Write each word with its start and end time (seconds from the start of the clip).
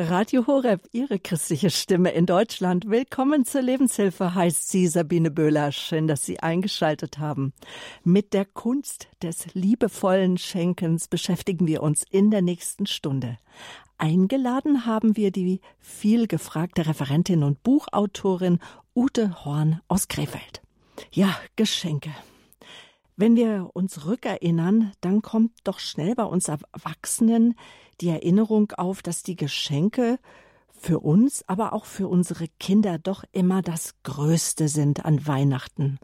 Radio 0.00 0.46
Horeb, 0.46 0.88
Ihre 0.92 1.18
christliche 1.18 1.70
Stimme 1.70 2.12
in 2.12 2.24
Deutschland. 2.24 2.88
Willkommen 2.88 3.44
zur 3.44 3.62
Lebenshilfe, 3.62 4.32
heißt 4.32 4.68
sie 4.68 4.86
Sabine 4.86 5.32
Böhler. 5.32 5.72
Schön, 5.72 6.06
dass 6.06 6.24
Sie 6.24 6.38
eingeschaltet 6.38 7.18
haben. 7.18 7.52
Mit 8.04 8.32
der 8.32 8.44
Kunst 8.44 9.08
des 9.24 9.52
liebevollen 9.54 10.38
Schenkens 10.38 11.08
beschäftigen 11.08 11.66
wir 11.66 11.82
uns 11.82 12.04
in 12.08 12.30
der 12.30 12.42
nächsten 12.42 12.86
Stunde. 12.86 13.38
Eingeladen 13.96 14.86
haben 14.86 15.16
wir 15.16 15.32
die 15.32 15.60
viel 15.80 16.28
gefragte 16.28 16.86
Referentin 16.86 17.42
und 17.42 17.64
Buchautorin 17.64 18.60
Ute 18.94 19.44
Horn 19.44 19.80
aus 19.88 20.06
Krefeld. 20.06 20.62
Ja, 21.10 21.36
Geschenke. 21.56 22.10
Wenn 23.16 23.34
wir 23.34 23.70
uns 23.72 24.06
rückerinnern, 24.06 24.92
dann 25.00 25.22
kommt 25.22 25.50
doch 25.64 25.80
schnell 25.80 26.14
bei 26.14 26.22
uns 26.22 26.46
Erwachsenen 26.46 27.56
die 28.00 28.08
Erinnerung 28.08 28.72
auf, 28.72 29.02
dass 29.02 29.22
die 29.22 29.36
Geschenke 29.36 30.18
für 30.68 31.00
uns, 31.00 31.44
aber 31.48 31.72
auch 31.72 31.84
für 31.84 32.08
unsere 32.08 32.46
Kinder 32.60 32.98
doch 32.98 33.24
immer 33.32 33.62
das 33.62 33.94
Größte 34.04 34.68
sind 34.68 35.04
an 35.04 35.26
Weihnachten. 35.26 35.98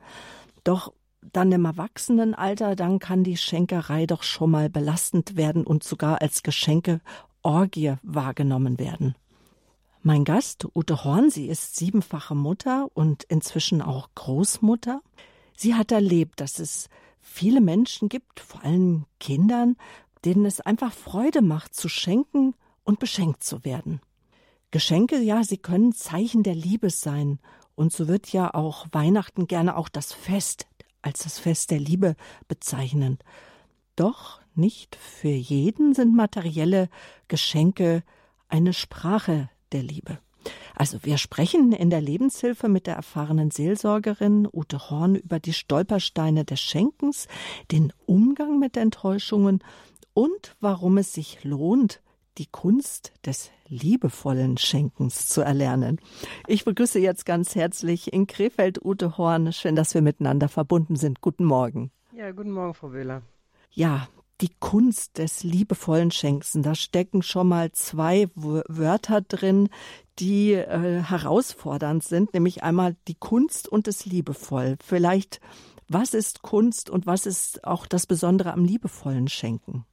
Doch 0.64 0.92
dann 1.32 1.52
im 1.52 1.64
Erwachsenenalter, 1.64 2.76
dann 2.76 2.98
kann 2.98 3.24
die 3.24 3.36
Schenkerei 3.36 4.06
doch 4.06 4.22
schon 4.22 4.50
mal 4.50 4.68
belastend 4.68 5.36
werden 5.36 5.64
und 5.64 5.84
sogar 5.84 6.20
als 6.20 6.42
Geschenkeorgie 6.42 7.94
wahrgenommen 8.02 8.78
werden. 8.78 9.14
Mein 10.02 10.24
Gast, 10.24 10.66
Ute 10.74 11.02
Horn, 11.04 11.30
sie 11.30 11.46
ist 11.46 11.76
siebenfache 11.76 12.34
Mutter 12.34 12.88
und 12.92 13.24
inzwischen 13.24 13.80
auch 13.80 14.10
Großmutter. 14.14 15.00
Sie 15.56 15.74
hat 15.74 15.92
erlebt, 15.92 16.40
dass 16.40 16.58
es 16.58 16.90
viele 17.22 17.62
Menschen 17.62 18.10
gibt, 18.10 18.40
vor 18.40 18.62
allem 18.62 19.06
Kindern, 19.18 19.76
denen 20.24 20.46
es 20.46 20.60
einfach 20.60 20.92
Freude 20.92 21.42
macht, 21.42 21.74
zu 21.74 21.88
schenken 21.88 22.54
und 22.84 22.98
beschenkt 22.98 23.42
zu 23.44 23.64
werden. 23.64 24.00
Geschenke, 24.70 25.20
ja, 25.20 25.44
sie 25.44 25.58
können 25.58 25.92
Zeichen 25.92 26.42
der 26.42 26.54
Liebe 26.54 26.90
sein. 26.90 27.38
Und 27.76 27.92
so 27.92 28.08
wird 28.08 28.32
ja 28.32 28.52
auch 28.54 28.86
Weihnachten 28.92 29.46
gerne 29.46 29.76
auch 29.76 29.88
das 29.88 30.12
Fest 30.12 30.66
als 31.02 31.22
das 31.22 31.38
Fest 31.38 31.70
der 31.70 31.80
Liebe 31.80 32.16
bezeichnen. 32.48 33.18
Doch 33.94 34.40
nicht 34.54 34.96
für 34.96 35.28
jeden 35.28 35.94
sind 35.94 36.14
materielle 36.14 36.88
Geschenke 37.28 38.02
eine 38.48 38.72
Sprache 38.72 39.50
der 39.72 39.82
Liebe. 39.82 40.18
Also 40.74 40.98
wir 41.02 41.18
sprechen 41.18 41.72
in 41.72 41.90
der 41.90 42.00
Lebenshilfe 42.00 42.68
mit 42.68 42.86
der 42.86 42.96
erfahrenen 42.96 43.50
Seelsorgerin 43.50 44.48
Ute 44.52 44.90
Horn 44.90 45.14
über 45.14 45.38
die 45.38 45.52
Stolpersteine 45.52 46.44
des 46.44 46.60
Schenkens, 46.60 47.28
den 47.70 47.92
Umgang 48.06 48.58
mit 48.58 48.76
Enttäuschungen 48.76 49.62
und 50.14 50.56
warum 50.60 50.98
es 50.98 51.12
sich 51.12 51.44
lohnt, 51.44 52.00
die 52.38 52.46
Kunst 52.46 53.12
des 53.24 53.50
liebevollen 53.68 54.56
Schenkens 54.56 55.28
zu 55.28 55.42
erlernen. 55.42 56.00
Ich 56.46 56.64
begrüße 56.64 56.98
jetzt 56.98 57.26
ganz 57.26 57.54
herzlich 57.54 58.12
in 58.12 58.26
Krefeld 58.26 58.84
Ute 58.84 59.16
Horn. 59.18 59.52
Schön, 59.52 59.76
dass 59.76 59.94
wir 59.94 60.02
miteinander 60.02 60.48
verbunden 60.48 60.96
sind. 60.96 61.20
Guten 61.20 61.44
Morgen. 61.44 61.90
Ja, 62.16 62.30
guten 62.32 62.50
Morgen, 62.50 62.74
Frau 62.74 62.92
Wöhler. 62.92 63.22
Ja, 63.70 64.08
die 64.40 64.50
Kunst 64.58 65.18
des 65.18 65.44
liebevollen 65.44 66.10
Schenkens. 66.10 66.52
Da 66.54 66.74
stecken 66.74 67.22
schon 67.22 67.48
mal 67.48 67.72
zwei 67.72 68.28
Wörter 68.34 69.20
drin, 69.20 69.68
die 70.18 70.52
äh, 70.52 71.02
herausfordernd 71.02 72.02
sind, 72.02 72.34
nämlich 72.34 72.62
einmal 72.62 72.96
die 73.08 73.14
Kunst 73.14 73.68
und 73.68 73.86
das 73.86 74.06
Liebevoll. 74.06 74.76
Vielleicht, 74.84 75.40
was 75.88 76.14
ist 76.14 76.42
Kunst 76.42 76.90
und 76.90 77.06
was 77.06 77.26
ist 77.26 77.64
auch 77.64 77.86
das 77.86 78.06
Besondere 78.06 78.52
am 78.52 78.64
liebevollen 78.64 79.28
Schenken? 79.28 79.86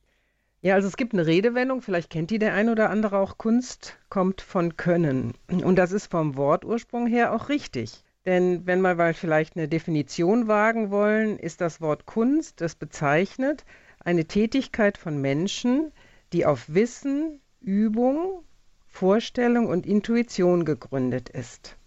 Ja, 0.63 0.75
also 0.75 0.87
es 0.87 0.95
gibt 0.95 1.13
eine 1.13 1.25
Redewendung, 1.25 1.81
vielleicht 1.81 2.11
kennt 2.11 2.29
die 2.29 2.37
der 2.37 2.53
ein 2.53 2.69
oder 2.69 2.91
andere 2.91 3.17
auch, 3.17 3.39
Kunst 3.39 3.97
kommt 4.09 4.41
von 4.41 4.77
Können. 4.77 5.33
Und 5.49 5.75
das 5.75 5.91
ist 5.91 6.07
vom 6.07 6.37
Wortursprung 6.37 7.07
her 7.07 7.33
auch 7.33 7.49
richtig. 7.49 8.03
Denn 8.25 8.67
wenn 8.67 8.81
wir 8.81 8.93
mal 8.93 9.15
vielleicht 9.15 9.57
eine 9.57 9.67
Definition 9.67 10.47
wagen 10.47 10.91
wollen, 10.91 11.39
ist 11.39 11.61
das 11.61 11.81
Wort 11.81 12.05
Kunst, 12.05 12.61
das 12.61 12.75
bezeichnet 12.75 13.65
eine 13.99 14.25
Tätigkeit 14.25 14.99
von 14.99 15.19
Menschen, 15.19 15.91
die 16.31 16.45
auf 16.45 16.65
Wissen, 16.67 17.41
Übung, 17.59 18.43
Vorstellung 18.87 19.67
und 19.67 19.87
Intuition 19.87 20.65
gegründet 20.65 21.29
ist. 21.29 21.77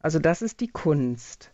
Also 0.00 0.18
das 0.18 0.42
ist 0.42 0.60
die 0.60 0.68
Kunst. 0.68 1.52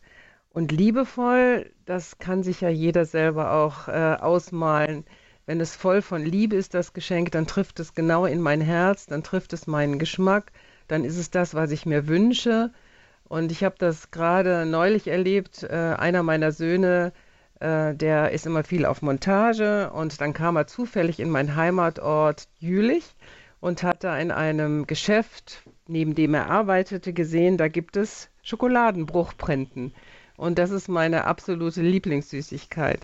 Und 0.50 0.72
liebevoll, 0.72 1.70
das 1.84 2.18
kann 2.18 2.42
sich 2.42 2.60
ja 2.60 2.70
jeder 2.70 3.04
selber 3.04 3.52
auch 3.52 3.88
äh, 3.88 4.16
ausmalen. 4.18 5.04
Wenn 5.50 5.60
es 5.60 5.74
voll 5.74 6.00
von 6.00 6.24
Liebe 6.24 6.54
ist, 6.54 6.74
das 6.74 6.92
Geschenk, 6.92 7.32
dann 7.32 7.48
trifft 7.48 7.80
es 7.80 7.92
genau 7.96 8.24
in 8.24 8.40
mein 8.40 8.60
Herz, 8.60 9.06
dann 9.06 9.24
trifft 9.24 9.52
es 9.52 9.66
meinen 9.66 9.98
Geschmack, 9.98 10.52
dann 10.86 11.04
ist 11.04 11.16
es 11.16 11.32
das, 11.32 11.56
was 11.56 11.72
ich 11.72 11.86
mir 11.86 12.06
wünsche. 12.06 12.70
Und 13.24 13.50
ich 13.50 13.64
habe 13.64 13.74
das 13.76 14.12
gerade 14.12 14.64
neulich 14.64 15.08
erlebt. 15.08 15.64
Äh, 15.64 15.74
einer 15.74 16.22
meiner 16.22 16.52
Söhne, 16.52 17.12
äh, 17.58 17.96
der 17.96 18.30
ist 18.30 18.46
immer 18.46 18.62
viel 18.62 18.86
auf 18.86 19.02
Montage 19.02 19.90
und 19.90 20.20
dann 20.20 20.34
kam 20.34 20.54
er 20.54 20.68
zufällig 20.68 21.18
in 21.18 21.30
meinen 21.30 21.56
Heimatort 21.56 22.46
Jülich 22.60 23.16
und 23.58 23.82
hat 23.82 24.04
da 24.04 24.16
in 24.20 24.30
einem 24.30 24.86
Geschäft, 24.86 25.64
neben 25.88 26.14
dem 26.14 26.34
er 26.34 26.48
arbeitete, 26.48 27.12
gesehen, 27.12 27.56
da 27.56 27.66
gibt 27.66 27.96
es 27.96 28.30
Schokoladenbruchprinten. 28.44 29.94
Und 30.36 30.58
das 30.58 30.70
ist 30.70 30.88
meine 30.88 31.24
absolute 31.24 31.82
Lieblingssüßigkeit. 31.82 33.00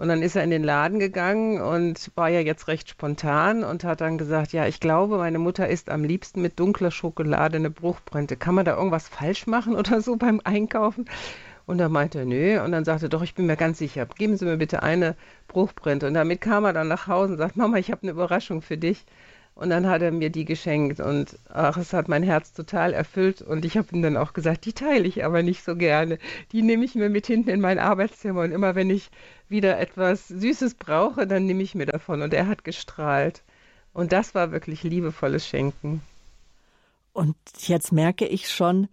Und 0.00 0.08
dann 0.08 0.22
ist 0.22 0.34
er 0.34 0.42
in 0.42 0.48
den 0.48 0.64
Laden 0.64 0.98
gegangen 0.98 1.60
und 1.60 2.10
war 2.14 2.30
ja 2.30 2.40
jetzt 2.40 2.68
recht 2.68 2.88
spontan 2.88 3.62
und 3.62 3.84
hat 3.84 4.00
dann 4.00 4.16
gesagt, 4.16 4.54
ja, 4.54 4.66
ich 4.66 4.80
glaube, 4.80 5.18
meine 5.18 5.38
Mutter 5.38 5.68
isst 5.68 5.90
am 5.90 6.04
liebsten 6.04 6.40
mit 6.40 6.58
dunkler 6.58 6.90
Schokolade 6.90 7.58
eine 7.58 7.68
Bruchprinte. 7.68 8.38
Kann 8.38 8.54
man 8.54 8.64
da 8.64 8.78
irgendwas 8.78 9.08
falsch 9.08 9.46
machen 9.46 9.76
oder 9.76 10.00
so 10.00 10.16
beim 10.16 10.40
Einkaufen? 10.42 11.04
Und 11.66 11.76
da 11.76 11.90
meinte 11.90 12.20
er, 12.20 12.24
nö. 12.24 12.62
Und 12.62 12.72
dann 12.72 12.86
sagte 12.86 13.06
er, 13.06 13.08
doch, 13.10 13.20
ich 13.20 13.34
bin 13.34 13.44
mir 13.44 13.58
ganz 13.58 13.76
sicher, 13.76 14.06
geben 14.06 14.38
Sie 14.38 14.46
mir 14.46 14.56
bitte 14.56 14.82
eine 14.82 15.16
Bruchprinte. 15.48 16.06
Und 16.06 16.14
damit 16.14 16.40
kam 16.40 16.64
er 16.64 16.72
dann 16.72 16.88
nach 16.88 17.06
Hause 17.06 17.32
und 17.32 17.38
sagt, 17.38 17.58
Mama, 17.58 17.76
ich 17.76 17.90
habe 17.90 18.00
eine 18.00 18.12
Überraschung 18.12 18.62
für 18.62 18.78
dich. 18.78 19.04
Und 19.60 19.68
dann 19.68 19.86
hat 19.86 20.00
er 20.00 20.10
mir 20.10 20.30
die 20.30 20.46
geschenkt 20.46 21.00
und 21.00 21.38
ach, 21.50 21.76
es 21.76 21.92
hat 21.92 22.08
mein 22.08 22.22
Herz 22.22 22.54
total 22.54 22.94
erfüllt. 22.94 23.42
Und 23.42 23.66
ich 23.66 23.76
habe 23.76 23.94
ihm 23.94 24.00
dann 24.00 24.16
auch 24.16 24.32
gesagt, 24.32 24.64
die 24.64 24.72
teile 24.72 25.06
ich 25.06 25.22
aber 25.22 25.42
nicht 25.42 25.62
so 25.62 25.76
gerne. 25.76 26.18
Die 26.52 26.62
nehme 26.62 26.82
ich 26.82 26.94
mir 26.94 27.10
mit 27.10 27.26
hinten 27.26 27.50
in 27.50 27.60
mein 27.60 27.78
Arbeitszimmer. 27.78 28.40
Und 28.40 28.52
immer 28.52 28.74
wenn 28.74 28.88
ich 28.88 29.10
wieder 29.50 29.78
etwas 29.78 30.28
Süßes 30.28 30.76
brauche, 30.76 31.26
dann 31.26 31.44
nehme 31.44 31.62
ich 31.62 31.74
mir 31.74 31.84
davon. 31.84 32.22
Und 32.22 32.32
er 32.32 32.46
hat 32.46 32.64
gestrahlt. 32.64 33.42
Und 33.92 34.12
das 34.12 34.34
war 34.34 34.50
wirklich 34.50 34.82
liebevolles 34.82 35.46
Schenken. 35.46 36.00
Und 37.12 37.36
jetzt 37.58 37.92
merke 37.92 38.26
ich 38.26 38.48
schon, 38.48 38.88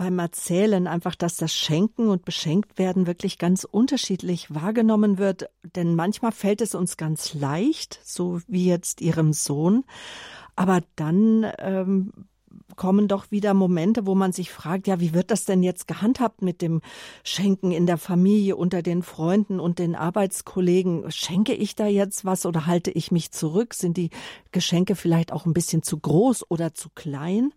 beim 0.00 0.18
Erzählen 0.18 0.86
einfach, 0.86 1.14
dass 1.14 1.36
das 1.36 1.54
Schenken 1.54 2.08
und 2.08 2.24
Beschenkt 2.24 2.78
werden 2.78 3.06
wirklich 3.06 3.36
ganz 3.36 3.64
unterschiedlich 3.64 4.54
wahrgenommen 4.54 5.18
wird. 5.18 5.50
Denn 5.76 5.94
manchmal 5.94 6.32
fällt 6.32 6.62
es 6.62 6.74
uns 6.74 6.96
ganz 6.96 7.34
leicht, 7.34 8.00
so 8.02 8.40
wie 8.48 8.64
jetzt 8.64 9.02
Ihrem 9.02 9.34
Sohn. 9.34 9.84
Aber 10.56 10.80
dann 10.96 11.46
ähm, 11.58 12.12
kommen 12.76 13.08
doch 13.08 13.30
wieder 13.30 13.52
Momente, 13.52 14.06
wo 14.06 14.14
man 14.14 14.32
sich 14.32 14.50
fragt, 14.50 14.86
ja, 14.86 15.00
wie 15.00 15.12
wird 15.12 15.30
das 15.30 15.44
denn 15.44 15.62
jetzt 15.62 15.86
gehandhabt 15.86 16.40
mit 16.40 16.62
dem 16.62 16.80
Schenken 17.22 17.70
in 17.70 17.84
der 17.84 17.98
Familie, 17.98 18.56
unter 18.56 18.80
den 18.80 19.02
Freunden 19.02 19.60
und 19.60 19.78
den 19.78 19.94
Arbeitskollegen? 19.94 21.10
Schenke 21.10 21.52
ich 21.52 21.74
da 21.74 21.86
jetzt 21.86 22.24
was 22.24 22.46
oder 22.46 22.64
halte 22.64 22.90
ich 22.90 23.12
mich 23.12 23.32
zurück? 23.32 23.74
Sind 23.74 23.98
die 23.98 24.08
Geschenke 24.50 24.96
vielleicht 24.96 25.30
auch 25.30 25.44
ein 25.44 25.52
bisschen 25.52 25.82
zu 25.82 25.98
groß 25.98 26.50
oder 26.50 26.72
zu 26.72 26.88
klein? 26.88 27.52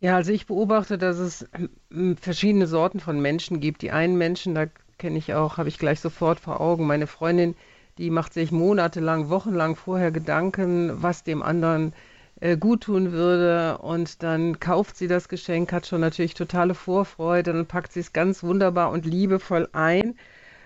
Ja, 0.00 0.16
also 0.16 0.32
ich 0.32 0.46
beobachte, 0.46 0.96
dass 0.98 1.18
es 1.18 1.46
ähm, 1.90 2.16
verschiedene 2.16 2.66
Sorten 2.66 3.00
von 3.00 3.20
Menschen 3.20 3.60
gibt. 3.60 3.82
Die 3.82 3.90
einen 3.90 4.16
Menschen, 4.16 4.54
da 4.54 4.66
kenne 4.98 5.18
ich 5.18 5.34
auch, 5.34 5.58
habe 5.58 5.68
ich 5.68 5.78
gleich 5.78 6.00
sofort 6.00 6.40
vor 6.40 6.60
Augen. 6.60 6.86
Meine 6.86 7.06
Freundin, 7.06 7.54
die 7.98 8.10
macht 8.10 8.32
sich 8.32 8.50
monatelang, 8.50 9.28
wochenlang 9.28 9.76
vorher 9.76 10.10
Gedanken, 10.10 11.02
was 11.02 11.22
dem 11.22 11.42
anderen 11.42 11.92
äh, 12.40 12.56
gut 12.56 12.84
tun 12.84 13.12
würde. 13.12 13.78
Und 13.78 14.22
dann 14.22 14.58
kauft 14.58 14.96
sie 14.96 15.06
das 15.06 15.28
Geschenk, 15.28 15.70
hat 15.72 15.86
schon 15.86 16.00
natürlich 16.00 16.32
totale 16.34 16.74
Vorfreude, 16.74 17.52
dann 17.52 17.66
packt 17.66 17.92
sie 17.92 18.00
es 18.00 18.12
ganz 18.14 18.42
wunderbar 18.42 18.90
und 18.90 19.04
liebevoll 19.04 19.68
ein 19.72 20.14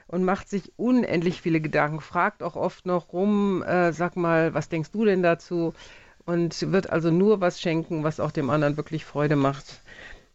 und 0.06 0.24
macht 0.24 0.48
sich 0.48 0.72
unendlich 0.76 1.40
viele 1.40 1.60
Gedanken, 1.60 2.00
fragt 2.00 2.42
auch 2.42 2.56
oft 2.56 2.86
noch 2.86 3.12
rum, 3.12 3.62
äh, 3.64 3.92
sag 3.92 4.16
mal, 4.16 4.54
was 4.54 4.68
denkst 4.68 4.90
du 4.92 5.04
denn 5.04 5.22
dazu? 5.22 5.74
Und 6.26 6.72
wird 6.72 6.90
also 6.90 7.10
nur 7.10 7.40
was 7.40 7.60
schenken, 7.60 8.04
was 8.04 8.20
auch 8.20 8.30
dem 8.30 8.50
anderen 8.50 8.76
wirklich 8.76 9.04
Freude 9.04 9.36
macht. 9.36 9.82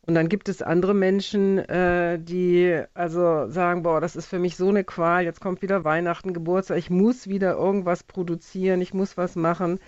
Und 0.09 0.15
dann 0.15 0.29
gibt 0.29 0.49
es 0.49 0.63
andere 0.63 0.95
Menschen, 0.95 1.59
äh, 1.59 2.17
die 2.19 2.81
also 2.95 3.47
sagen, 3.49 3.83
boah, 3.83 4.01
das 4.01 4.15
ist 4.15 4.25
für 4.25 4.39
mich 4.39 4.55
so 4.55 4.69
eine 4.69 4.83
Qual, 4.83 5.23
jetzt 5.23 5.39
kommt 5.39 5.61
wieder 5.61 5.83
Weihnachten, 5.83 6.33
Geburtstag, 6.33 6.79
ich 6.79 6.89
muss 6.89 7.27
wieder 7.27 7.53
irgendwas 7.53 8.03
produzieren, 8.03 8.81
ich 8.81 8.93
muss 8.93 9.17
was 9.17 9.35
machen. 9.35 9.79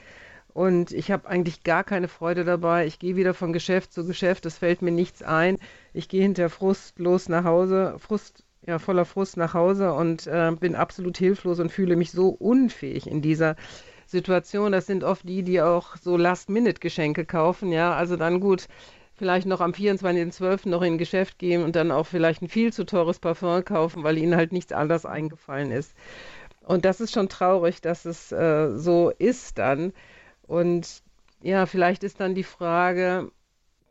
Und 0.53 0.92
ich 0.92 1.12
habe 1.12 1.27
eigentlich 1.30 1.63
gar 1.63 1.83
keine 1.83 2.07
Freude 2.07 2.44
dabei. 2.44 2.86
Ich 2.86 3.00
gehe 3.00 3.15
wieder 3.15 3.33
von 3.33 3.53
Geschäft 3.53 3.94
zu 3.94 4.06
Geschäft, 4.06 4.45
es 4.45 4.57
fällt 4.57 4.81
mir 4.81 4.92
nichts 4.92 5.24
ein. 5.24 5.57
Ich 5.94 6.09
gehe 6.09 6.21
hinter 6.21 6.50
frustlos 6.50 7.30
nach 7.30 7.45
Hause, 7.45 7.95
Frust, 7.98 8.44
ja, 8.68 8.77
voller 8.77 9.06
Frust 9.06 9.38
nach 9.38 9.53
Hause 9.53 9.94
und 9.94 10.27
äh, 10.27 10.51
bin 10.59 10.75
absolut 10.75 11.18
hilflos 11.18 11.59
und 11.59 11.71
fühle 11.71 11.95
mich 11.95 12.12
so 12.12 12.30
unfähig 12.30 13.07
in 13.07 13.21
dieser 13.21 13.56
Situation. 14.11 14.71
Das 14.71 14.85
sind 14.85 15.03
oft 15.03 15.27
die, 15.27 15.43
die 15.43 15.61
auch 15.61 15.95
so 15.97 16.17
Last-Minute-Geschenke 16.17 17.25
kaufen. 17.25 17.71
Ja, 17.71 17.95
also 17.95 18.17
dann 18.17 18.39
gut, 18.39 18.67
vielleicht 19.15 19.47
noch 19.47 19.61
am 19.61 19.71
24.12. 19.71 20.69
noch 20.69 20.81
in 20.81 20.93
ein 20.93 20.97
Geschäft 20.97 21.39
gehen 21.39 21.63
und 21.63 21.75
dann 21.75 21.91
auch 21.91 22.05
vielleicht 22.05 22.41
ein 22.41 22.47
viel 22.49 22.73
zu 22.73 22.85
teures 22.85 23.19
Parfum 23.19 23.63
kaufen, 23.63 24.03
weil 24.03 24.17
ihnen 24.17 24.35
halt 24.35 24.51
nichts 24.51 24.71
anderes 24.71 25.05
eingefallen 25.05 25.71
ist. 25.71 25.93
Und 26.63 26.85
das 26.85 27.01
ist 27.01 27.13
schon 27.13 27.29
traurig, 27.29 27.81
dass 27.81 28.05
es 28.05 28.31
äh, 28.31 28.77
so 28.77 29.11
ist 29.17 29.57
dann. 29.57 29.93
Und 30.47 31.01
ja, 31.41 31.65
vielleicht 31.65 32.03
ist 32.03 32.19
dann 32.19 32.35
die 32.35 32.43
Frage, 32.43 33.31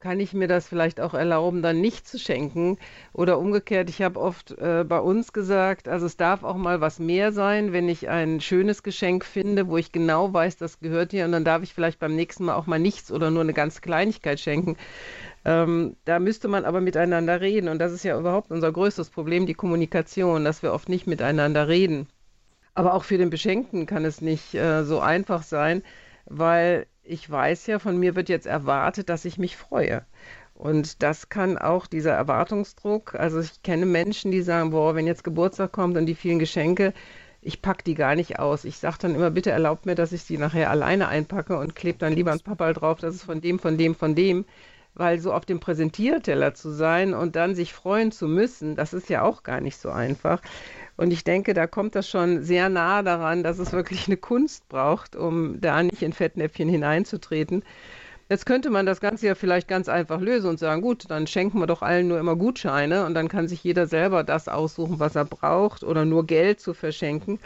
kann 0.01 0.19
ich 0.19 0.33
mir 0.33 0.49
das 0.49 0.67
vielleicht 0.67 0.99
auch 0.99 1.13
erlauben, 1.13 1.61
dann 1.61 1.81
nicht 1.81 2.09
zu 2.09 2.19
schenken? 2.19 2.79
Oder 3.13 3.39
umgekehrt, 3.39 3.91
ich 3.91 4.01
habe 4.01 4.19
oft 4.19 4.53
äh, 4.53 4.85
bei 4.89 4.99
uns 4.99 5.33
gesagt, 5.35 5.89
also 5.89 6.07
es 6.07 6.17
darf 6.17 6.43
auch 6.43 6.57
mal 6.57 6.81
was 6.81 6.99
mehr 6.99 7.33
sein, 7.33 7.73
wenn 7.73 7.89
ich 7.89 8.09
ein 8.09 8.41
schönes 8.41 8.83
Geschenk 8.83 9.27
finde, 9.27 9.69
wo 9.69 9.77
ich 9.77 9.93
genau 9.93 10.33
weiß, 10.33 10.57
das 10.57 10.81
gehört 10.81 11.11
hier, 11.11 11.27
und 11.27 11.33
dann 11.33 11.45
darf 11.45 11.63
ich 11.63 11.75
vielleicht 11.75 11.99
beim 11.99 12.17
nächsten 12.17 12.47
Mal 12.47 12.55
auch 12.55 12.67
mal 12.67 12.79
nichts 12.79 13.13
oder 13.13 13.31
nur 13.31 13.43
eine 13.43 13.53
ganz 13.53 13.83
Kleinigkeit 13.83 14.41
schenken. 14.41 14.77
Ähm, 15.45 15.97
da 16.07 16.19
müsste 16.19 16.49
man 16.49 16.65
aber 16.65 16.81
miteinander 16.81 17.41
reden. 17.41 17.69
Und 17.69 17.79
das 17.79 17.93
ist 17.93 18.05
ja 18.05 18.19
überhaupt 18.19 18.51
unser 18.51 18.73
größtes 18.73 19.11
Problem, 19.11 19.47
die 19.47 19.55
Kommunikation, 19.55 20.45
dass 20.45 20.63
wir 20.63 20.73
oft 20.73 20.89
nicht 20.89 21.07
miteinander 21.07 21.69
reden. 21.69 22.09
Aber 22.75 22.95
auch 22.95 23.05
für 23.05 23.19
den 23.19 23.31
Beschenkten 23.31 23.87
kann 23.87 24.05
es 24.05 24.21
nicht 24.21 24.55
äh, 24.55 24.85
so 24.85 25.01
einfach 25.01 25.43
sein, 25.43 25.83
weil 26.25 26.87
ich 27.11 27.29
weiß 27.29 27.67
ja, 27.67 27.79
von 27.79 27.99
mir 27.99 28.15
wird 28.15 28.29
jetzt 28.29 28.47
erwartet, 28.47 29.09
dass 29.09 29.25
ich 29.25 29.37
mich 29.37 29.57
freue. 29.57 30.05
Und 30.55 31.03
das 31.03 31.29
kann 31.29 31.59
auch 31.59 31.87
dieser 31.87 32.13
Erwartungsdruck, 32.13 33.15
also 33.15 33.41
ich 33.41 33.63
kenne 33.63 33.87
Menschen, 33.87 34.31
die 34.31 34.43
sagen, 34.43 34.71
boah, 34.71 34.95
wenn 34.95 35.07
jetzt 35.07 35.25
Geburtstag 35.25 35.73
kommt 35.73 35.97
und 35.97 36.07
die 36.07 36.15
vielen 36.15 36.39
Geschenke, 36.39 36.93
ich 37.43 37.63
packe 37.63 37.83
die 37.83 37.95
gar 37.95 38.15
nicht 38.15 38.39
aus. 38.39 38.65
Ich 38.65 38.77
sage 38.77 38.99
dann 39.01 39.15
immer, 39.15 39.31
bitte 39.31 39.51
erlaubt 39.51 39.87
mir, 39.87 39.95
dass 39.95 40.13
ich 40.13 40.27
die 40.27 40.39
nachher 40.39 40.71
alleine 40.71 41.09
einpacke 41.09 41.59
und 41.59 41.75
klebe 41.75 41.99
dann 41.99 42.13
lieber 42.13 42.33
ein 42.33 42.41
Pappal 42.41 42.75
drauf, 42.75 42.99
das 43.01 43.15
ist 43.15 43.25
von 43.25 43.41
dem, 43.41 43.59
von 43.59 43.79
dem, 43.79 43.95
von 43.95 44.15
dem. 44.15 44.45
Weil 44.95 45.21
so 45.21 45.33
auf 45.33 45.47
dem 45.47 45.61
Präsentierteller 45.61 46.53
zu 46.55 46.71
sein 46.71 47.15
und 47.15 47.37
dann 47.37 47.55
sich 47.55 47.73
freuen 47.73 48.13
zu 48.13 48.29
müssen, 48.29 48.77
das 48.77 48.93
ist 48.93 49.09
ja 49.09 49.23
auch 49.23 49.43
gar 49.45 49.61
nicht 49.61 49.79
so 49.79 49.91
einfach. 49.91 50.43
Und 51.01 51.15
ich 51.15 51.25
denke, 51.25 51.55
da 51.55 51.67
kommt 51.67 51.95
das 51.95 52.11
schon 52.11 52.43
sehr 52.43 52.69
nah 52.69 53.03
daran, 53.03 53.43
dass 53.43 53.59
es 53.59 53.73
wirklich 53.73 54.07
eine 54.07 54.19
Kunst 54.19 54.69
braucht, 54.69 55.17
um 55.17 55.59
da 55.59 55.83
nicht 55.83 56.03
in 56.03 56.13
Fettnäpfchen 56.13 56.69
hineinzutreten. 56.69 57.65
Jetzt 58.29 58.45
könnte 58.45 58.69
man 58.69 58.85
das 58.85 59.01
Ganze 59.01 59.29
ja 59.29 59.35
vielleicht 59.35 59.67
ganz 59.67 59.89
einfach 59.89 60.21
lösen 60.21 60.51
und 60.51 60.59
sagen, 60.59 60.83
gut, 60.83 61.11
dann 61.11 61.27
schenken 61.27 61.59
wir 61.59 61.67
doch 61.67 61.81
allen 61.81 62.09
nur 62.09 62.19
immer 62.19 62.37
Gutscheine 62.37 63.07
und 63.07 63.15
dann 63.15 63.29
kann 63.29 63.49
sich 63.49 63.65
jeder 63.65 63.87
selber 63.87 64.25
das 64.25 64.47
aussuchen, 64.47 65.01
was 65.01 65.17
er 65.17 65.25
braucht 65.25 65.85
oder 65.85 66.05
nur 66.05 66.27
Geld 66.27 66.61
zu 66.61 66.75
verschenken. 66.75 67.39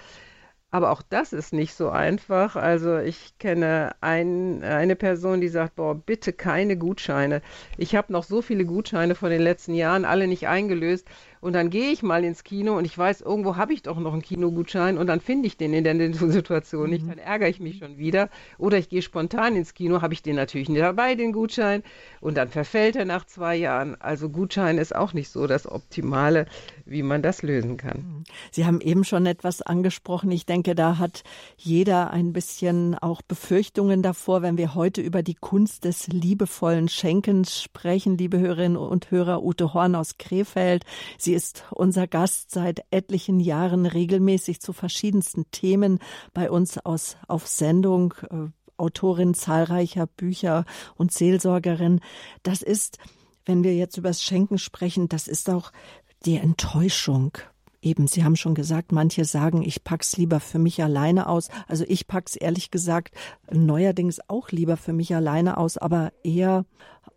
Aber 0.75 0.91
auch 0.91 1.03
das 1.03 1.33
ist 1.33 1.53
nicht 1.53 1.73
so 1.75 1.91
einfach. 1.91 2.57
Also 2.57 2.99
ich 2.99 3.39
kenne 3.39 3.95
ein, 4.01 4.65
eine 4.65 4.97
Person, 4.97 5.41
die 5.41 5.47
sagt, 5.47 5.77
boah, 5.77 5.95
bitte 5.95 6.33
keine 6.33 6.77
Gutscheine. 6.77 7.43
Ich 7.79 7.95
habe 7.95 8.13
noch 8.13 8.25
so 8.25 8.43
viele 8.43 8.65
Gutscheine 8.65 9.15
von 9.15 9.31
den 9.31 9.41
letzten 9.41 9.75
Jahren, 9.75 10.05
alle 10.05 10.27
nicht 10.27 10.49
eingelöst. 10.49 11.07
Und 11.45 11.53
dann 11.53 11.69
gehe 11.69 11.93
ich 11.93 12.03
mal 12.03 12.25
ins 12.25 12.43
Kino 12.43 12.75
und 12.79 12.87
ich 12.87 12.97
weiß, 12.97 13.21
irgendwo 13.21 13.57
habe 13.57 13.75
ich 13.75 13.83
doch 13.83 13.99
noch 13.99 14.15
einen 14.15 14.23
Kinogutschein 14.23 14.97
und 14.97 15.09
dann 15.09 15.21
finde 15.21 15.47
ich 15.47 15.59
den 15.59 15.75
in 15.75 15.85
der 15.85 16.15
Situation 16.15 16.89
nicht. 16.89 17.05
Mhm. 17.05 17.11
Dann 17.11 17.19
ärgere 17.19 17.51
ich 17.51 17.61
mich 17.61 17.77
schon 17.77 17.99
wieder. 17.99 18.31
Oder 18.57 18.79
ich 18.79 18.89
gehe 18.89 19.03
spontan 19.03 19.55
ins 19.55 19.75
Kino, 19.75 20.01
habe 20.01 20.15
ich 20.15 20.23
den 20.23 20.37
natürlich 20.37 20.71
nicht 20.71 20.81
dabei, 20.81 21.17
den 21.17 21.33
Gutschein. 21.33 21.83
Und 22.23 22.39
dann 22.39 22.49
verfällt 22.49 22.97
er 22.97 23.05
nach 23.05 23.27
zwei 23.27 23.57
Jahren. 23.57 23.95
Also 24.01 24.31
Gutschein 24.31 24.79
ist 24.79 24.97
auch 24.97 25.13
nicht 25.13 25.29
so 25.29 25.47
das 25.47 25.71
Optimale, 25.71 26.47
wie 26.87 27.03
man 27.03 27.21
das 27.21 27.43
lösen 27.43 27.77
kann. 27.77 27.99
Mhm. 27.99 28.25
Sie 28.51 28.65
haben 28.65 28.81
eben 28.81 29.05
schon 29.05 29.27
etwas 29.27 29.61
angesprochen. 29.61 30.31
Ich 30.31 30.47
denke, 30.47 30.75
da 30.75 30.97
hat 30.97 31.25
jeder 31.59 32.11
ein 32.11 32.33
bisschen 32.33 32.95
auch 32.95 33.21
Befürchtungen 33.21 34.01
davor, 34.01 34.41
wenn 34.41 34.57
wir 34.57 34.75
heute 34.75 35.03
über 35.03 35.23
die 35.23 35.35
Kunst 35.35 35.85
des 35.85 36.07
liebevollen 36.07 36.89
Schenkens 36.89 37.61
sprechen. 37.61 38.17
Liebe 38.17 38.39
Hörerinnen 38.39 38.79
und 38.79 39.11
Hörer, 39.11 39.43
Ute 39.43 39.75
Horn 39.75 39.95
aus 39.95 40.17
Krefeld. 40.17 40.87
Sie 41.19 41.34
ist 41.35 41.65
unser 41.71 42.07
Gast 42.07 42.51
seit 42.51 42.85
etlichen 42.91 43.41
Jahren 43.41 43.85
regelmäßig 43.85 44.61
zu 44.61 44.73
verschiedensten 44.73 45.51
Themen 45.51 45.99
bei 46.33 46.51
uns 46.51 46.79
aus, 46.79 47.17
auf 47.29 47.47
Sendung. 47.47 48.15
Äh, 48.31 48.49
Autorin 48.77 49.35
zahlreicher 49.35 50.09
Bücher 50.09 50.65
und 50.97 51.13
Seelsorgerin. 51.13 52.01
Das 52.43 52.61
ist, 52.61 52.99
wenn 53.45 53.63
wir 53.63 53.75
jetzt 53.75 53.97
über 53.99 54.09
das 54.09 54.23
Schenken 54.23 54.59
sprechen, 54.59 55.09
das 55.09 55.29
ist 55.29 55.49
auch 55.49 55.71
die 56.25 56.39
Enttäuschung. 56.39 57.39
Eben, 57.85 58.07
Sie 58.07 58.25
haben 58.25 58.35
schon 58.35 58.55
gesagt, 58.55 58.93
manche 58.93 59.27
sagen, 59.27 59.63
ich 59.63 59.85
pack's 59.85 60.17
lieber 60.17 60.41
für 60.41 60.59
mich 60.59 60.83
alleine 60.83 61.29
aus. 61.29 61.51
Also 61.69 61.85
ich 61.87 62.07
pack's 62.07 62.35
ehrlich 62.35 62.71
gesagt 62.71 63.15
neuerdings 63.53 64.21
auch 64.27 64.49
lieber 64.51 64.79
für 64.79 64.95
mich 64.95 65.15
alleine 65.15 65.59
aus, 65.59 65.77
aber 65.77 66.11
eher 66.23 66.65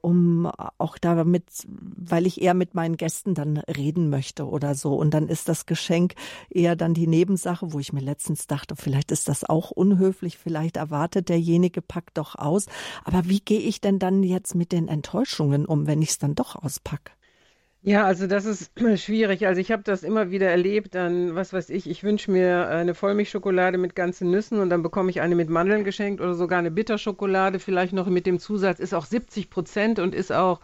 um 0.01 0.45
auch 0.77 0.97
damit, 0.97 1.45
weil 1.65 2.27
ich 2.27 2.41
eher 2.41 2.53
mit 2.53 2.75
meinen 2.75 2.97
Gästen 2.97 3.33
dann 3.33 3.59
reden 3.59 4.09
möchte 4.09 4.45
oder 4.45 4.75
so. 4.75 4.95
Und 4.95 5.13
dann 5.13 5.29
ist 5.29 5.47
das 5.47 5.67
Geschenk 5.67 6.15
eher 6.49 6.75
dann 6.75 6.93
die 6.93 7.07
Nebensache, 7.07 7.71
wo 7.71 7.79
ich 7.79 7.93
mir 7.93 8.01
letztens 8.01 8.45
dachte, 8.47 8.75
vielleicht 8.75 9.11
ist 9.11 9.29
das 9.29 9.45
auch 9.45 9.71
unhöflich, 9.71 10.37
vielleicht 10.37 10.75
erwartet 10.75 11.29
derjenige, 11.29 11.81
packt 11.81 12.17
doch 12.17 12.35
aus. 12.35 12.65
Aber 13.05 13.29
wie 13.29 13.39
gehe 13.39 13.61
ich 13.61 13.79
denn 13.79 13.99
dann 13.99 14.21
jetzt 14.21 14.53
mit 14.53 14.73
den 14.73 14.89
Enttäuschungen 14.89 15.65
um, 15.65 15.87
wenn 15.87 16.01
ich 16.01 16.09
es 16.09 16.17
dann 16.17 16.35
doch 16.35 16.61
auspacke? 16.61 17.13
Ja, 17.81 18.05
also 18.05 18.27
das 18.27 18.45
ist 18.45 18.71
schwierig. 18.97 19.47
Also 19.47 19.61
ich 19.61 19.71
habe 19.71 19.83
das 19.83 20.03
immer 20.03 20.31
wieder 20.31 20.49
erlebt. 20.49 20.95
Dann, 20.95 21.35
was 21.35 21.53
weiß 21.53 21.69
ich, 21.69 21.89
ich 21.89 22.03
wünsche 22.03 22.31
mir 22.31 22.67
eine 22.67 22.95
Vollmilchschokolade 22.95 23.77
mit 23.77 23.95
ganzen 23.95 24.29
Nüssen 24.31 24.59
und 24.59 24.69
dann 24.69 24.83
bekomme 24.83 25.09
ich 25.09 25.21
eine 25.21 25.35
mit 25.35 25.49
Mandeln 25.49 25.83
geschenkt 25.83 26.19
oder 26.21 26.35
sogar 26.35 26.59
eine 26.59 26.71
Bitterschokolade, 26.71 27.59
vielleicht 27.59 27.93
noch 27.93 28.07
mit 28.07 28.25
dem 28.25 28.39
Zusatz, 28.39 28.79
ist 28.79 28.93
auch 28.93 29.05
70 29.05 29.49
Prozent 29.49 29.99
und 29.99 30.15
ist 30.15 30.31
auch 30.33 30.59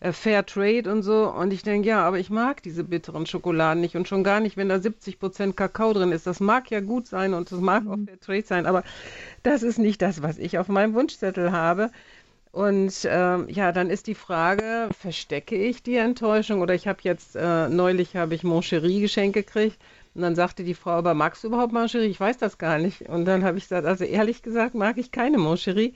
äh, 0.00 0.12
Fair 0.12 0.46
Trade 0.46 0.90
und 0.92 1.02
so. 1.02 1.28
Und 1.28 1.52
ich 1.52 1.62
denke, 1.62 1.88
ja, 1.88 2.04
aber 2.04 2.18
ich 2.18 2.30
mag 2.30 2.62
diese 2.62 2.84
bitteren 2.84 3.26
Schokoladen 3.26 3.80
nicht 3.80 3.96
und 3.96 4.06
schon 4.06 4.22
gar 4.22 4.40
nicht, 4.40 4.56
wenn 4.56 4.68
da 4.68 4.78
70 4.78 5.18
Prozent 5.18 5.56
Kakao 5.56 5.92
drin 5.92 6.12
ist. 6.12 6.26
Das 6.26 6.38
mag 6.38 6.70
ja 6.70 6.80
gut 6.80 7.06
sein 7.08 7.34
und 7.34 7.50
das 7.50 7.60
mag 7.60 7.84
mhm. 7.84 7.90
auch 7.90 7.98
Fair 8.06 8.20
Trade 8.20 8.44
sein, 8.46 8.66
aber 8.66 8.84
das 9.42 9.62
ist 9.62 9.78
nicht 9.78 10.00
das, 10.02 10.22
was 10.22 10.38
ich 10.38 10.58
auf 10.58 10.68
meinem 10.68 10.94
Wunschzettel 10.94 11.50
habe. 11.50 11.90
Und 12.50 13.06
ähm, 13.08 13.46
ja, 13.48 13.72
dann 13.72 13.90
ist 13.90 14.06
die 14.06 14.14
Frage, 14.14 14.90
verstecke 14.98 15.54
ich 15.56 15.82
die 15.82 15.96
Enttäuschung? 15.96 16.60
Oder 16.60 16.74
ich 16.74 16.88
habe 16.88 17.00
jetzt, 17.02 17.36
äh, 17.36 17.68
neulich 17.68 18.16
habe 18.16 18.34
ich 18.34 18.42
Moncherie 18.42 19.00
geschenkt 19.00 19.34
gekriegt. 19.34 19.78
Und 20.14 20.22
dann 20.22 20.34
sagte 20.34 20.64
die 20.64 20.74
Frau, 20.74 20.92
aber 20.92 21.14
magst 21.14 21.44
du 21.44 21.48
überhaupt 21.48 21.72
Moncherie? 21.72 22.06
Ich 22.06 22.18
weiß 22.18 22.38
das 22.38 22.58
gar 22.58 22.78
nicht. 22.78 23.02
Und 23.02 23.26
dann 23.26 23.44
habe 23.44 23.58
ich 23.58 23.64
gesagt, 23.64 23.86
also 23.86 24.04
ehrlich 24.04 24.42
gesagt 24.42 24.74
mag 24.74 24.98
ich 24.98 25.12
keine 25.12 25.38
Moncherie. 25.38 25.94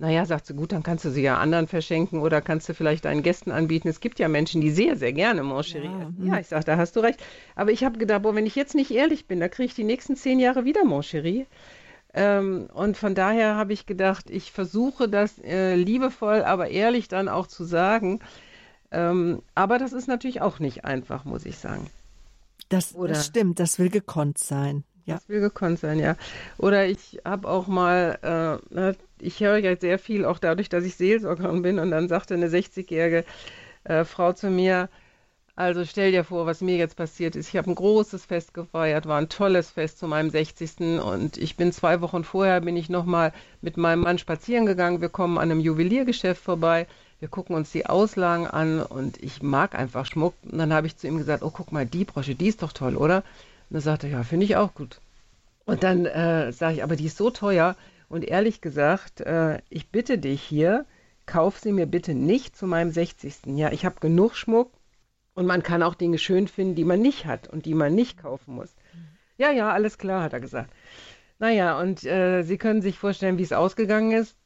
Naja, 0.00 0.24
sagt 0.24 0.46
sie, 0.46 0.54
gut, 0.54 0.72
dann 0.72 0.82
kannst 0.82 1.04
du 1.04 1.10
sie 1.10 1.20
ja 1.20 1.36
anderen 1.36 1.68
verschenken 1.68 2.20
oder 2.20 2.40
kannst 2.40 2.66
du 2.70 2.74
vielleicht 2.74 3.04
deinen 3.04 3.22
Gästen 3.22 3.50
anbieten. 3.50 3.86
Es 3.86 4.00
gibt 4.00 4.18
ja 4.18 4.28
Menschen, 4.28 4.62
die 4.62 4.70
sehr, 4.70 4.96
sehr 4.96 5.12
gerne 5.12 5.42
Moncherie 5.42 5.84
ja, 5.84 6.00
essen. 6.00 6.26
Ja, 6.26 6.32
hm. 6.32 6.40
ich 6.40 6.46
sage, 6.46 6.64
da 6.64 6.78
hast 6.78 6.96
du 6.96 7.00
recht. 7.00 7.22
Aber 7.54 7.70
ich 7.70 7.84
habe 7.84 7.98
gedacht, 7.98 8.22
boah, 8.22 8.34
wenn 8.34 8.46
ich 8.46 8.56
jetzt 8.56 8.74
nicht 8.74 8.90
ehrlich 8.92 9.26
bin, 9.26 9.40
da 9.40 9.48
kriege 9.48 9.66
ich 9.66 9.74
die 9.74 9.84
nächsten 9.84 10.16
zehn 10.16 10.40
Jahre 10.40 10.64
wieder 10.64 10.86
Moncherie. 10.86 11.46
Ähm, 12.12 12.68
und 12.72 12.96
von 12.96 13.14
daher 13.14 13.56
habe 13.56 13.72
ich 13.72 13.86
gedacht, 13.86 14.30
ich 14.30 14.50
versuche 14.50 15.08
das 15.08 15.38
äh, 15.38 15.76
liebevoll, 15.76 16.42
aber 16.42 16.68
ehrlich 16.68 17.08
dann 17.08 17.28
auch 17.28 17.46
zu 17.46 17.64
sagen. 17.64 18.20
Ähm, 18.90 19.42
aber 19.54 19.78
das 19.78 19.92
ist 19.92 20.08
natürlich 20.08 20.40
auch 20.40 20.58
nicht 20.58 20.84
einfach, 20.84 21.24
muss 21.24 21.46
ich 21.46 21.58
sagen. 21.58 21.88
Das, 22.68 22.94
das 22.94 23.26
stimmt, 23.26 23.60
das 23.60 23.78
will 23.78 23.90
gekonnt 23.90 24.38
sein. 24.38 24.84
Ja. 25.04 25.16
Das 25.16 25.28
will 25.28 25.40
gekonnt 25.40 25.78
sein, 25.80 25.98
ja. 25.98 26.16
Oder 26.58 26.86
ich 26.86 27.20
habe 27.24 27.48
auch 27.48 27.66
mal, 27.66 28.60
äh, 28.72 28.94
ich 29.20 29.40
höre 29.40 29.58
ja 29.58 29.76
sehr 29.76 29.98
viel, 29.98 30.24
auch 30.24 30.38
dadurch, 30.38 30.68
dass 30.68 30.84
ich 30.84 30.96
Seelsorgerin 30.96 31.62
bin, 31.62 31.78
und 31.78 31.90
dann 31.90 32.08
sagte 32.08 32.34
eine 32.34 32.48
60-jährige 32.48 33.24
äh, 33.84 34.04
Frau 34.04 34.32
zu 34.32 34.50
mir, 34.50 34.88
also 35.60 35.84
stell 35.84 36.10
dir 36.10 36.24
vor, 36.24 36.46
was 36.46 36.62
mir 36.62 36.76
jetzt 36.76 36.96
passiert 36.96 37.36
ist. 37.36 37.48
Ich 37.48 37.56
habe 37.58 37.70
ein 37.70 37.74
großes 37.74 38.24
Fest 38.24 38.54
gefeiert, 38.54 39.04
war 39.04 39.18
ein 39.18 39.28
tolles 39.28 39.70
Fest 39.70 39.98
zu 39.98 40.08
meinem 40.08 40.30
60. 40.30 41.00
Und 41.02 41.36
ich 41.36 41.54
bin 41.54 41.70
zwei 41.70 42.00
Wochen 42.00 42.24
vorher, 42.24 42.62
bin 42.62 42.78
ich 42.78 42.88
nochmal 42.88 43.34
mit 43.60 43.76
meinem 43.76 44.00
Mann 44.00 44.16
spazieren 44.16 44.64
gegangen. 44.64 45.02
Wir 45.02 45.10
kommen 45.10 45.36
an 45.36 45.50
einem 45.50 45.60
Juweliergeschäft 45.60 46.42
vorbei. 46.42 46.86
Wir 47.18 47.28
gucken 47.28 47.54
uns 47.54 47.70
die 47.72 47.84
Auslagen 47.84 48.46
an 48.46 48.82
und 48.82 49.22
ich 49.22 49.42
mag 49.42 49.78
einfach 49.78 50.06
Schmuck. 50.06 50.32
Und 50.50 50.56
dann 50.56 50.72
habe 50.72 50.86
ich 50.86 50.96
zu 50.96 51.06
ihm 51.06 51.18
gesagt, 51.18 51.42
oh, 51.42 51.50
guck 51.50 51.72
mal, 51.72 51.84
die 51.84 52.06
Brosche, 52.06 52.34
die 52.34 52.48
ist 52.48 52.62
doch 52.62 52.72
toll, 52.72 52.96
oder? 52.96 53.22
Und 53.68 53.76
er 53.76 53.82
sagte, 53.82 54.08
ja, 54.08 54.22
finde 54.22 54.46
ich 54.46 54.56
auch 54.56 54.72
gut. 54.72 54.98
Und 55.66 55.82
dann 55.82 56.06
äh, 56.06 56.52
sage 56.52 56.76
ich, 56.76 56.82
aber 56.82 56.96
die 56.96 57.04
ist 57.04 57.18
so 57.18 57.28
teuer. 57.28 57.76
Und 58.08 58.24
ehrlich 58.24 58.62
gesagt, 58.62 59.20
äh, 59.20 59.58
ich 59.68 59.90
bitte 59.90 60.16
dich 60.16 60.42
hier, 60.42 60.86
kauf 61.26 61.58
sie 61.58 61.72
mir 61.72 61.84
bitte 61.84 62.14
nicht 62.14 62.56
zu 62.56 62.66
meinem 62.66 62.92
60. 62.92 63.40
Ja, 63.56 63.70
ich 63.72 63.84
habe 63.84 64.00
genug 64.00 64.36
Schmuck 64.36 64.70
und 65.40 65.46
man 65.46 65.62
kann 65.62 65.82
auch 65.82 65.94
Dinge 65.94 66.18
schön 66.18 66.48
finden, 66.48 66.74
die 66.74 66.84
man 66.84 67.00
nicht 67.00 67.24
hat 67.24 67.48
und 67.48 67.64
die 67.64 67.72
man 67.72 67.94
nicht 67.94 68.18
kaufen 68.20 68.56
muss. 68.56 68.76
Ja, 69.38 69.50
ja, 69.50 69.72
alles 69.72 69.96
klar, 69.96 70.22
hat 70.22 70.34
er 70.34 70.40
gesagt. 70.40 70.70
Naja, 71.38 71.80
und 71.80 72.04
äh, 72.04 72.42
Sie 72.42 72.58
können 72.58 72.82
sich 72.82 72.98
vorstellen, 72.98 73.38
wie 73.38 73.42
es 73.42 73.54
ausgegangen 73.54 74.12
ist. 74.12 74.36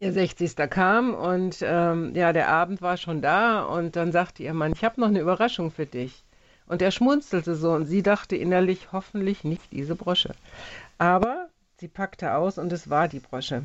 Ihr 0.00 0.12
60. 0.12 0.54
kam 0.68 1.14
und 1.14 1.60
ähm, 1.62 2.14
ja, 2.14 2.34
der 2.34 2.50
Abend 2.50 2.82
war 2.82 2.98
schon 2.98 3.22
da 3.22 3.62
und 3.62 3.96
dann 3.96 4.12
sagte 4.12 4.42
ihr 4.42 4.52
Mann, 4.52 4.72
ich 4.72 4.84
habe 4.84 5.00
noch 5.00 5.08
eine 5.08 5.20
Überraschung 5.20 5.70
für 5.70 5.86
dich. 5.86 6.26
Und 6.66 6.82
er 6.82 6.90
schmunzelte 6.90 7.54
so 7.54 7.72
und 7.72 7.86
sie 7.86 8.02
dachte 8.02 8.36
innerlich, 8.36 8.92
hoffentlich 8.92 9.44
nicht 9.44 9.72
diese 9.72 9.94
Brosche. 9.94 10.34
Aber 10.98 11.48
Sie 11.78 11.88
packte 11.88 12.34
aus 12.34 12.58
und 12.58 12.70
es 12.70 12.90
war 12.90 13.08
die 13.08 13.20
Brosche. 13.20 13.62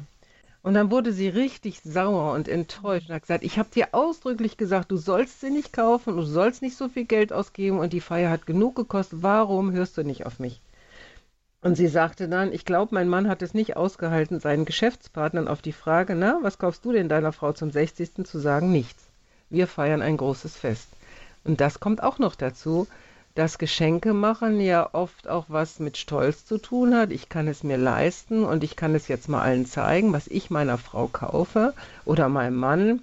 Und 0.62 0.74
dann 0.74 0.92
wurde 0.92 1.14
sie 1.14 1.30
richtig 1.30 1.82
sauer 1.82 2.34
und 2.34 2.48
enttäuscht 2.50 3.08
und 3.08 3.16
hat 3.16 3.22
gesagt, 3.22 3.44
ich 3.44 3.58
habe 3.58 3.70
dir 3.74 3.90
ausdrücklich 3.94 4.58
gesagt, 4.58 4.92
du 4.92 4.98
sollst 4.98 5.40
sie 5.40 5.50
nicht 5.50 5.72
kaufen, 5.72 6.18
du 6.18 6.24
sollst 6.24 6.62
nicht 6.62 6.76
so 6.76 6.90
viel 6.90 7.06
Geld 7.06 7.32
ausgeben 7.32 7.80
und 7.80 7.94
die 7.94 8.02
Feier 8.02 8.30
hat 8.30 8.46
genug 8.46 8.76
gekostet, 8.76 9.22
warum 9.22 9.72
hörst 9.72 9.98
du 9.98 10.04
nicht 10.04 10.26
auf 10.26 10.40
mich? 10.40 10.62
Und 11.62 11.76
sie 11.76 11.88
sagte 11.88 12.30
dann, 12.30 12.54
ich 12.54 12.66
glaube, 12.66 12.96
mein 12.96 13.10
Mann 13.10 13.28
hat 13.28 13.42
es 13.42 13.54
nicht 13.54 13.78
ausgehalten, 13.78 14.40
seinen 14.40 14.66
Geschäftspartnern 14.66 15.48
auf 15.48 15.62
die 15.62 15.74
Frage, 15.74 16.16
na, 16.16 16.40
was 16.42 16.58
kaufst 16.58 16.86
du 16.86 16.92
denn 16.92 17.10
deiner 17.10 17.34
Frau 17.34 17.52
zum 17.52 17.72
60. 17.72 18.26
zu 18.26 18.40
sagen, 18.40 18.72
nichts. 18.72 19.04
Wir 19.50 19.68
feiern 19.68 20.02
ein 20.02 20.18
großes 20.18 20.56
Fest. 20.56 20.88
Und 21.44 21.60
das 21.60 21.80
kommt 21.80 22.04
auch 22.04 22.20
noch 22.20 22.36
dazu, 22.36 22.88
dass 23.40 23.58
Geschenke 23.58 24.14
machen 24.14 24.60
ja 24.60 24.90
oft 24.92 25.30
auch 25.30 25.46
was 25.48 25.80
mit 25.80 25.96
Stolz 25.96 26.46
zu 26.46 26.58
tun 26.58 26.94
hat. 26.94 27.10
Ich 27.10 27.30
kann 27.30 27.48
es 27.48 27.64
mir 27.64 27.78
leisten 27.78 28.44
und 28.44 28.66
ich 28.66 28.76
kann 28.76 28.94
es 28.96 29.08
jetzt 29.08 29.30
mal 29.30 29.42
allen 29.42 29.66
zeigen, 29.66 30.12
was 30.12 30.28
ich 30.28 30.50
meiner 30.50 30.78
Frau 30.78 31.08
kaufe 31.08 31.74
oder 32.04 32.28
meinem 32.28 32.58
Mann. 32.58 33.02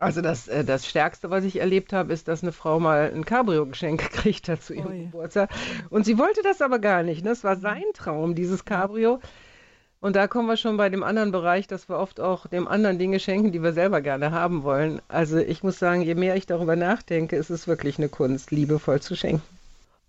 Also 0.00 0.22
das, 0.22 0.48
äh, 0.48 0.64
das 0.64 0.88
Stärkste, 0.88 1.30
was 1.30 1.44
ich 1.44 1.60
erlebt 1.60 1.92
habe, 1.92 2.12
ist, 2.12 2.26
dass 2.26 2.42
eine 2.42 2.50
Frau 2.50 2.80
mal 2.80 3.12
ein 3.14 3.24
Cabrio-Geschenk 3.24 4.10
gekriegt 4.12 4.48
hat 4.48 4.60
zu 4.60 4.74
ihrem 4.74 4.90
Oi. 4.90 5.04
Geburtstag. 5.04 5.50
Und 5.88 6.04
sie 6.04 6.18
wollte 6.18 6.42
das 6.42 6.60
aber 6.60 6.80
gar 6.80 7.04
nicht. 7.04 7.22
Ne? 7.22 7.30
Das 7.30 7.44
war 7.44 7.54
sein 7.54 7.84
Traum, 7.94 8.34
dieses 8.34 8.64
Cabrio. 8.64 9.20
Und 10.00 10.14
da 10.14 10.28
kommen 10.28 10.46
wir 10.46 10.56
schon 10.56 10.76
bei 10.76 10.90
dem 10.90 11.02
anderen 11.02 11.32
Bereich, 11.32 11.66
dass 11.66 11.88
wir 11.88 11.98
oft 11.98 12.20
auch 12.20 12.46
dem 12.46 12.68
anderen 12.68 12.98
Dinge 12.98 13.18
schenken, 13.18 13.50
die 13.50 13.62
wir 13.62 13.72
selber 13.72 14.00
gerne 14.00 14.30
haben 14.30 14.62
wollen. 14.62 15.02
Also 15.08 15.38
ich 15.38 15.64
muss 15.64 15.78
sagen, 15.78 16.02
je 16.02 16.14
mehr 16.14 16.36
ich 16.36 16.46
darüber 16.46 16.76
nachdenke, 16.76 17.36
ist 17.36 17.50
es 17.50 17.66
wirklich 17.66 17.98
eine 17.98 18.08
Kunst, 18.08 18.52
liebevoll 18.52 19.00
zu 19.00 19.16
schenken. 19.16 19.42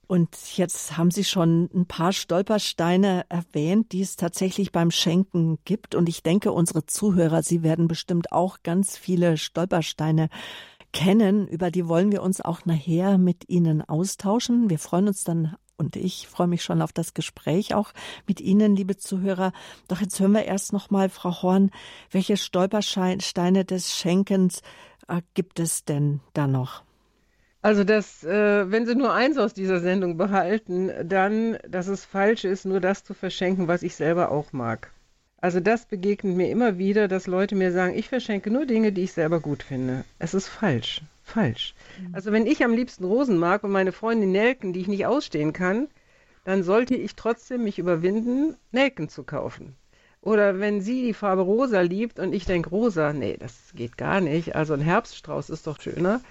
Und 0.05 0.29
jetzt 0.57 0.97
haben 0.97 1.11
Sie 1.11 1.23
schon 1.23 1.69
ein 1.73 1.85
paar 1.85 2.13
Stolpersteine 2.13 3.25
erwähnt, 3.29 3.91
die 3.91 4.01
es 4.01 4.15
tatsächlich 4.15 4.71
beim 4.71 4.89
Schenken 4.89 5.59
gibt. 5.65 5.93
Und 5.93 6.09
ich 6.09 6.23
denke, 6.23 6.51
unsere 6.51 6.85
Zuhörer, 6.85 7.43
Sie 7.43 7.61
werden 7.61 7.87
bestimmt 7.87 8.31
auch 8.31 8.57
ganz 8.63 8.97
viele 8.97 9.37
Stolpersteine 9.37 10.29
kennen. 10.93 11.47
Über 11.47 11.69
die 11.69 11.87
wollen 11.87 12.11
wir 12.11 12.23
uns 12.23 12.41
auch 12.41 12.65
nachher 12.65 13.19
mit 13.19 13.49
Ihnen 13.49 13.87
austauschen. 13.87 14.69
Wir 14.69 14.79
freuen 14.79 15.07
uns 15.07 15.23
dann 15.23 15.55
und 15.79 15.95
ich 15.95 16.27
freue 16.27 16.47
mich 16.47 16.61
schon 16.61 16.81
auf 16.81 16.91
das 16.91 17.13
Gespräch 17.13 17.73
auch 17.73 17.93
mit 18.27 18.41
Ihnen, 18.41 18.75
liebe 18.75 18.97
Zuhörer. 18.97 19.53
Doch 19.87 20.01
jetzt 20.01 20.19
hören 20.19 20.33
wir 20.33 20.43
erst 20.43 20.73
noch 20.73 20.89
mal, 20.89 21.09
Frau 21.09 21.41
Horn, 21.41 21.71
welche 22.11 22.37
Stolpersteine 22.37 23.65
des 23.65 23.95
Schenkens 23.95 24.61
äh, 25.07 25.21
gibt 25.33 25.59
es 25.59 25.85
denn 25.85 26.19
da 26.33 26.47
noch? 26.47 26.83
Also, 27.61 27.83
dass, 27.83 28.23
äh, 28.23 28.71
wenn 28.71 28.85
Sie 28.85 28.95
nur 28.95 29.13
eins 29.13 29.37
aus 29.37 29.53
dieser 29.53 29.79
Sendung 29.79 30.17
behalten, 30.17 30.91
dann, 31.03 31.57
dass 31.67 31.87
es 31.87 32.05
falsch 32.05 32.45
ist, 32.45 32.65
nur 32.65 32.79
das 32.79 33.03
zu 33.03 33.13
verschenken, 33.13 33.67
was 33.67 33.83
ich 33.83 33.95
selber 33.95 34.31
auch 34.31 34.53
mag. 34.53 34.91
Also 35.41 35.61
das 35.61 35.85
begegnet 35.85 36.35
mir 36.35 36.49
immer 36.49 36.77
wieder, 36.77 37.07
dass 37.07 37.25
Leute 37.25 37.55
mir 37.55 37.71
sagen, 37.71 37.97
ich 37.97 38.09
verschenke 38.09 38.51
nur 38.51 38.65
Dinge, 38.65 38.91
die 38.91 39.03
ich 39.03 39.13
selber 39.13 39.39
gut 39.39 39.63
finde. 39.63 40.03
Es 40.19 40.33
ist 40.33 40.49
falsch 40.49 41.01
falsch. 41.29 41.73
Mhm. 41.99 42.15
Also 42.15 42.31
wenn 42.31 42.45
ich 42.45 42.63
am 42.63 42.73
liebsten 42.73 43.03
Rosen 43.03 43.37
mag 43.37 43.63
und 43.63 43.71
meine 43.71 43.91
Freundin 43.91 44.31
Nelken, 44.31 44.73
die 44.73 44.81
ich 44.81 44.87
nicht 44.87 45.05
ausstehen 45.05 45.53
kann, 45.53 45.87
dann 46.43 46.63
sollte 46.63 46.95
ich 46.95 47.15
trotzdem 47.15 47.63
mich 47.63 47.79
überwinden, 47.79 48.55
Nelken 48.71 49.09
zu 49.09 49.23
kaufen. 49.23 49.75
Oder 50.21 50.59
wenn 50.59 50.81
sie 50.81 51.03
die 51.03 51.13
Farbe 51.13 51.43
rosa 51.43 51.81
liebt 51.81 52.19
und 52.19 52.33
ich 52.33 52.45
denke, 52.45 52.69
rosa, 52.71 53.13
nee, 53.13 53.37
das 53.37 53.71
geht 53.73 53.97
gar 53.97 54.19
nicht, 54.19 54.55
also 54.55 54.73
ein 54.73 54.81
Herbststrauß 54.81 55.49
ist 55.49 55.65
doch 55.67 55.79
schöner, 55.79 56.21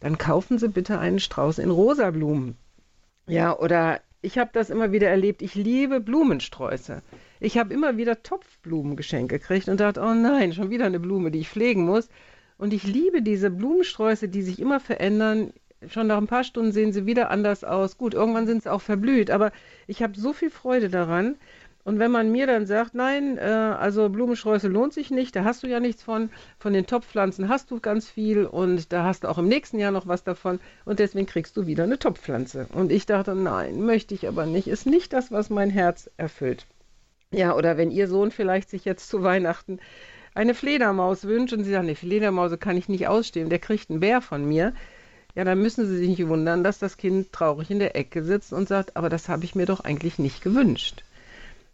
dann 0.00 0.18
kaufen 0.18 0.58
Sie 0.58 0.68
bitte 0.68 0.98
einen 0.98 1.20
Strauß 1.20 1.58
in 1.58 1.70
rosa 1.70 2.10
Blumen. 2.10 2.56
Ja, 3.26 3.58
oder 3.58 4.00
ich 4.22 4.38
habe 4.38 4.50
das 4.52 4.70
immer 4.70 4.92
wieder 4.92 5.08
erlebt, 5.08 5.42
ich 5.42 5.54
liebe 5.54 6.00
Blumensträuße. 6.00 7.02
Ich 7.40 7.58
habe 7.58 7.74
immer 7.74 7.96
wieder 7.96 8.22
Topfblumen 8.22 8.96
geschenkt 8.96 9.30
gekriegt 9.30 9.68
und 9.68 9.80
dachte, 9.80 10.00
oh 10.00 10.14
nein, 10.14 10.52
schon 10.52 10.70
wieder 10.70 10.86
eine 10.86 11.00
Blume, 11.00 11.30
die 11.30 11.40
ich 11.40 11.48
pflegen 11.48 11.84
muss. 11.84 12.08
Und 12.58 12.72
ich 12.72 12.84
liebe 12.84 13.22
diese 13.22 13.50
Blumensträuße, 13.50 14.28
die 14.28 14.42
sich 14.42 14.58
immer 14.60 14.80
verändern. 14.80 15.52
Schon 15.88 16.06
nach 16.06 16.16
ein 16.16 16.26
paar 16.26 16.44
Stunden 16.44 16.72
sehen 16.72 16.92
sie 16.92 17.06
wieder 17.06 17.30
anders 17.30 17.64
aus. 17.64 17.98
Gut, 17.98 18.14
irgendwann 18.14 18.46
sind 18.46 18.62
sie 18.62 18.72
auch 18.72 18.80
verblüht, 18.80 19.30
aber 19.30 19.52
ich 19.86 20.02
habe 20.02 20.18
so 20.18 20.32
viel 20.32 20.50
Freude 20.50 20.88
daran. 20.88 21.36
Und 21.86 22.00
wenn 22.00 22.10
man 22.10 22.32
mir 22.32 22.48
dann 22.48 22.66
sagt, 22.66 22.96
nein, 22.96 23.38
äh, 23.38 23.42
also 23.42 24.08
Blumensträuße 24.08 24.66
lohnt 24.66 24.92
sich 24.92 25.12
nicht, 25.12 25.36
da 25.36 25.44
hast 25.44 25.62
du 25.62 25.68
ja 25.68 25.78
nichts 25.78 26.02
von, 26.02 26.30
von 26.58 26.72
den 26.72 26.86
Topfpflanzen 26.86 27.48
hast 27.48 27.70
du 27.70 27.78
ganz 27.78 28.10
viel 28.10 28.44
und 28.44 28.92
da 28.92 29.04
hast 29.04 29.22
du 29.22 29.28
auch 29.28 29.38
im 29.38 29.46
nächsten 29.46 29.78
Jahr 29.78 29.92
noch 29.92 30.08
was 30.08 30.24
davon 30.24 30.58
und 30.84 30.98
deswegen 30.98 31.26
kriegst 31.26 31.56
du 31.56 31.68
wieder 31.68 31.84
eine 31.84 32.00
Topfpflanze. 32.00 32.66
Und 32.72 32.90
ich 32.90 33.06
dachte, 33.06 33.36
nein, 33.36 33.82
möchte 33.82 34.14
ich 34.16 34.26
aber 34.26 34.46
nicht, 34.46 34.66
ist 34.66 34.86
nicht 34.86 35.12
das, 35.12 35.30
was 35.30 35.48
mein 35.48 35.70
Herz 35.70 36.10
erfüllt. 36.16 36.66
Ja, 37.30 37.54
oder 37.54 37.76
wenn 37.76 37.92
ihr 37.92 38.08
Sohn 38.08 38.32
vielleicht 38.32 38.68
sich 38.68 38.84
jetzt 38.84 39.08
zu 39.08 39.22
Weihnachten 39.22 39.78
eine 40.36 40.54
Fledermaus 40.54 41.24
wünscht 41.24 41.54
und 41.54 41.64
sie 41.64 41.70
sagt, 41.70 41.84
eine 41.84 41.94
Fledermaus 41.94 42.52
kann 42.60 42.76
ich 42.76 42.88
nicht 42.88 43.08
ausstehen, 43.08 43.48
der 43.48 43.58
kriegt 43.58 43.90
einen 43.90 44.00
Bär 44.00 44.20
von 44.20 44.44
mir, 44.46 44.74
ja, 45.34 45.44
dann 45.44 45.60
müssen 45.60 45.86
Sie 45.86 45.98
sich 45.98 46.08
nicht 46.08 46.28
wundern, 46.28 46.64
dass 46.64 46.78
das 46.78 46.96
Kind 46.96 47.30
traurig 47.30 47.70
in 47.70 47.78
der 47.78 47.94
Ecke 47.94 48.24
sitzt 48.24 48.54
und 48.54 48.68
sagt, 48.68 48.96
aber 48.96 49.10
das 49.10 49.28
habe 49.28 49.44
ich 49.44 49.54
mir 49.54 49.66
doch 49.66 49.80
eigentlich 49.80 50.18
nicht 50.18 50.42
gewünscht. 50.42 51.04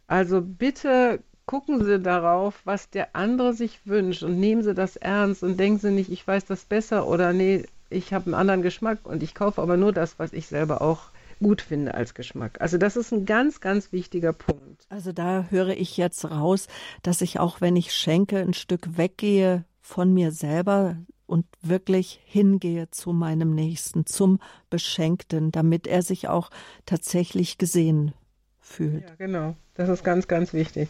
Also 0.09 0.41
bitte 0.41 1.21
gucken 1.47 1.85
Sie 1.85 2.01
darauf, 2.01 2.61
was 2.65 2.91
der 2.91 3.15
andere 3.15 3.53
sich 3.53 3.81
wünscht 3.85 4.25
und 4.25 4.39
nehmen 4.39 4.63
Sie 4.63 4.75
das 4.75 4.97
ernst 4.97 5.45
und 5.45 5.61
denken 5.61 5.79
Sie 5.79 5.91
nicht, 5.93 6.11
ich 6.11 6.27
weiß 6.27 6.45
das 6.45 6.65
besser 6.65 7.07
oder 7.07 7.33
nee, 7.33 7.65
ich 7.89 8.13
habe 8.13 8.27
einen 8.27 8.35
anderen 8.35 8.63
Geschmack 8.63 8.99
und 9.05 9.23
ich 9.23 9.35
kaufe 9.35 9.63
aber 9.63 9.77
nur 9.77 9.93
das, 9.93 10.19
was 10.19 10.33
ich 10.33 10.47
selber 10.49 10.83
auch 10.83 11.11
gut 11.43 11.63
finde 11.63 11.95
als 11.95 12.15
Geschmack. 12.15 12.61
Also 12.61 12.79
das 12.79 12.97
ist 12.97 13.13
ein 13.13 13.27
ganz, 13.27 13.61
ganz 13.61 13.93
wichtiger 13.93 14.33
Punkt. 14.33 14.87
Also 14.89 15.13
da 15.13 15.47
höre 15.51 15.71
ich 15.77 15.97
jetzt 15.97 16.25
raus, 16.31 16.69
dass 17.03 17.21
ich 17.21 17.39
auch, 17.39 17.61
wenn 17.61 17.77
ich 17.77 17.93
schenke, 17.93 18.39
ein 18.39 18.55
Stück 18.55 18.97
weggehe 18.97 19.65
von 19.81 20.15
mir 20.15 20.31
selber 20.31 20.97
und 21.27 21.47
wirklich 21.63 22.21
hingehe 22.25 22.91
zu 22.91 23.13
meinem 23.13 23.55
Nächsten, 23.55 24.07
zum 24.07 24.39
Beschenkten, 24.71 25.51
damit 25.51 25.87
er 25.87 26.03
sich 26.03 26.29
auch 26.29 26.51
tatsächlich 26.87 27.59
gesehen 27.59 28.13
fühlt. 28.61 29.09
Ja, 29.09 29.15
genau. 29.17 29.57
Das 29.75 29.89
ist 29.89 30.05
ganz, 30.05 30.29
ganz 30.29 30.53
wichtig. 30.53 30.89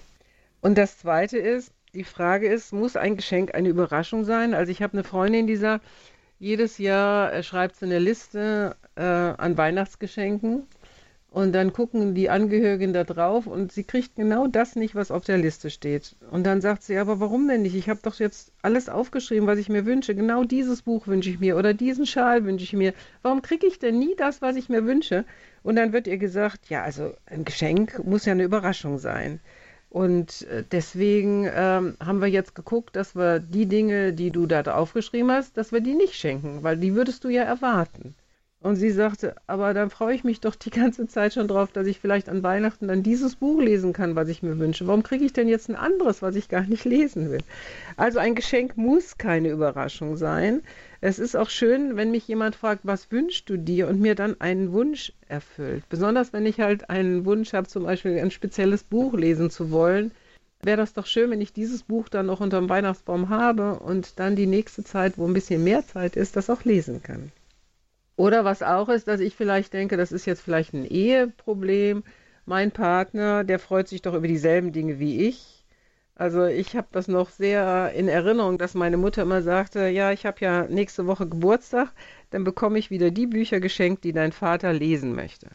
Und 0.61 0.79
das 0.79 0.99
Zweite 0.99 1.39
ist, 1.39 1.73
die 1.95 2.05
Frage 2.05 2.49
ist, 2.49 2.73
muss 2.73 2.97
ein 2.97 3.17
Geschenk 3.17 3.55
eine 3.55 3.69
Überraschung 3.69 4.25
sein? 4.25 4.55
Also 4.55 4.73
ich 4.73 4.83
habe 4.83 4.95
eine 4.95 5.05
Freundin, 5.05 5.47
die 5.47 5.57
sagt, 5.57 5.85
jedes 6.39 6.79
Jahr 6.79 7.33
äh, 7.33 7.43
schreibt 7.43 7.77
sie 7.77 7.85
eine 7.85 7.99
Liste 7.99 8.77
äh, 8.97 9.03
an 9.03 9.57
Weihnachtsgeschenken 9.57 10.67
und 11.33 11.53
dann 11.53 11.73
gucken 11.73 12.15
die 12.15 12.29
Angehörigen 12.29 12.93
da 12.93 13.05
drauf 13.05 13.47
und 13.47 13.73
sie 13.73 13.85
kriegt 13.85 14.17
genau 14.17 14.47
das 14.49 14.77
nicht, 14.77 14.95
was 14.95 15.11
auf 15.11 15.25
der 15.25 15.39
Liste 15.39 15.71
steht. 15.71 16.15
Und 16.31 16.45
dann 16.45 16.61
sagt 16.61 16.83
sie, 16.83 16.99
aber 16.99 17.21
warum 17.21 17.49
denn 17.49 17.63
nicht? 17.63 17.75
Ich 17.75 17.89
habe 17.89 18.01
doch 18.03 18.19
jetzt 18.19 18.53
alles 18.61 18.91
aufgeschrieben, 18.91 19.47
was 19.47 19.59
ich 19.59 19.71
mir 19.71 19.87
wünsche. 19.87 20.15
Genau 20.15 20.45
dieses 20.45 20.83
Buch 20.83 21.07
wünsche 21.07 21.31
ich 21.31 21.41
mir 21.41 21.57
oder 21.57 21.73
diesen 21.73 22.05
Schal 22.05 22.45
wünsche 22.45 22.65
ich 22.65 22.75
mir. 22.75 22.93
Warum 23.23 23.41
kriege 23.41 23.67
ich 23.67 23.79
denn 23.79 23.99
nie 23.99 24.15
das, 24.15 24.43
was 24.43 24.57
ich 24.57 24.69
mir 24.69 24.85
wünsche? 24.85 25.25
Und 25.63 25.77
dann 25.77 25.95
wird 25.95 26.07
ihr 26.07 26.19
gesagt, 26.19 26.69
ja, 26.69 26.83
also 26.83 27.15
ein 27.25 27.47
Geschenk 27.47 28.05
muss 28.05 28.27
ja 28.27 28.33
eine 28.33 28.45
Überraschung 28.45 28.99
sein. 28.99 29.41
Und 29.89 30.43
äh, 30.49 30.65
deswegen 30.71 31.49
ähm, 31.55 31.97
haben 31.99 32.21
wir 32.21 32.29
jetzt 32.29 32.55
geguckt, 32.55 32.95
dass 32.95 33.17
wir 33.17 33.41
die 33.41 33.67
Dinge, 33.67 34.13
die 34.13 34.33
du 34.33 34.47
da 34.47 34.61
aufgeschrieben 34.63 35.31
hast, 35.31 35.57
dass 35.57 35.73
wir 35.73 35.81
die 35.81 35.95
nicht 35.95 36.15
schenken, 36.15 36.63
weil 36.63 36.77
die 36.77 36.95
würdest 36.95 37.25
du 37.25 37.31
ja 37.31 37.43
erwarten. 37.43 38.15
Und 38.63 38.77
sie 38.77 38.91
sagte, 38.91 39.35
aber 39.49 39.75
dann 39.75 39.91
freue 39.91 40.15
ich 40.15 40.23
mich 40.23 40.41
doch 40.41 40.55
die 40.55 40.71
ganze 40.71 41.09
Zeit 41.09 41.35
schon 41.35 41.49
drauf, 41.49 41.73
dass 41.73 41.89
ich 41.89 41.99
vielleicht 41.99 42.29
an 42.29 42.45
Weihnachten 42.45 42.87
dann 42.87 43.03
dieses 43.03 43.35
Buch 43.35 43.61
lesen 43.61 43.93
kann, 43.93 44.15
was 44.15 44.29
ich 44.29 44.45
mir 44.45 44.57
wünsche. 44.61 44.87
Warum 44.87 45.03
kriege 45.03 45.25
ich 45.25 45.33
denn 45.33 45.49
jetzt 45.49 45.69
ein 45.69 45.75
anderes, 45.75 46.23
was 46.23 46.37
ich 46.37 46.49
gar 46.49 46.63
nicht 46.63 46.85
lesen 46.85 47.33
will? 47.33 47.41
Also 47.97 48.21
ein 48.21 48.37
Geschenk 48.37 48.77
muss 48.77 49.19
keine 49.19 49.49
Überraschung 49.49 50.17
sein. 50.17 50.63
Es 51.01 51.19
ist 51.19 51.37
auch 51.37 51.51
schön, 51.51 51.97
wenn 51.97 52.13
mich 52.13 52.29
jemand 52.29 52.55
fragt, 52.55 52.83
was 52.85 53.11
wünschst 53.11 53.51
du 53.51 53.57
dir 53.57 53.89
und 53.89 54.01
mir 54.01 54.15
dann 54.15 54.41
einen 54.41 54.71
Wunsch 54.71 55.13
erfüllt. 55.27 55.83
Besonders 55.89 56.33
wenn 56.33 56.47
ich 56.47 56.61
halt 56.61 56.89
einen 56.89 57.25
Wunsch 57.25 57.55
habe, 57.55 57.67
zum 57.67 57.83
Beispiel 57.83 58.17
ein 58.17 58.31
spezielles 58.31 58.85
Buch 58.85 59.15
lesen 59.15 59.51
zu 59.51 59.73
wollen, 59.73 60.13
wäre 60.63 60.77
das 60.77 60.93
doch 60.93 61.07
schön, 61.07 61.33
wenn 61.33 61.41
ich 61.41 61.53
dieses 61.53 61.83
Buch 61.83 62.09
dann 62.09 62.27
noch 62.27 62.39
unter 62.39 62.61
dem 62.61 62.69
Weihnachtsbaum 62.69 63.29
habe 63.29 63.81
und 63.81 64.21
dann 64.21 64.37
die 64.37 64.47
nächste 64.47 64.85
Zeit, 64.85 65.19
wo 65.19 65.27
ein 65.27 65.35
bisschen 65.35 65.65
mehr 65.65 65.85
Zeit 65.85 66.15
ist, 66.15 66.37
das 66.37 66.49
auch 66.49 66.63
lesen 66.63 67.03
kann. 67.03 67.33
Oder 68.23 68.45
was 68.45 68.63
auch 68.63 68.89
ist, 68.89 69.09
dass 69.09 69.21
ich 69.21 69.35
vielleicht 69.35 69.73
denke, 69.73 69.97
das 69.97 70.13
ist 70.13 70.27
jetzt 70.27 70.43
vielleicht 70.43 70.73
ein 70.75 70.85
Eheproblem. 70.85 72.05
Mein 72.47 72.71
Partner, 72.71 73.45
der 73.45 73.59
freut 73.59 73.89
sich 73.89 74.03
doch 74.03 74.15
über 74.15 74.29
dieselben 74.29 74.73
Dinge 74.73 74.99
wie 74.99 75.27
ich 75.27 75.63
also 76.15 76.45
ich 76.45 76.77
habe 76.77 76.89
das 76.93 77.09
noch 77.09 77.31
sehr 77.31 77.93
in 77.95 78.07
Erinnerung, 78.07 78.59
dass 78.59 78.75
meine 78.75 78.97
Mutter 78.97 79.23
immer 79.23 79.43
sagte, 79.43 79.89
ja, 79.89 80.13
ich 80.13 80.27
habe 80.27 80.37
ja 80.41 80.67
nächste 80.69 81.07
Woche 81.07 81.27
Geburtstag, 81.27 81.93
dann 82.31 82.45
bekomme 82.45 82.79
ich 82.79 82.91
wieder 82.91 83.11
die 83.11 83.27
Bücher 83.27 83.61
geschenkt, 83.61 84.05
die 84.05 84.13
dein 84.13 84.33
Vater 84.33 84.73
lesen 84.73 85.15
möchte. 85.15 85.49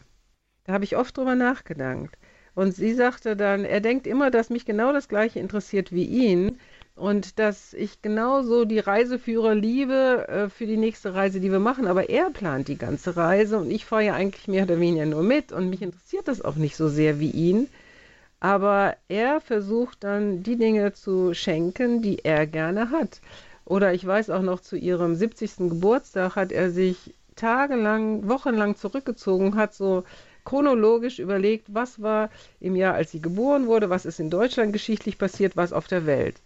Da 0.64 0.72
habe 0.74 0.84
ich 0.84 0.96
oft 0.96 1.16
drüber 1.16 1.36
nachgedacht. 1.36 2.18
Und 2.54 2.74
sie 2.74 2.92
sagte 2.92 3.36
dann, 3.36 3.64
er 3.64 3.80
denkt 3.80 4.06
immer, 4.06 4.30
dass 4.30 4.50
mich 4.50 4.66
genau 4.66 4.92
das 4.92 5.08
gleiche 5.08 5.38
interessiert 5.38 5.92
wie 5.92 6.04
ihn 6.04 6.58
und 6.98 7.38
dass 7.38 7.74
ich 7.74 8.02
genauso 8.02 8.64
die 8.64 8.80
Reiseführer 8.80 9.54
liebe 9.54 10.26
äh, 10.28 10.48
für 10.48 10.66
die 10.66 10.76
nächste 10.76 11.14
Reise, 11.14 11.40
die 11.40 11.52
wir 11.52 11.60
machen. 11.60 11.86
Aber 11.86 12.08
er 12.10 12.30
plant 12.30 12.68
die 12.68 12.78
ganze 12.78 13.16
Reise 13.16 13.58
und 13.58 13.70
ich 13.70 13.84
fahre 13.84 14.04
ja 14.04 14.14
eigentlich 14.14 14.48
mehr 14.48 14.64
oder 14.64 14.80
weniger 14.80 15.06
nur 15.06 15.22
mit 15.22 15.52
und 15.52 15.70
mich 15.70 15.82
interessiert 15.82 16.28
das 16.28 16.42
auch 16.42 16.56
nicht 16.56 16.76
so 16.76 16.88
sehr 16.88 17.20
wie 17.20 17.30
ihn. 17.30 17.68
Aber 18.40 18.96
er 19.08 19.40
versucht 19.40 20.04
dann, 20.04 20.42
die 20.42 20.56
Dinge 20.56 20.92
zu 20.92 21.34
schenken, 21.34 22.02
die 22.02 22.24
er 22.24 22.46
gerne 22.46 22.90
hat. 22.90 23.20
Oder 23.64 23.92
ich 23.94 24.06
weiß 24.06 24.30
auch 24.30 24.42
noch, 24.42 24.60
zu 24.60 24.76
ihrem 24.76 25.14
70. 25.14 25.70
Geburtstag 25.70 26.36
hat 26.36 26.52
er 26.52 26.70
sich 26.70 27.14
tagelang, 27.36 28.28
wochenlang 28.28 28.76
zurückgezogen, 28.76 29.56
hat 29.56 29.74
so 29.74 30.04
chronologisch 30.44 31.18
überlegt, 31.18 31.66
was 31.68 32.00
war 32.00 32.30
im 32.60 32.74
Jahr, 32.74 32.94
als 32.94 33.10
sie 33.10 33.20
geboren 33.20 33.66
wurde, 33.66 33.90
was 33.90 34.06
ist 34.06 34.20
in 34.20 34.30
Deutschland 34.30 34.72
geschichtlich 34.72 35.18
passiert, 35.18 35.56
was 35.56 35.72
auf 35.72 35.86
der 35.86 36.06
Welt. 36.06 36.36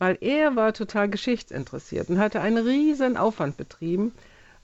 Weil 0.00 0.16
er 0.22 0.56
war 0.56 0.72
total 0.72 1.10
geschichtsinteressiert 1.10 2.08
und 2.08 2.18
hatte 2.18 2.40
einen 2.40 2.66
riesen 2.66 3.18
Aufwand 3.18 3.58
betrieben. 3.58 4.12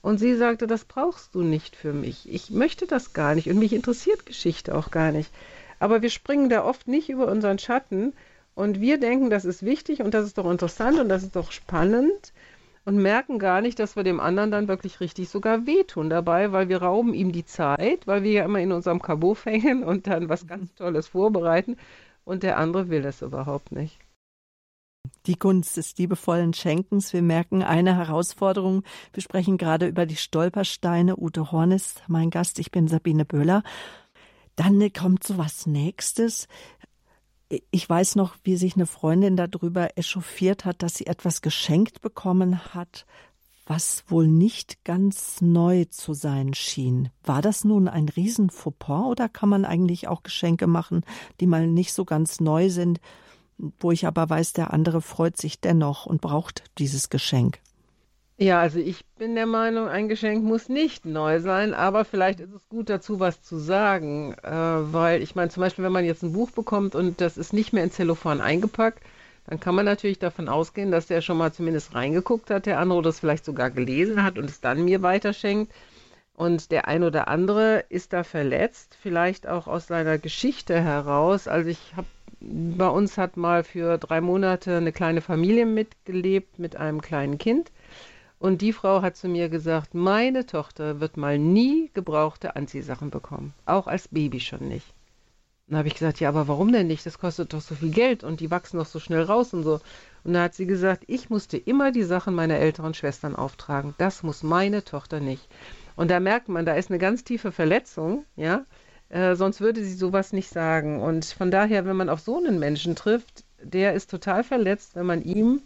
Und 0.01 0.17
sie 0.17 0.35
sagte, 0.35 0.65
das 0.65 0.83
brauchst 0.83 1.35
du 1.35 1.43
nicht 1.43 1.75
für 1.75 1.93
mich. 1.93 2.27
Ich 2.27 2.49
möchte 2.49 2.87
das 2.87 3.13
gar 3.13 3.35
nicht 3.35 3.47
und 3.47 3.59
mich 3.59 3.73
interessiert 3.73 4.25
Geschichte 4.25 4.75
auch 4.75 4.89
gar 4.89 5.11
nicht. 5.11 5.31
Aber 5.77 6.01
wir 6.01 6.09
springen 6.09 6.49
da 6.49 6.63
oft 6.63 6.87
nicht 6.87 7.09
über 7.09 7.27
unseren 7.27 7.59
Schatten 7.59 8.13
und 8.55 8.81
wir 8.81 8.99
denken, 8.99 9.29
das 9.29 9.45
ist 9.45 9.63
wichtig 9.63 10.01
und 10.01 10.15
das 10.15 10.25
ist 10.25 10.39
doch 10.39 10.49
interessant 10.49 10.99
und 10.99 11.07
das 11.07 11.21
ist 11.21 11.35
doch 11.35 11.51
spannend 11.51 12.33
und 12.85 12.97
merken 12.97 13.37
gar 13.37 13.61
nicht, 13.61 13.77
dass 13.77 13.95
wir 13.95 14.03
dem 14.03 14.19
anderen 14.19 14.49
dann 14.49 14.67
wirklich 14.67 15.01
richtig 15.01 15.29
sogar 15.29 15.67
wehtun 15.67 16.09
dabei, 16.09 16.51
weil 16.51 16.67
wir 16.67 16.81
rauben 16.81 17.13
ihm 17.13 17.31
die 17.31 17.45
Zeit, 17.45 18.07
weil 18.07 18.23
wir 18.23 18.31
ja 18.31 18.45
immer 18.45 18.59
in 18.59 18.71
unserem 18.71 19.03
Kabuff 19.03 19.45
hängen 19.45 19.83
und 19.83 20.07
dann 20.07 20.29
was 20.29 20.47
ganz 20.47 20.73
Tolles 20.73 21.09
vorbereiten 21.09 21.77
und 22.25 22.41
der 22.41 22.57
andere 22.57 22.89
will 22.89 23.03
das 23.03 23.21
überhaupt 23.21 23.71
nicht. 23.71 23.99
Die 25.25 25.37
Gunst 25.37 25.77
des 25.77 25.97
liebevollen 25.97 26.53
Schenkens. 26.53 27.13
Wir 27.13 27.21
merken 27.21 27.63
eine 27.63 27.95
Herausforderung. 27.95 28.83
Wir 29.13 29.23
sprechen 29.23 29.57
gerade 29.57 29.87
über 29.87 30.05
die 30.05 30.15
Stolpersteine. 30.15 31.17
Ute 31.17 31.51
Horn 31.51 31.71
ist 31.71 32.03
mein 32.07 32.29
Gast. 32.29 32.59
Ich 32.59 32.71
bin 32.71 32.87
Sabine 32.87 33.25
Böhler. 33.25 33.63
Dann 34.55 34.91
kommt 34.93 35.23
so 35.23 35.37
was 35.37 35.67
Nächstes 35.67 36.47
ich 37.71 37.89
weiß 37.89 38.15
noch, 38.15 38.35
wie 38.43 38.57
sich 38.57 38.75
eine 38.75 38.85
Freundin 38.85 39.37
darüber 39.37 39.97
echauffiert 39.97 40.65
hat, 40.65 40.83
dass 40.83 40.95
sie 40.95 41.07
etwas 41.07 41.41
geschenkt 41.41 42.01
bekommen 42.01 42.73
hat, 42.73 43.05
was 43.65 44.03
wohl 44.07 44.27
nicht 44.27 44.83
ganz 44.85 45.41
neu 45.41 45.85
zu 45.85 46.13
sein 46.13 46.53
schien. 46.53 47.09
War 47.23 47.41
das 47.41 47.63
nun 47.63 47.87
ein 47.87 48.09
riesen 48.09 48.49
Fauxpas 48.49 49.05
oder 49.05 49.29
kann 49.29 49.49
man 49.49 49.65
eigentlich 49.65 50.07
auch 50.07 50.23
Geschenke 50.23 50.67
machen, 50.67 51.01
die 51.39 51.47
mal 51.47 51.67
nicht 51.67 51.93
so 51.93 52.05
ganz 52.05 52.39
neu 52.39 52.69
sind, 52.69 52.99
wo 53.57 53.91
ich 53.91 54.05
aber 54.05 54.29
weiß, 54.29 54.53
der 54.53 54.73
andere 54.73 55.01
freut 55.01 55.37
sich 55.37 55.59
dennoch 55.59 56.05
und 56.05 56.21
braucht 56.21 56.63
dieses 56.77 57.09
Geschenk? 57.09 57.59
Ja, 58.39 58.61
also 58.61 58.77
ich 58.77 59.03
bin 59.17 59.33
der 59.33 59.47
Meinung, 59.47 59.87
ein 59.87 60.09
Geschenk 60.09 60.43
muss 60.43 60.69
nicht 60.69 61.05
neu 61.05 61.39
sein, 61.39 61.73
aber 61.73 62.05
vielleicht 62.05 62.39
ist 62.39 62.53
es 62.53 62.69
gut 62.69 62.87
dazu, 62.87 63.19
was 63.19 63.41
zu 63.41 63.57
sagen, 63.57 64.35
äh, 64.43 64.51
weil 64.51 65.23
ich 65.23 65.33
meine, 65.33 65.49
zum 65.49 65.61
Beispiel, 65.61 65.83
wenn 65.83 65.91
man 65.91 66.05
jetzt 66.05 66.21
ein 66.21 66.33
Buch 66.33 66.51
bekommt 66.51 66.93
und 66.93 67.19
das 67.19 67.37
ist 67.37 67.51
nicht 67.51 67.73
mehr 67.73 67.83
in 67.83 67.89
Zellophan 67.89 68.39
eingepackt, 68.39 69.01
dann 69.47 69.59
kann 69.59 69.73
man 69.73 69.85
natürlich 69.85 70.19
davon 70.19 70.49
ausgehen, 70.49 70.91
dass 70.91 71.07
der 71.07 71.21
schon 71.21 71.37
mal 71.37 71.51
zumindest 71.51 71.95
reingeguckt 71.95 72.51
hat, 72.51 72.67
der 72.67 72.79
andere 72.79 73.01
das 73.01 73.19
vielleicht 73.19 73.45
sogar 73.45 73.71
gelesen 73.71 74.21
hat 74.21 74.37
und 74.37 74.49
es 74.49 74.61
dann 74.61 74.85
mir 74.85 75.01
weiterschenkt. 75.01 75.73
Und 76.33 76.71
der 76.71 76.87
ein 76.87 77.03
oder 77.03 77.29
andere 77.29 77.85
ist 77.89 78.13
da 78.13 78.23
verletzt, 78.23 78.95
vielleicht 79.01 79.47
auch 79.47 79.65
aus 79.65 79.87
seiner 79.87 80.19
Geschichte 80.19 80.79
heraus. 80.79 81.47
Also 81.47 81.69
ich 81.69 81.79
habe 81.95 82.07
bei 82.39 82.87
uns 82.87 83.17
hat 83.17 83.37
mal 83.37 83.63
für 83.63 83.97
drei 83.97 84.21
Monate 84.21 84.77
eine 84.77 84.91
kleine 84.91 85.21
Familie 85.21 85.65
mitgelebt 85.65 86.59
mit 86.59 86.75
einem 86.75 87.01
kleinen 87.01 87.37
Kind. 87.37 87.71
Und 88.39 88.61
die 88.61 88.73
Frau 88.73 89.01
hat 89.01 89.15
zu 89.15 89.27
mir 89.27 89.49
gesagt, 89.49 89.95
meine 89.95 90.45
Tochter 90.45 90.99
wird 90.99 91.17
mal 91.17 91.39
nie 91.39 91.89
gebrauchte 91.93 92.55
Anziehsachen 92.55 93.09
bekommen. 93.09 93.53
Auch 93.65 93.87
als 93.87 94.07
Baby 94.09 94.39
schon 94.39 94.67
nicht. 94.67 94.93
Dann 95.67 95.79
habe 95.79 95.87
ich 95.89 95.95
gesagt, 95.95 96.19
ja, 96.19 96.29
aber 96.29 96.47
warum 96.47 96.71
denn 96.71 96.87
nicht? 96.87 97.05
Das 97.05 97.19
kostet 97.19 97.51
doch 97.51 97.61
so 97.61 97.75
viel 97.75 97.91
Geld 97.91 98.23
und 98.23 98.39
die 98.39 98.51
wachsen 98.51 98.77
doch 98.77 98.85
so 98.85 98.99
schnell 98.99 99.23
raus 99.23 99.53
und 99.53 99.63
so. 99.63 99.81
Und 100.23 100.33
da 100.33 100.43
hat 100.43 100.53
sie 100.53 100.65
gesagt, 100.65 101.03
ich 101.07 101.29
musste 101.29 101.57
immer 101.57 101.91
die 101.91 102.03
Sachen 102.03 102.35
meiner 102.35 102.57
älteren 102.57 102.93
Schwestern 102.93 103.35
auftragen. 103.35 103.93
Das 103.97 104.23
muss 104.23 104.43
meine 104.43 104.83
Tochter 104.85 105.19
nicht. 105.19 105.47
Und 105.95 106.11
da 106.11 106.19
merkt 106.19 106.47
man, 106.47 106.65
da 106.65 106.75
ist 106.75 106.89
eine 106.89 106.99
ganz 106.99 107.23
tiefe 107.23 107.51
Verletzung, 107.51 108.23
ja. 108.35 108.65
Äh, 109.09 109.35
sonst 109.35 109.61
würde 109.61 109.83
sie 109.83 109.93
sowas 109.93 110.33
nicht 110.33 110.49
sagen. 110.49 111.01
Und 111.01 111.25
von 111.25 111.51
daher, 111.51 111.85
wenn 111.85 111.95
man 111.95 112.09
auf 112.09 112.19
so 112.19 112.37
einen 112.37 112.59
Menschen 112.59 112.95
trifft, 112.95 113.43
der 113.61 113.93
ist 113.93 114.09
total 114.09 114.43
verletzt, 114.43 114.95
wenn 114.95 115.05
man 115.05 115.21
ihm 115.21 115.61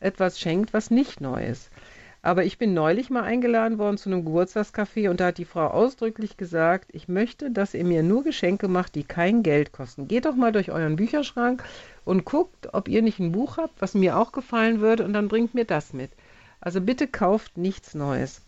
etwas 0.00 0.38
schenkt, 0.38 0.72
was 0.72 0.90
nicht 0.90 1.20
neu 1.20 1.44
ist. 1.44 1.70
Aber 2.24 2.44
ich 2.44 2.56
bin 2.56 2.72
neulich 2.72 3.10
mal 3.10 3.22
eingeladen 3.22 3.76
worden 3.76 3.98
zu 3.98 4.08
einem 4.08 4.24
Geburtstagscafé 4.24 5.10
und 5.10 5.20
da 5.20 5.26
hat 5.26 5.36
die 5.36 5.44
Frau 5.44 5.66
ausdrücklich 5.66 6.38
gesagt, 6.38 6.88
ich 6.94 7.06
möchte, 7.06 7.50
dass 7.50 7.74
ihr 7.74 7.84
mir 7.84 8.02
nur 8.02 8.24
Geschenke 8.24 8.66
macht, 8.66 8.94
die 8.94 9.04
kein 9.04 9.42
Geld 9.42 9.72
kosten. 9.72 10.08
Geht 10.08 10.24
doch 10.24 10.34
mal 10.34 10.50
durch 10.50 10.72
euren 10.72 10.96
Bücherschrank 10.96 11.62
und 12.06 12.24
guckt, 12.24 12.72
ob 12.72 12.88
ihr 12.88 13.02
nicht 13.02 13.18
ein 13.18 13.32
Buch 13.32 13.58
habt, 13.58 13.78
was 13.82 13.92
mir 13.92 14.16
auch 14.16 14.32
gefallen 14.32 14.80
würde 14.80 15.04
und 15.04 15.12
dann 15.12 15.28
bringt 15.28 15.52
mir 15.52 15.66
das 15.66 15.92
mit. 15.92 16.12
Also 16.62 16.80
bitte 16.80 17.06
kauft 17.08 17.58
nichts 17.58 17.94
Neues. 17.94 18.40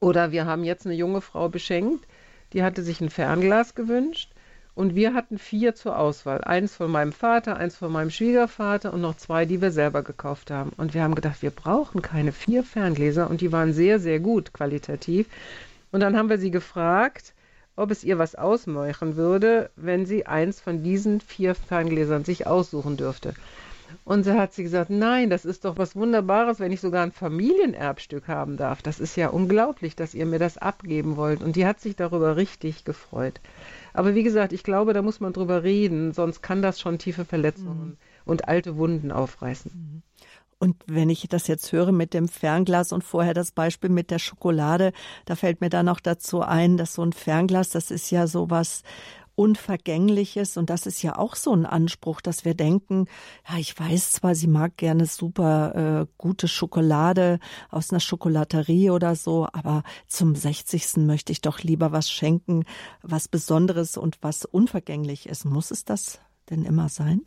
Oder 0.00 0.32
wir 0.32 0.46
haben 0.46 0.64
jetzt 0.64 0.86
eine 0.86 0.94
junge 0.94 1.20
Frau 1.20 1.50
beschenkt, 1.50 2.06
die 2.52 2.62
hatte 2.62 2.82
sich 2.82 3.00
ein 3.00 3.10
Fernglas 3.10 3.74
gewünscht 3.74 4.30
und 4.74 4.94
wir 4.94 5.12
hatten 5.14 5.38
vier 5.38 5.74
zur 5.74 5.98
Auswahl. 5.98 6.42
Eins 6.42 6.74
von 6.74 6.90
meinem 6.90 7.12
Vater, 7.12 7.56
eins 7.56 7.76
von 7.76 7.92
meinem 7.92 8.10
Schwiegervater 8.10 8.92
und 8.92 9.02
noch 9.02 9.16
zwei, 9.16 9.44
die 9.44 9.60
wir 9.60 9.70
selber 9.70 10.02
gekauft 10.02 10.50
haben. 10.50 10.72
Und 10.76 10.94
wir 10.94 11.02
haben 11.02 11.14
gedacht, 11.14 11.42
wir 11.42 11.50
brauchen 11.50 12.00
keine 12.00 12.32
vier 12.32 12.62
Ferngläser 12.62 13.28
und 13.28 13.40
die 13.40 13.52
waren 13.52 13.72
sehr, 13.72 14.00
sehr 14.00 14.20
gut 14.20 14.52
qualitativ. 14.52 15.26
Und 15.90 16.00
dann 16.00 16.16
haben 16.16 16.30
wir 16.30 16.38
sie 16.38 16.50
gefragt, 16.50 17.34
ob 17.76 17.90
es 17.90 18.04
ihr 18.04 18.18
was 18.18 18.34
ausmachen 18.34 19.16
würde, 19.16 19.70
wenn 19.76 20.06
sie 20.06 20.26
eins 20.26 20.60
von 20.60 20.82
diesen 20.82 21.20
vier 21.20 21.54
Ferngläsern 21.54 22.24
sich 22.24 22.46
aussuchen 22.46 22.96
dürfte. 22.96 23.34
Und 24.04 24.24
so 24.24 24.34
hat 24.34 24.52
sie 24.52 24.62
gesagt, 24.62 24.90
nein, 24.90 25.30
das 25.30 25.44
ist 25.44 25.64
doch 25.64 25.78
was 25.78 25.96
Wunderbares, 25.96 26.60
wenn 26.60 26.72
ich 26.72 26.80
sogar 26.80 27.02
ein 27.02 27.12
Familienerbstück 27.12 28.28
haben 28.28 28.56
darf. 28.56 28.82
Das 28.82 29.00
ist 29.00 29.16
ja 29.16 29.28
unglaublich, 29.28 29.96
dass 29.96 30.14
ihr 30.14 30.26
mir 30.26 30.38
das 30.38 30.58
abgeben 30.58 31.16
wollt. 31.16 31.42
Und 31.42 31.56
die 31.56 31.66
hat 31.66 31.80
sich 31.80 31.96
darüber 31.96 32.36
richtig 32.36 32.84
gefreut. 32.84 33.40
Aber 33.92 34.14
wie 34.14 34.22
gesagt, 34.22 34.52
ich 34.52 34.62
glaube, 34.62 34.92
da 34.92 35.02
muss 35.02 35.20
man 35.20 35.32
drüber 35.32 35.62
reden, 35.62 36.12
sonst 36.12 36.42
kann 36.42 36.62
das 36.62 36.80
schon 36.80 36.98
tiefe 36.98 37.24
Verletzungen 37.24 37.86
mhm. 37.86 37.96
und 38.24 38.48
alte 38.48 38.76
Wunden 38.76 39.12
aufreißen. 39.12 39.70
Mhm. 39.74 40.02
Und 40.62 40.76
wenn 40.86 41.10
ich 41.10 41.26
das 41.28 41.48
jetzt 41.48 41.72
höre 41.72 41.90
mit 41.90 42.14
dem 42.14 42.28
Fernglas 42.28 42.92
und 42.92 43.02
vorher 43.02 43.34
das 43.34 43.50
Beispiel 43.50 43.90
mit 43.90 44.12
der 44.12 44.20
Schokolade, 44.20 44.92
da 45.24 45.34
fällt 45.34 45.60
mir 45.60 45.70
dann 45.70 45.88
auch 45.88 45.98
dazu 45.98 46.40
ein, 46.40 46.76
dass 46.76 46.94
so 46.94 47.02
ein 47.02 47.12
Fernglas, 47.12 47.70
das 47.70 47.90
ist 47.90 48.12
ja 48.12 48.28
sowas, 48.28 48.84
Unvergängliches. 49.34 50.56
Und 50.56 50.70
das 50.70 50.86
ist 50.86 51.02
ja 51.02 51.16
auch 51.16 51.34
so 51.34 51.52
ein 51.52 51.66
Anspruch, 51.66 52.20
dass 52.20 52.44
wir 52.44 52.54
denken, 52.54 53.06
ja, 53.48 53.58
ich 53.58 53.78
weiß 53.78 54.12
zwar, 54.12 54.34
sie 54.34 54.46
mag 54.46 54.76
gerne 54.76 55.06
super 55.06 56.02
äh, 56.02 56.06
gute 56.18 56.48
Schokolade 56.48 57.38
aus 57.70 57.90
einer 57.90 58.00
Schokolaterie 58.00 58.90
oder 58.90 59.14
so, 59.14 59.48
aber 59.52 59.82
zum 60.06 60.34
60. 60.34 60.98
möchte 60.98 61.32
ich 61.32 61.40
doch 61.40 61.60
lieber 61.60 61.92
was 61.92 62.10
schenken, 62.10 62.64
was 63.02 63.28
Besonderes 63.28 63.96
und 63.96 64.18
was 64.22 64.44
unvergänglich 64.44 65.28
ist. 65.28 65.44
Muss 65.44 65.70
es 65.70 65.84
das 65.84 66.20
denn 66.50 66.64
immer 66.64 66.88
sein? 66.88 67.22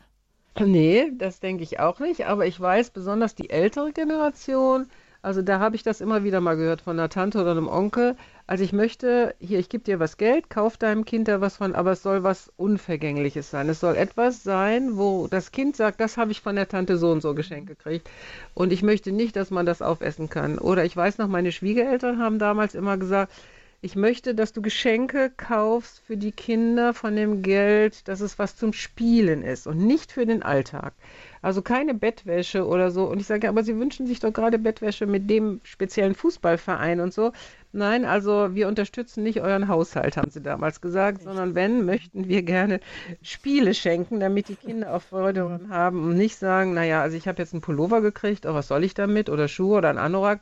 Nee, 0.60 1.12
das 1.18 1.40
denke 1.40 1.64
ich 1.64 1.80
auch 1.80 2.00
nicht. 2.00 2.28
Aber 2.28 2.46
ich 2.46 2.60
weiß, 2.60 2.92
besonders 2.92 3.36
die 3.36 3.50
ältere 3.50 3.92
Generation, 3.92 4.88
also 5.26 5.42
da 5.42 5.60
habe 5.60 5.76
ich 5.76 5.84
das 5.84 6.02
immer 6.02 6.24
wieder 6.24 6.40
mal 6.40 6.56
gehört 6.56 6.82
von 6.82 7.00
einer 7.00 7.10
Tante 7.10 7.42
oder 7.42 7.52
einem 7.52 7.68
Onkel, 7.68 8.16
also 8.48 8.64
ich 8.64 8.74
möchte, 8.74 9.34
hier, 9.40 9.58
ich 9.58 9.70
gebe 9.70 9.84
dir 9.84 10.00
was 10.00 10.18
Geld, 10.18 10.52
kauf 10.52 10.78
deinem 10.78 11.04
Kind 11.04 11.28
da 11.28 11.42
was 11.42 11.58
von, 11.58 11.74
aber 11.74 11.94
es 11.94 12.04
soll 12.04 12.22
was 12.22 12.52
Unvergängliches 12.58 13.50
sein. 13.50 13.68
Es 13.70 13.80
soll 13.80 13.96
etwas 13.96 14.44
sein, 14.44 14.98
wo 14.98 15.26
das 15.28 15.52
Kind 15.52 15.76
sagt, 15.76 16.00
das 16.00 16.18
habe 16.18 16.32
ich 16.32 16.42
von 16.42 16.56
der 16.56 16.68
Tante 16.68 16.98
so 16.98 17.12
und 17.12 17.22
so 17.22 17.34
geschenkt 17.34 17.68
gekriegt. 17.68 18.08
Und 18.54 18.72
ich 18.72 18.84
möchte 18.84 19.12
nicht, 19.12 19.36
dass 19.36 19.50
man 19.50 19.66
das 19.66 19.82
aufessen 19.82 20.30
kann. 20.30 20.60
Oder 20.60 20.86
ich 20.86 20.96
weiß 20.96 21.18
noch, 21.18 21.28
meine 21.28 21.52
Schwiegereltern 21.52 22.20
haben 22.20 22.38
damals 22.38 22.76
immer 22.76 22.98
gesagt, 22.98 23.34
ich 23.82 23.96
möchte, 23.96 24.36
dass 24.36 24.54
du 24.54 24.62
Geschenke 24.62 25.32
kaufst 25.36 26.02
für 26.06 26.18
die 26.18 26.32
Kinder 26.32 26.94
von 26.94 27.16
dem 27.16 27.42
Geld, 27.42 28.08
dass 28.08 28.20
es 28.20 28.38
was 28.38 28.56
zum 28.56 28.74
Spielen 28.74 29.42
ist 29.42 29.66
und 29.66 29.78
nicht 29.78 30.12
für 30.12 30.26
den 30.26 30.44
Alltag. 30.44 30.94
Also 31.46 31.62
keine 31.62 31.94
Bettwäsche 31.94 32.66
oder 32.66 32.90
so. 32.90 33.06
Und 33.06 33.20
ich 33.20 33.28
sage, 33.28 33.48
aber 33.48 33.64
Sie 33.64 33.78
wünschen 33.78 34.08
sich 34.08 34.20
doch 34.20 34.34
gerade 34.34 34.58
Bettwäsche 34.58 35.06
mit 35.06 35.30
dem 35.30 35.62
speziellen 35.62 36.16
Fußballverein 36.16 37.00
und 37.00 37.14
so. 37.14 37.34
Nein, 37.72 38.04
also 38.04 38.56
wir 38.56 38.68
unterstützen 38.68 39.22
nicht 39.22 39.42
euren 39.42 39.68
Haushalt, 39.68 40.18
haben 40.18 40.32
sie 40.32 40.42
damals 40.42 40.82
gesagt, 40.82 41.22
sondern 41.22 41.54
wenn, 41.54 41.86
möchten 41.86 42.28
wir 42.28 42.42
gerne 42.42 42.80
Spiele 43.22 43.76
schenken, 43.76 44.20
damit 44.20 44.50
die 44.50 44.56
Kinder 44.56 44.96
auch 44.96 45.04
Freude 45.04 45.42
daran 45.42 45.70
haben 45.70 46.04
und 46.04 46.16
nicht 46.16 46.38
sagen, 46.38 46.74
naja, 46.74 47.04
also 47.04 47.16
ich 47.16 47.28
habe 47.28 47.40
jetzt 47.44 47.54
einen 47.54 47.62
Pullover 47.62 48.02
gekriegt, 48.02 48.48
oh, 48.48 48.56
was 48.56 48.70
soll 48.70 48.84
ich 48.84 48.96
damit? 48.96 49.30
Oder 49.30 49.48
Schuhe 49.48 49.78
oder 49.78 49.90
ein 49.92 50.00
Anorak. 50.00 50.40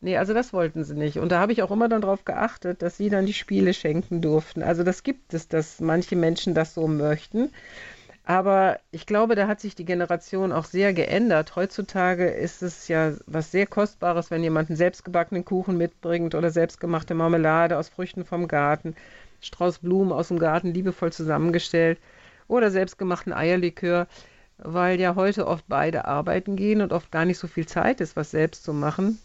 Nee, 0.00 0.16
also 0.16 0.34
das 0.34 0.52
wollten 0.52 0.82
sie 0.82 0.94
nicht. 0.94 1.18
Und 1.18 1.30
da 1.30 1.38
habe 1.38 1.52
ich 1.52 1.62
auch 1.62 1.70
immer 1.70 1.88
dann 1.88 2.00
darauf 2.00 2.24
geachtet, 2.24 2.82
dass 2.82 2.96
sie 2.96 3.10
dann 3.10 3.26
die 3.26 3.32
Spiele 3.32 3.74
schenken 3.74 4.20
durften. 4.20 4.64
Also 4.64 4.82
das 4.82 5.04
gibt 5.04 5.34
es, 5.34 5.46
dass 5.46 5.78
manche 5.78 6.16
Menschen 6.16 6.52
das 6.52 6.74
so 6.74 6.88
möchten. 6.88 7.52
Aber 8.24 8.78
ich 8.92 9.06
glaube, 9.06 9.34
da 9.34 9.48
hat 9.48 9.60
sich 9.60 9.74
die 9.74 9.84
Generation 9.84 10.52
auch 10.52 10.64
sehr 10.64 10.92
geändert. 10.92 11.56
Heutzutage 11.56 12.26
ist 12.28 12.62
es 12.62 12.86
ja 12.88 13.12
was 13.26 13.50
sehr 13.50 13.66
Kostbares, 13.66 14.30
wenn 14.30 14.42
jemand 14.44 14.70
einen 14.70 14.76
selbstgebackenen 14.76 15.44
Kuchen 15.44 15.76
mitbringt 15.76 16.34
oder 16.34 16.50
selbstgemachte 16.50 17.14
Marmelade 17.14 17.76
aus 17.78 17.88
Früchten 17.88 18.24
vom 18.24 18.46
Garten, 18.48 18.94
Strauß 19.40 19.80
Blumen 19.80 20.12
aus 20.12 20.28
dem 20.28 20.38
Garten, 20.38 20.72
liebevoll 20.72 21.12
zusammengestellt. 21.12 21.98
oder 22.48 22.70
selbstgemachten 22.70 23.32
Eierlikör, 23.32 24.06
weil 24.58 25.00
ja 25.00 25.14
heute 25.16 25.46
oft 25.46 25.64
beide 25.68 26.04
arbeiten 26.06 26.56
gehen 26.56 26.80
und 26.82 26.92
oft 26.92 27.10
gar 27.10 27.24
nicht 27.24 27.38
so 27.38 27.48
viel 27.48 27.66
Zeit 27.66 28.00
ist, 28.00 28.16
was 28.16 28.30
selbst 28.30 28.64
zu 28.64 28.72
machen. 28.74 29.18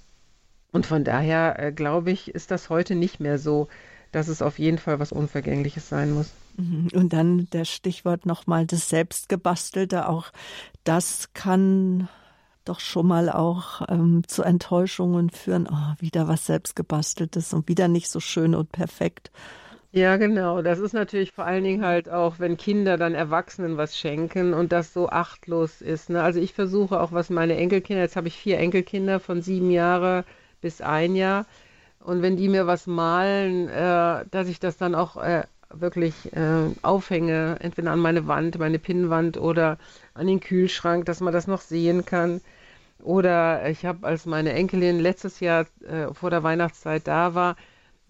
Und 0.71 0.85
von 0.85 1.03
daher 1.03 1.59
äh, 1.59 1.71
glaube 1.71 2.11
ich, 2.11 2.33
ist 2.33 2.51
das 2.51 2.69
heute 2.69 2.95
nicht 2.95 3.19
mehr 3.19 3.37
so, 3.37 3.67
dass 4.11 4.27
es 4.27 4.41
auf 4.41 4.59
jeden 4.59 4.77
Fall 4.77 4.99
was 4.99 5.11
Unvergängliches 5.11 5.89
sein 5.89 6.11
muss. 6.11 6.31
Mhm. 6.57 6.89
Und 6.93 7.13
dann 7.13 7.49
der 7.51 7.65
Stichwort 7.65 8.25
nochmal 8.25 8.65
das 8.65 8.89
Selbstgebastelte. 8.89 10.09
Auch 10.09 10.31
das 10.83 11.33
kann 11.33 12.09
doch 12.65 12.79
schon 12.79 13.07
mal 13.07 13.29
auch 13.29 13.81
ähm, 13.87 14.23
zu 14.27 14.43
Enttäuschungen 14.43 15.29
führen. 15.29 15.67
Oh, 15.71 16.01
wieder 16.01 16.27
was 16.27 16.47
Selbstgebasteltes 16.47 17.53
und 17.53 17.69
wieder 17.69 17.87
nicht 17.87 18.09
so 18.09 18.19
schön 18.19 18.55
und 18.55 18.71
perfekt. 18.71 19.31
Ja, 19.91 20.17
genau. 20.17 20.61
Das 20.61 20.79
ist 20.79 20.93
natürlich 20.93 21.31
vor 21.31 21.45
allen 21.45 21.63
Dingen 21.63 21.85
halt 21.85 22.09
auch, 22.09 22.39
wenn 22.39 22.57
Kinder 22.57 22.97
dann 22.97 23.15
Erwachsenen 23.15 23.77
was 23.77 23.97
schenken 23.97 24.53
und 24.53 24.71
das 24.71 24.93
so 24.93 25.09
achtlos 25.09 25.81
ist. 25.81 26.09
Ne? 26.09 26.21
Also 26.21 26.39
ich 26.39 26.53
versuche 26.53 26.99
auch, 26.99 27.13
was 27.13 27.29
meine 27.29 27.55
Enkelkinder, 27.55 28.03
jetzt 28.03 28.15
habe 28.15 28.27
ich 28.27 28.35
vier 28.35 28.59
Enkelkinder 28.59 29.19
von 29.19 29.41
sieben 29.41 29.71
Jahre 29.71 30.25
bis 30.61 30.81
ein 30.81 31.15
Jahr. 31.15 31.45
Und 31.99 32.21
wenn 32.21 32.37
die 32.37 32.49
mir 32.49 32.67
was 32.67 32.85
malen, 32.85 33.69
äh, 33.69 34.25
dass 34.29 34.47
ich 34.49 34.59
das 34.59 34.77
dann 34.77 34.93
auch 34.93 35.17
äh, 35.17 35.43
wirklich 35.69 36.33
äh, 36.33 36.71
aufhänge, 36.81 37.57
entweder 37.59 37.91
an 37.91 37.99
meine 37.99 38.27
Wand, 38.27 38.57
meine 38.59 38.79
Pinnwand 38.79 39.37
oder 39.37 39.77
an 40.13 40.27
den 40.27 40.39
Kühlschrank, 40.39 41.05
dass 41.05 41.19
man 41.19 41.33
das 41.33 41.47
noch 41.47 41.61
sehen 41.61 42.05
kann. 42.05 42.41
Oder 43.03 43.69
ich 43.69 43.85
habe, 43.85 44.07
als 44.07 44.25
meine 44.25 44.53
Enkelin 44.53 44.99
letztes 44.99 45.39
Jahr 45.39 45.65
äh, 45.87 46.13
vor 46.13 46.29
der 46.29 46.43
Weihnachtszeit 46.43 47.07
da 47.07 47.35
war, 47.35 47.55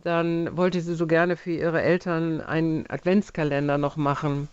dann 0.03 0.55
wollte 0.55 0.79
sie 0.81 0.95
so 0.95 1.07
gerne 1.07 1.35
für 1.35 1.51
ihre 1.51 1.81
Eltern 1.81 2.41
einen 2.41 2.85
Adventskalender 2.89 3.77
noch 3.77 3.97
machen. 3.97 4.47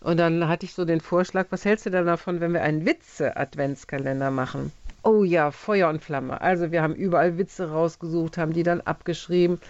Und 0.00 0.18
dann 0.18 0.48
hatte 0.48 0.66
ich 0.66 0.74
so 0.74 0.84
den 0.84 1.00
Vorschlag, 1.00 1.46
was 1.50 1.64
hältst 1.64 1.86
du 1.86 1.90
denn 1.90 2.06
davon, 2.06 2.40
wenn 2.40 2.52
wir 2.52 2.62
einen 2.62 2.86
Witze-Adventskalender 2.86 4.30
machen? 4.30 4.72
Oh 5.02 5.24
ja, 5.24 5.50
Feuer 5.50 5.88
und 5.88 6.02
Flamme. 6.02 6.40
Also 6.40 6.72
wir 6.72 6.82
haben 6.82 6.94
überall 6.94 7.36
Witze 7.36 7.70
rausgesucht, 7.70 8.38
haben 8.38 8.54
die 8.54 8.62
dann 8.62 8.80
abgeschrieben, 8.80 9.60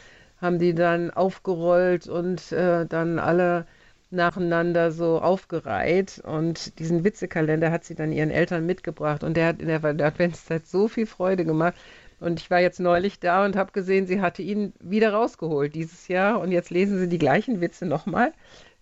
haben 0.40 0.58
die 0.58 0.74
dann 0.74 1.10
aufgerollt 1.10 2.06
und 2.08 2.52
äh, 2.52 2.86
dann 2.86 3.18
alle 3.18 3.66
nacheinander 4.10 4.92
so 4.92 5.20
aufgereiht. 5.20 6.20
Und 6.24 6.78
diesen 6.78 7.04
Witzekalender 7.04 7.70
hat 7.70 7.84
sie 7.84 7.94
dann 7.94 8.12
ihren 8.12 8.30
Eltern 8.30 8.66
mitgebracht. 8.66 9.24
Und 9.24 9.36
der 9.36 9.48
hat 9.48 9.60
in 9.60 9.68
der 9.68 9.84
Adventszeit 9.84 10.66
so 10.66 10.88
viel 10.88 11.06
Freude 11.06 11.44
gemacht. 11.44 11.74
Und 12.20 12.40
ich 12.40 12.50
war 12.50 12.60
jetzt 12.60 12.80
neulich 12.80 13.20
da 13.20 13.44
und 13.44 13.56
habe 13.56 13.72
gesehen, 13.72 14.06
sie 14.06 14.20
hatte 14.20 14.42
ihn 14.42 14.72
wieder 14.80 15.12
rausgeholt 15.12 15.74
dieses 15.74 16.08
Jahr. 16.08 16.40
Und 16.40 16.52
jetzt 16.52 16.70
lesen 16.70 16.98
sie 16.98 17.08
die 17.08 17.18
gleichen 17.18 17.60
Witze 17.60 17.86
nochmal. 17.86 18.32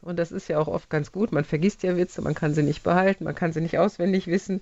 Und 0.01 0.19
das 0.19 0.33
ist 0.33 0.49
ja 0.49 0.59
auch 0.59 0.69
oft 0.69 0.91
ganz 0.91 1.13
gut. 1.13 1.33
Man 1.33 1.45
vergisst 1.45 1.83
ja 1.83 1.97
Witze, 1.97 2.23
man 2.23 2.35
kann 2.35 2.55
sie 2.55 2.63
nicht 2.63 2.83
behalten, 2.83 3.25
man 3.25 3.35
kann 3.35 3.53
sie 3.53 3.61
nicht 3.61 3.79
auswendig 3.79 4.27
wissen. 4.27 4.61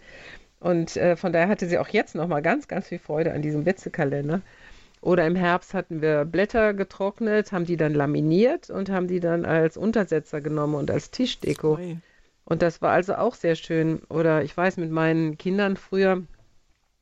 Und 0.61 0.97
äh, 0.97 1.17
von 1.17 1.33
daher 1.33 1.49
hatte 1.49 1.67
sie 1.67 1.79
auch 1.79 1.89
jetzt 1.89 2.15
nochmal 2.15 2.43
ganz, 2.43 2.69
ganz 2.69 2.89
viel 2.89 2.99
Freude 2.99 3.33
an 3.33 3.41
diesem 3.41 3.65
Witzekalender. 3.65 4.43
Oder 5.01 5.27
im 5.27 5.35
Herbst 5.35 5.73
hatten 5.73 6.03
wir 6.03 6.25
Blätter 6.25 6.75
getrocknet, 6.75 7.53
haben 7.53 7.65
die 7.65 7.77
dann 7.77 7.95
laminiert 7.95 8.69
und 8.69 8.91
haben 8.91 9.09
die 9.09 9.21
dann 9.21 9.45
als 9.47 9.77
Untersetzer 9.77 10.41
genommen 10.41 10.75
und 10.75 10.91
als 10.91 11.11
Tischdeko. 11.11 11.77
Oi. 11.77 11.97
Und 12.45 12.63
das 12.63 12.83
war 12.83 12.93
also 12.93 13.15
auch 13.15 13.35
sehr 13.35 13.55
schön. 13.55 14.03
Oder 14.09 14.43
ich 14.43 14.55
weiß, 14.57 14.77
mit 14.77 14.91
meinen 14.91 15.39
Kindern 15.39 15.77
früher 15.77 16.23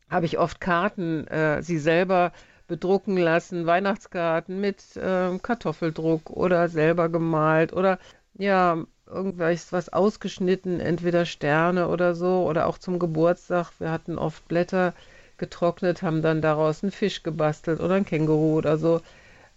habe 0.08 0.26
ich 0.26 0.38
oft 0.38 0.60
Karten, 0.60 1.26
äh, 1.26 1.62
sie 1.62 1.78
selber 1.78 2.32
bedrucken 2.68 3.16
lassen, 3.16 3.66
Weihnachtskarten 3.66 4.60
mit 4.60 4.96
äh, 4.96 5.36
Kartoffeldruck 5.38 6.30
oder 6.30 6.68
selber 6.68 7.08
gemalt 7.08 7.72
oder 7.72 7.98
ja, 8.34 8.84
irgendwas 9.06 9.72
was 9.72 9.88
ausgeschnitten, 9.88 10.80
entweder 10.80 11.24
Sterne 11.24 11.88
oder 11.88 12.14
so 12.14 12.46
oder 12.46 12.66
auch 12.66 12.78
zum 12.78 12.98
Geburtstag. 12.98 13.72
Wir 13.78 13.90
hatten 13.90 14.18
oft 14.18 14.46
Blätter 14.48 14.94
getrocknet, 15.38 16.02
haben 16.02 16.22
dann 16.22 16.42
daraus 16.42 16.82
einen 16.82 16.92
Fisch 16.92 17.22
gebastelt 17.22 17.80
oder 17.80 17.94
ein 17.94 18.04
Känguru 18.04 18.56
oder 18.56 18.78
so. 18.78 19.00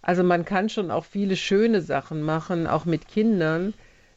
Also 0.00 0.22
man 0.24 0.44
kann 0.44 0.68
schon 0.68 0.90
auch 0.90 1.04
viele 1.04 1.36
schöne 1.36 1.80
Sachen 1.80 2.22
machen, 2.22 2.66
auch 2.66 2.84
mit 2.84 3.08
Kindern. 3.08 3.74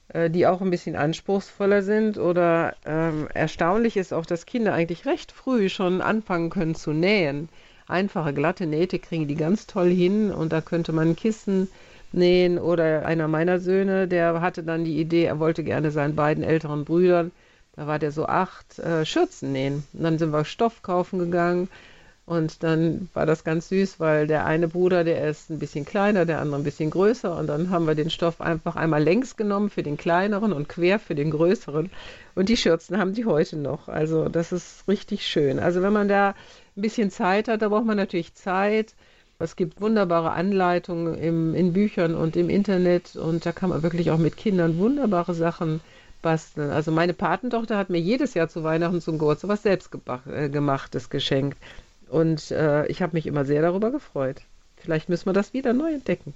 Äh, 0.10 0.30
die 0.30 0.46
auch 0.46 0.62
ein 0.62 0.70
bisschen 0.70 0.96
anspruchsvoller 0.96 1.82
sind. 1.82 2.18
Oder 2.18 2.76
ähm, 2.86 3.28
erstaunlich 3.34 3.98
ist 3.98 4.14
auch, 4.14 4.26
dass 4.26 4.46
Kinder 4.46 4.74
eigentlich 4.74 5.06
recht 5.06 5.32
früh 5.32 5.70
schon 5.70 6.02
anfangen 6.02 6.50
können 6.50 6.76
zu 6.76 6.92
nähen. 6.92 7.50
Einfache, 7.88 8.34
glatte 8.34 8.66
Nähte 8.68 9.00
kriegen 9.00 9.28
die 9.28 9.36
ganz 9.36 9.68
toll 9.68 9.90
hin 9.90 10.32
und 10.32 10.52
da 10.54 10.62
könnte 10.62 10.92
man 10.92 11.16
Kissen 11.16 11.70
nähen. 12.12 12.60
Oder 12.60 13.06
einer 13.06 13.28
meiner 13.28 13.60
Söhne, 13.60 14.08
der 14.08 14.42
hatte 14.42 14.64
dann 14.64 14.86
die 14.86 15.00
Idee, 15.00 15.26
er 15.26 15.40
wollte 15.40 15.64
gerne 15.64 15.92
seinen 15.92 16.16
beiden 16.16 16.44
älteren 16.44 16.86
Brüdern, 16.86 17.32
da 17.76 17.88
war 17.88 18.00
der 18.00 18.12
so 18.12 18.26
acht, 18.26 18.80
äh, 18.80 19.06
Schürzen 19.06 19.52
nähen. 19.52 19.84
Und 19.94 20.04
dann 20.04 20.18
sind 20.18 20.32
wir 20.32 20.46
Stoff 20.46 20.82
kaufen 20.82 21.20
gegangen 21.20 21.70
und 22.26 22.64
dann 22.64 23.08
war 23.14 23.28
das 23.28 23.44
ganz 23.44 23.70
süß, 23.70 24.00
weil 24.00 24.26
der 24.26 24.46
eine 24.48 24.68
Bruder, 24.68 25.04
der 25.04 25.30
ist 25.30 25.52
ein 25.52 25.60
bisschen 25.60 25.86
kleiner, 25.86 26.26
der 26.26 26.42
andere 26.42 26.60
ein 26.60 26.64
bisschen 26.64 26.90
größer. 26.90 27.38
Und 27.38 27.46
dann 27.48 27.70
haben 27.70 27.86
wir 27.86 27.94
den 27.94 28.10
Stoff 28.10 28.42
einfach 28.42 28.76
einmal 28.76 29.04
längs 29.04 29.38
genommen 29.38 29.70
für 29.70 29.84
den 29.84 29.96
kleineren 29.96 30.52
und 30.52 30.68
quer 30.68 30.98
für 30.98 31.14
den 31.14 31.30
größeren. 31.30 31.92
Und 32.34 32.50
die 32.50 32.58
Schürzen 32.58 32.98
haben 32.98 33.14
die 33.14 33.26
heute 33.26 33.58
noch. 33.58 33.90
Also 33.90 34.28
das 34.28 34.52
ist 34.52 34.88
richtig 34.88 35.28
schön. 35.28 35.60
Also 35.60 35.84
wenn 35.84 35.94
man 35.94 36.08
da 36.08 36.30
ein 36.76 36.82
bisschen 36.82 37.12
Zeit 37.12 37.48
hat, 37.48 37.62
da 37.62 37.70
braucht 37.70 37.86
man 37.86 37.98
natürlich 37.98 38.34
Zeit. 38.34 38.96
Es 39.38 39.56
gibt 39.56 39.80
wunderbare 39.80 40.32
Anleitungen 40.32 41.14
im, 41.16 41.54
in 41.54 41.74
Büchern 41.74 42.16
und 42.16 42.36
im 42.38 42.50
Internet. 42.50 43.16
Und 43.18 43.46
da 43.46 43.52
kann 43.52 43.70
man 43.70 43.84
wirklich 43.84 44.10
auch 44.10 44.18
mit 44.18 44.36
Kindern 44.36 44.80
wunderbare 44.80 45.36
Sachen 45.36 45.80
basteln. 46.26 46.72
Also 46.72 46.92
meine 46.92 47.14
Patentochter 47.14 47.78
hat 47.78 47.92
mir 47.92 48.00
jedes 48.00 48.34
Jahr 48.34 48.50
zu 48.50 48.64
Weihnachten 48.64 49.00
zum 49.00 49.20
Geburtstag 49.20 49.52
was 49.52 49.62
selbst 49.62 49.92
äh, 50.26 50.50
geschenkt. 51.12 51.60
Und 52.10 52.50
äh, 52.50 52.88
ich 52.88 53.04
habe 53.04 53.16
mich 53.16 53.28
immer 53.28 53.46
sehr 53.46 53.62
darüber 53.62 53.92
gefreut. 53.92 54.42
Vielleicht 54.76 55.08
müssen 55.08 55.28
wir 55.28 55.34
das 55.34 55.54
wieder 55.54 55.74
neu 55.74 55.94
entdecken. 55.94 56.34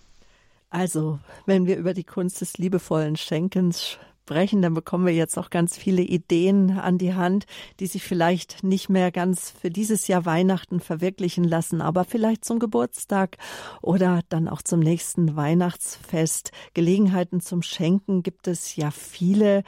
Also, 0.69 1.17
wenn 1.47 1.65
wir 1.65 1.75
über 1.75 1.95
die 1.95 2.03
Kunst 2.03 2.39
des 2.41 2.59
liebevollen 2.59 3.15
Schenkens 3.15 3.97
sprechen, 4.29 4.61
dann 4.61 4.75
bekommen 4.75 5.07
wir 5.07 5.13
jetzt 5.13 5.39
auch 5.39 5.49
ganz 5.49 5.75
viele 5.75 6.03
Ideen 6.03 6.77
an 6.77 6.99
die 6.99 7.15
Hand, 7.15 7.47
die 7.79 7.87
sich 7.87 8.03
vielleicht 8.03 8.63
nicht 8.63 8.87
mehr 8.87 9.11
ganz 9.11 9.49
für 9.59 9.71
dieses 9.71 10.07
Jahr 10.07 10.23
Weihnachten 10.23 10.79
verwirklichen 10.79 11.43
lassen, 11.43 11.81
aber 11.81 12.05
vielleicht 12.05 12.45
zum 12.45 12.59
Geburtstag 12.59 13.37
oder 13.81 14.21
dann 14.29 14.47
auch 14.47 14.61
zum 14.61 14.81
nächsten 14.81 15.35
Weihnachtsfest. 15.35 16.51
Gelegenheiten 16.75 17.41
zum 17.41 17.63
Schenken 17.63 18.21
gibt 18.21 18.47
es 18.47 18.75
ja 18.75 18.91
viele. 18.91 19.63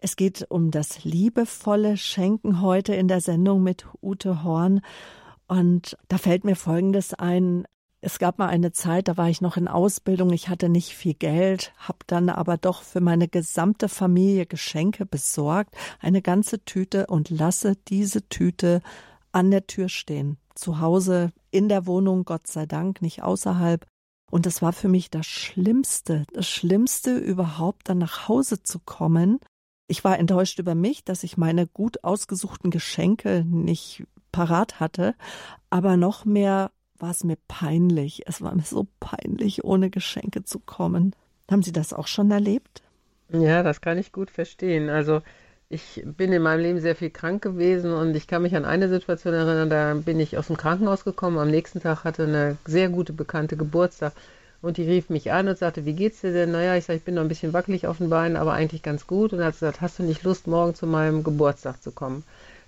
Es 0.00 0.16
geht 0.16 0.46
um 0.48 0.70
das 0.70 1.04
liebevolle 1.04 1.98
Schenken 1.98 2.62
heute 2.62 2.94
in 2.94 3.08
der 3.08 3.20
Sendung 3.20 3.62
mit 3.62 3.86
Ute 4.00 4.42
Horn. 4.42 4.80
Und 5.48 5.98
da 6.08 6.16
fällt 6.16 6.44
mir 6.44 6.56
Folgendes 6.56 7.12
ein. 7.12 7.64
Es 8.04 8.18
gab 8.18 8.40
mal 8.40 8.48
eine 8.48 8.72
Zeit, 8.72 9.06
da 9.06 9.16
war 9.16 9.28
ich 9.28 9.40
noch 9.40 9.56
in 9.56 9.68
Ausbildung, 9.68 10.32
ich 10.32 10.48
hatte 10.48 10.68
nicht 10.68 10.96
viel 10.96 11.14
Geld, 11.14 11.72
habe 11.76 12.00
dann 12.08 12.30
aber 12.30 12.56
doch 12.56 12.82
für 12.82 13.00
meine 13.00 13.28
gesamte 13.28 13.88
Familie 13.88 14.44
Geschenke 14.44 15.06
besorgt, 15.06 15.76
eine 16.00 16.20
ganze 16.20 16.64
Tüte 16.64 17.06
und 17.06 17.30
lasse 17.30 17.76
diese 17.86 18.28
Tüte 18.28 18.82
an 19.30 19.52
der 19.52 19.68
Tür 19.68 19.88
stehen. 19.88 20.36
Zu 20.56 20.80
Hause, 20.80 21.30
in 21.52 21.68
der 21.68 21.86
Wohnung, 21.86 22.24
Gott 22.24 22.48
sei 22.48 22.66
Dank, 22.66 23.02
nicht 23.02 23.22
außerhalb. 23.22 23.86
Und 24.32 24.46
das 24.46 24.62
war 24.62 24.72
für 24.72 24.88
mich 24.88 25.08
das 25.08 25.26
Schlimmste, 25.26 26.26
das 26.32 26.48
Schlimmste 26.48 27.16
überhaupt 27.16 27.88
dann 27.88 27.98
nach 27.98 28.26
Hause 28.26 28.64
zu 28.64 28.80
kommen. 28.80 29.38
Ich 29.86 30.02
war 30.02 30.18
enttäuscht 30.18 30.58
über 30.58 30.74
mich, 30.74 31.04
dass 31.04 31.22
ich 31.22 31.36
meine 31.36 31.68
gut 31.68 32.02
ausgesuchten 32.02 32.72
Geschenke 32.72 33.44
nicht 33.46 34.02
parat 34.32 34.80
hatte, 34.80 35.14
aber 35.70 35.96
noch 35.96 36.24
mehr 36.24 36.72
war 37.02 37.10
es 37.10 37.24
mir 37.24 37.36
peinlich. 37.48 38.22
Es 38.26 38.40
war 38.40 38.54
mir 38.54 38.62
so 38.62 38.86
peinlich, 39.00 39.64
ohne 39.64 39.90
Geschenke 39.90 40.44
zu 40.44 40.60
kommen. 40.60 41.14
Haben 41.50 41.62
Sie 41.62 41.72
das 41.72 41.92
auch 41.92 42.06
schon 42.06 42.30
erlebt? 42.30 42.82
Ja, 43.28 43.62
das 43.62 43.80
kann 43.80 43.98
ich 43.98 44.12
gut 44.12 44.30
verstehen. 44.30 44.88
Also 44.88 45.20
ich 45.68 46.02
bin 46.04 46.32
in 46.32 46.42
meinem 46.42 46.60
Leben 46.60 46.80
sehr 46.80 46.94
viel 46.94 47.10
krank 47.10 47.42
gewesen 47.42 47.92
und 47.92 48.14
ich 48.14 48.26
kann 48.26 48.42
mich 48.42 48.54
an 48.54 48.64
eine 48.64 48.88
Situation 48.88 49.34
erinnern, 49.34 49.70
da 49.70 49.94
bin 49.94 50.20
ich 50.20 50.38
aus 50.38 50.46
dem 50.46 50.56
Krankenhaus 50.56 51.04
gekommen. 51.04 51.38
Am 51.38 51.50
nächsten 51.50 51.80
Tag 51.80 52.04
hatte 52.04 52.24
eine 52.24 52.56
sehr 52.66 52.88
gute 52.88 53.12
Bekannte 53.12 53.56
Geburtstag 53.56 54.12
und 54.60 54.76
die 54.76 54.84
rief 54.84 55.08
mich 55.08 55.32
an 55.32 55.48
und 55.48 55.58
sagte, 55.58 55.84
wie 55.84 55.94
geht's 55.94 56.20
dir 56.20 56.32
denn? 56.32 56.52
Naja, 56.52 56.76
ich 56.76 56.84
sage, 56.84 56.98
ich 56.98 57.04
bin 57.04 57.14
noch 57.14 57.22
ein 57.22 57.28
bisschen 57.28 57.52
wackelig 57.52 57.86
auf 57.86 57.98
den 57.98 58.10
Beinen, 58.10 58.36
aber 58.36 58.52
eigentlich 58.52 58.82
ganz 58.82 59.06
gut. 59.06 59.32
Und 59.32 59.40
er 59.40 59.46
hat 59.46 59.54
gesagt, 59.54 59.80
hast 59.80 59.98
du 59.98 60.04
nicht 60.04 60.22
Lust, 60.22 60.46
morgen 60.46 60.74
zu 60.74 60.86
meinem 60.86 61.24
Geburtstag 61.24 61.82
zu 61.82 61.90
kommen, 61.90 62.22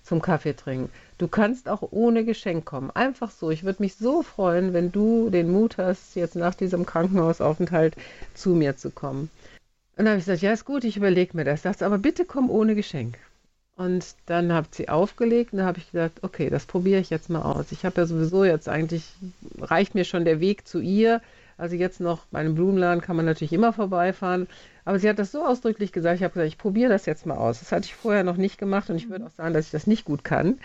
zum 0.04 0.22
Kaffee 0.22 0.54
trinken? 0.54 0.90
Du 1.18 1.28
kannst 1.28 1.68
auch 1.68 1.82
ohne 1.90 2.24
Geschenk 2.24 2.64
kommen. 2.64 2.90
Einfach 2.90 3.30
so. 3.30 3.50
Ich 3.50 3.64
würde 3.64 3.82
mich 3.82 3.96
so 3.96 4.22
freuen, 4.22 4.72
wenn 4.72 4.92
du 4.92 5.30
den 5.30 5.50
Mut 5.50 5.78
hast, 5.78 6.14
jetzt 6.16 6.36
nach 6.36 6.54
diesem 6.54 6.86
Krankenhausaufenthalt 6.86 7.96
zu 8.34 8.50
mir 8.50 8.76
zu 8.76 8.90
kommen. 8.90 9.30
Und 9.96 10.04
dann 10.04 10.08
habe 10.08 10.18
ich 10.18 10.24
gesagt, 10.24 10.42
ja, 10.42 10.52
ist 10.52 10.64
gut, 10.64 10.84
ich 10.84 10.96
überlege 10.96 11.36
mir 11.36 11.44
das. 11.44 11.62
Sagt 11.62 11.82
aber 11.82 11.98
bitte 11.98 12.24
komm 12.24 12.50
ohne 12.50 12.74
Geschenk. 12.74 13.18
Und 13.76 14.14
dann 14.26 14.52
hat 14.52 14.74
sie 14.74 14.88
aufgelegt 14.88 15.52
und 15.52 15.58
da 15.58 15.66
habe 15.66 15.78
ich 15.78 15.90
gesagt, 15.90 16.22
okay, 16.22 16.48
das 16.48 16.64
probiere 16.64 17.00
ich 17.00 17.10
jetzt 17.10 17.28
mal 17.28 17.42
aus. 17.42 17.72
Ich 17.72 17.84
habe 17.84 18.00
ja 18.00 18.06
sowieso 18.06 18.44
jetzt 18.44 18.68
eigentlich, 18.68 19.04
reicht 19.60 19.94
mir 19.94 20.04
schon 20.04 20.24
der 20.24 20.40
Weg 20.40 20.66
zu 20.66 20.80
ihr. 20.80 21.20
Also 21.56 21.74
jetzt 21.76 22.00
noch 22.00 22.26
bei 22.26 22.40
einem 22.40 22.54
Blumenladen 22.54 23.00
kann 23.00 23.16
man 23.16 23.24
natürlich 23.24 23.52
immer 23.52 23.72
vorbeifahren, 23.72 24.48
Aber 24.84 24.98
sie 24.98 25.08
hat 25.08 25.18
das 25.18 25.32
so 25.32 25.44
ausdrücklich 25.44 25.92
gesagt, 25.92 26.16
ich 26.16 26.24
habe 26.24 26.34
gesagt, 26.34 26.48
ich 26.48 26.58
probiere 26.58 26.90
das 26.90 27.06
jetzt 27.06 27.26
mal 27.26 27.36
aus. 27.36 27.60
Das 27.60 27.72
hatte 27.72 27.86
ich 27.86 27.94
vorher 27.94 28.24
noch 28.24 28.36
nicht 28.36 28.58
gemacht 28.58 28.90
und 28.90 28.96
ich 28.96 29.08
würde 29.08 29.26
auch 29.26 29.30
sagen, 29.30 29.54
dass 29.54 29.66
ich 29.66 29.72
das 29.72 29.86
nicht 29.86 30.04
gut 30.04 30.24
kann. 30.24 30.58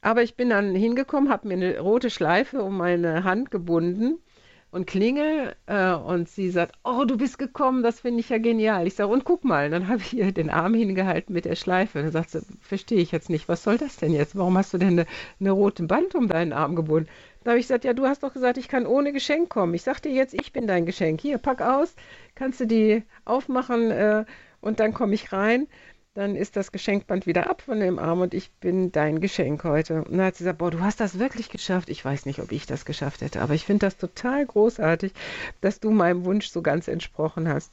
Aber 0.00 0.22
ich 0.22 0.36
bin 0.36 0.50
dann 0.50 0.74
hingekommen, 0.74 1.30
habe 1.30 1.48
mir 1.48 1.54
eine 1.54 1.80
rote 1.80 2.10
Schleife 2.10 2.62
um 2.62 2.76
meine 2.76 3.24
Hand 3.24 3.50
gebunden 3.50 4.18
und 4.70 4.86
klingel 4.86 5.54
äh, 5.66 5.92
und 5.92 6.28
sie 6.28 6.50
sagt, 6.50 6.74
oh, 6.84 7.04
du 7.04 7.16
bist 7.16 7.38
gekommen, 7.38 7.82
das 7.82 8.00
finde 8.00 8.20
ich 8.20 8.28
ja 8.28 8.38
genial. 8.38 8.86
Ich 8.86 8.94
sage, 8.94 9.10
und 9.10 9.24
guck 9.24 9.44
mal. 9.44 9.66
Und 9.66 9.72
dann 9.72 9.88
habe 9.88 10.00
ich 10.02 10.14
ihr 10.16 10.30
den 10.32 10.50
Arm 10.50 10.74
hingehalten 10.74 11.32
mit 11.32 11.46
der 11.46 11.56
Schleife. 11.56 11.98
Und 11.98 12.04
dann 12.04 12.12
sagt 12.12 12.30
sie, 12.30 12.42
verstehe 12.60 13.00
ich 13.00 13.10
jetzt 13.10 13.30
nicht, 13.30 13.48
was 13.48 13.62
soll 13.62 13.78
das 13.78 13.96
denn 13.96 14.12
jetzt? 14.12 14.36
Warum 14.36 14.58
hast 14.58 14.74
du 14.74 14.78
denn 14.78 14.90
eine, 15.00 15.06
eine 15.40 15.50
rote 15.52 15.84
Band 15.84 16.14
um 16.14 16.28
deinen 16.28 16.52
Arm 16.52 16.76
gebunden? 16.76 17.08
Da 17.44 17.50
habe 17.50 17.60
ich 17.60 17.66
gesagt, 17.66 17.84
ja, 17.84 17.92
du 17.92 18.06
hast 18.06 18.22
doch 18.22 18.32
gesagt, 18.32 18.58
ich 18.58 18.68
kann 18.68 18.86
ohne 18.86 19.12
Geschenk 19.12 19.48
kommen. 19.48 19.74
Ich 19.74 19.82
sag 19.82 20.00
dir 20.00 20.12
jetzt, 20.12 20.34
ich 20.34 20.52
bin 20.52 20.66
dein 20.66 20.86
Geschenk. 20.86 21.20
Hier, 21.20 21.38
pack 21.38 21.60
aus, 21.60 21.94
kannst 22.34 22.60
du 22.60 22.66
die 22.66 23.02
aufmachen 23.24 23.90
äh, 23.90 24.24
und 24.60 24.80
dann 24.80 24.92
komme 24.92 25.14
ich 25.14 25.32
rein 25.32 25.68
dann 26.18 26.34
ist 26.34 26.56
das 26.56 26.72
Geschenkband 26.72 27.26
wieder 27.26 27.48
ab 27.48 27.62
von 27.62 27.78
dem 27.78 28.00
Arm 28.00 28.20
und 28.22 28.34
ich 28.34 28.50
bin 28.54 28.90
dein 28.90 29.20
Geschenk 29.20 29.62
heute. 29.62 30.02
Und 30.02 30.10
dann 30.10 30.26
hat 30.26 30.34
sie 30.34 30.42
gesagt, 30.42 30.58
boah, 30.58 30.72
du 30.72 30.80
hast 30.80 30.98
das 30.98 31.20
wirklich 31.20 31.48
geschafft. 31.48 31.88
Ich 31.88 32.04
weiß 32.04 32.26
nicht, 32.26 32.40
ob 32.40 32.50
ich 32.50 32.66
das 32.66 32.84
geschafft 32.84 33.20
hätte, 33.20 33.40
aber 33.40 33.54
ich 33.54 33.64
finde 33.64 33.86
das 33.86 33.98
total 33.98 34.44
großartig, 34.44 35.12
dass 35.60 35.78
du 35.78 35.92
meinem 35.92 36.24
Wunsch 36.24 36.48
so 36.48 36.60
ganz 36.60 36.88
entsprochen 36.88 37.48
hast. 37.48 37.72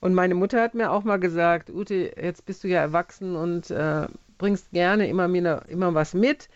Und 0.00 0.12
meine 0.12 0.34
Mutter 0.34 0.60
hat 0.60 0.74
mir 0.74 0.90
auch 0.90 1.04
mal 1.04 1.18
gesagt, 1.20 1.70
Ute, 1.70 2.12
jetzt 2.20 2.44
bist 2.46 2.64
du 2.64 2.68
ja 2.68 2.80
erwachsen 2.80 3.36
und 3.36 3.70
äh, 3.70 4.08
bringst 4.38 4.72
gerne 4.72 5.06
immer, 5.06 5.26
immer 5.68 5.94
was 5.94 6.14
mit. 6.14 6.48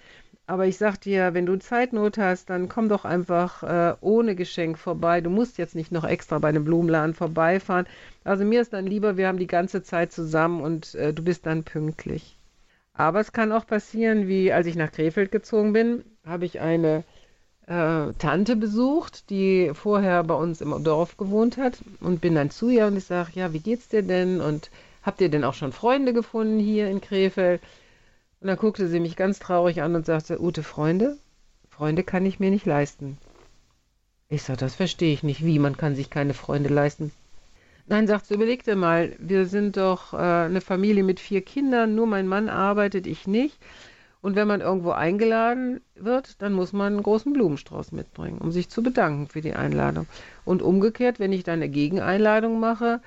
Aber 0.49 0.65
ich 0.67 0.79
sag 0.79 0.99
dir, 1.03 1.35
wenn 1.35 1.45
du 1.45 1.59
Zeitnot 1.59 2.17
hast, 2.17 2.49
dann 2.49 2.71
komm 2.71 2.89
doch 2.89 3.05
einfach 3.05 3.63
äh, 3.63 3.95
ohne 4.01 4.35
Geschenk 4.35 4.79
vorbei. 4.79 5.21
Du 5.21 5.29
musst 5.29 5.59
jetzt 5.59 5.75
nicht 5.75 5.93
noch 5.93 6.05
extra 6.05 6.39
bei 6.39 6.49
einem 6.49 6.65
Blumenladen 6.65 7.13
vorbeifahren. 7.13 7.87
Also 8.25 8.47
mir 8.47 8.63
ist 8.63 8.73
dann 8.73 8.87
lieber, 8.87 9.19
wir 9.19 9.29
haben 9.29 9.39
die 9.39 9.47
ganze 9.47 9.83
Zeit 9.83 10.11
zusammen 10.11 10.63
und 10.63 10.95
äh, 10.95 11.13
du 11.13 11.23
bist 11.23 11.45
dann 11.45 11.65
pünktlich. 11.65 12.39
Aber 12.95 13.21
es 13.21 13.33
kann 13.33 13.53
auch 13.53 13.67
passieren, 13.67 14.27
wie 14.27 14.51
als 14.51 14.67
ich 14.67 14.75
nach 14.75 14.91
Krefeld 14.91 15.33
gezogen 15.33 15.75
bin, 15.75 16.03
habe 16.25 16.47
ich 16.47 16.61
eine 16.61 17.05
äh, 17.67 18.15
Tante 18.19 18.57
besucht, 18.57 19.29
die 19.29 19.73
vorher 19.75 20.25
bei 20.25 20.35
uns 20.35 20.63
im 20.63 20.83
Dorf 20.83 21.19
gewohnt 21.19 21.59
hat 21.59 21.81
und 22.01 22.23
bin 22.23 22.35
dann 22.35 22.49
zu 22.49 22.71
ihr 22.71 22.87
und 22.87 22.97
ich 22.97 23.05
sage, 23.05 23.33
ja, 23.35 23.53
wie 23.53 23.61
geht's 23.61 23.89
dir 23.89 24.03
denn? 24.03 24.41
Und 24.41 24.71
habt 25.03 25.21
ihr 25.21 25.29
denn 25.29 25.45
auch 25.45 25.53
schon 25.53 25.73
Freunde 25.73 26.15
gefunden 26.15 26.59
hier 26.59 26.89
in 26.89 27.03
Krefeld? 27.03 27.61
Und 28.41 28.49
dann 28.49 28.57
guckte 28.57 28.89
sie 28.89 29.01
mich 29.01 29.17
ganz 29.17 29.39
traurig 29.39 29.83
an 29.83 29.95
und 29.95 30.07
sagte, 30.07 30.41
Ute, 30.41 30.63
Freunde? 30.63 31.17
Freunde 31.69 32.05
kann 32.05 32.27
ich 32.27 32.41
mir 32.41 32.51
nicht 32.51 32.67
leisten. 32.67 33.19
Ich 34.29 34.43
sag, 34.43 34.59
das 34.59 34.75
verstehe 34.75 35.13
ich 35.13 35.23
nicht. 35.23 35.45
Wie, 35.45 35.59
man 35.59 35.77
kann 35.77 35.95
sich 35.95 36.11
keine 36.11 36.35
Freunde 36.35 36.69
leisten? 36.69 37.13
Nein, 37.87 38.07
sagt 38.07 38.27
sie, 38.27 38.35
überleg 38.35 38.65
dir 38.65 38.77
mal, 38.77 39.17
wir 39.19 39.47
sind 39.47 39.79
doch 39.79 40.13
äh, 40.13 40.17
eine 40.17 40.61
Familie 40.61 41.03
mit 41.03 41.21
vier 41.21 41.41
Kindern, 41.41 41.95
nur 41.95 42.07
mein 42.07 42.29
Mann 42.29 42.51
arbeitet, 42.51 43.07
ich 43.07 43.27
nicht. 43.27 43.59
Und 44.21 44.37
wenn 44.37 44.49
man 44.49 44.61
irgendwo 44.61 44.91
eingeladen 44.91 45.81
wird, 45.95 46.43
dann 46.43 46.53
muss 46.53 46.73
man 46.73 46.95
einen 46.95 47.03
großen 47.03 47.33
Blumenstrauß 47.33 47.93
mitbringen, 47.93 48.39
um 48.39 48.51
sich 48.51 48.69
zu 48.69 48.83
bedanken 48.83 49.29
für 49.29 49.41
die 49.41 49.55
Einladung. 49.55 50.07
Und 50.45 50.61
umgekehrt, 50.61 51.19
wenn 51.19 51.33
ich 51.33 51.45
dann 51.45 51.61
eine 51.61 51.69
Gegeneinladung 51.69 52.61
mache, 52.61 53.01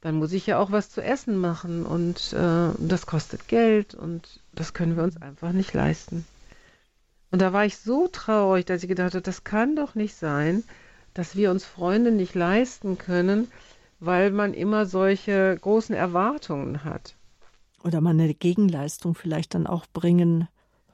dann 0.00 0.16
muss 0.16 0.32
ich 0.32 0.46
ja 0.46 0.58
auch 0.58 0.70
was 0.70 0.90
zu 0.90 1.02
essen 1.02 1.36
machen 1.36 1.84
und 1.84 2.32
äh, 2.32 2.70
das 2.78 3.06
kostet 3.06 3.48
Geld 3.48 3.94
und 3.94 4.40
das 4.54 4.74
können 4.74 4.96
wir 4.96 5.02
uns 5.02 5.20
einfach 5.20 5.52
nicht 5.52 5.74
leisten. 5.74 6.24
Und 7.30 7.42
da 7.42 7.52
war 7.52 7.64
ich 7.64 7.78
so 7.78 8.08
traurig, 8.08 8.66
dass 8.66 8.82
ich 8.82 8.88
gedacht 8.88 9.14
habe, 9.14 9.22
das 9.22 9.44
kann 9.44 9.76
doch 9.76 9.94
nicht 9.94 10.14
sein, 10.14 10.62
dass 11.14 11.34
wir 11.34 11.50
uns 11.50 11.64
Freunde 11.64 12.12
nicht 12.12 12.34
leisten 12.34 12.98
können, 12.98 13.50
weil 14.00 14.30
man 14.30 14.54
immer 14.54 14.86
solche 14.86 15.56
großen 15.60 15.94
Erwartungen 15.94 16.84
hat. 16.84 17.14
Oder 17.82 18.00
man 18.00 18.20
eine 18.20 18.34
Gegenleistung 18.34 19.14
vielleicht 19.14 19.54
dann 19.54 19.66
auch 19.66 19.86
bringen 19.92 20.48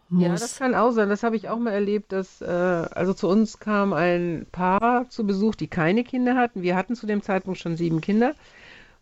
muss. 0.09 0.23
Ja, 0.23 0.29
das 0.31 0.59
kann 0.59 0.75
auch 0.75 0.93
sein. 0.93 1.09
Das 1.09 1.23
habe 1.23 1.37
ich 1.37 1.49
auch 1.49 1.59
mal 1.59 1.73
erlebt, 1.73 2.13
dass 2.13 2.41
äh, 2.41 2.45
also 2.47 3.15
zu 3.15 3.29
uns 3.29 3.59
kam 3.59 3.93
ein 3.93 4.47
Paar 4.53 5.09
zu 5.09 5.27
Besuch, 5.27 5.55
die 5.55 5.69
keine 5.69 6.05
Kinder 6.05 6.37
hatten. 6.37 6.63
Wir 6.63 6.77
hatten 6.77 6.95
zu 6.95 7.07
dem 7.07 7.23
Zeitpunkt 7.23 7.59
schon 7.59 7.77
sieben 7.77 8.01
Kinder. 8.01 8.35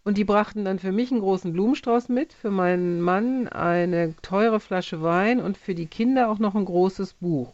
Und 0.03 0.17
die 0.17 0.25
brachten 0.25 0.65
dann 0.65 0.79
für 0.79 0.93
mich 0.93 1.11
einen 1.11 1.21
großen 1.21 1.53
Blumenstrauß 1.53 2.09
mit, 2.09 2.33
für 2.33 2.51
meinen 2.51 3.01
Mann 3.01 3.49
eine 3.49 4.15
teure 4.23 4.59
Flasche 4.59 5.03
Wein 5.03 5.41
und 5.41 5.59
für 5.59 5.75
die 5.75 5.87
Kinder 5.87 6.31
auch 6.31 6.39
noch 6.39 6.55
ein 6.55 6.65
großes 6.65 7.15
Buch. 7.15 7.53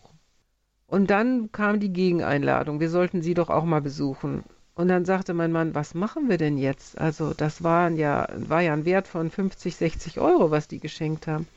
Und 0.86 1.10
dann 1.10 1.50
kam 1.50 1.80
die 1.80 1.92
Gegeneinladung, 1.92 2.78
wir 2.78 2.90
sollten 2.90 3.20
sie 3.20 3.34
doch 3.34 3.50
auch 3.50 3.64
mal 3.64 3.80
besuchen. 3.80 4.44
Und 4.76 4.88
dann 4.88 5.04
sagte 5.04 5.34
mein 5.34 5.50
Mann, 5.50 5.74
was 5.74 5.94
machen 5.94 6.28
wir 6.28 6.38
denn 6.38 6.58
jetzt? 6.58 6.98
Also 6.98 7.32
das 7.34 7.64
waren 7.64 7.96
ja, 7.96 8.28
war 8.36 8.60
ja 8.60 8.72
ein 8.72 8.84
Wert 8.84 9.08
von 9.08 9.30
50, 9.30 9.74
60 9.74 10.20
Euro, 10.20 10.50
was 10.50 10.68
die 10.68 10.78
geschenkt 10.78 11.26
haben. 11.26 11.48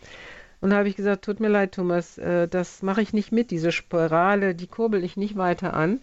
Und 0.62 0.72
da 0.72 0.78
habe 0.78 0.90
ich 0.90 0.96
gesagt, 0.96 1.26
tut 1.26 1.40
mir 1.40 1.50
leid, 1.50 1.74
Thomas, 1.74 2.18
äh, 2.18 2.48
das 2.48 2.82
mache 2.82 3.02
ich 3.02 3.14
nicht 3.14 3.32
mit, 3.32 3.52
diese 3.52 3.72
Spirale, 3.72 4.56
die 4.56 4.68
kurbel 4.68 5.04
ich 5.04 5.18
nicht 5.18 5.38
weiter 5.38 5.74
an. 5.74 6.02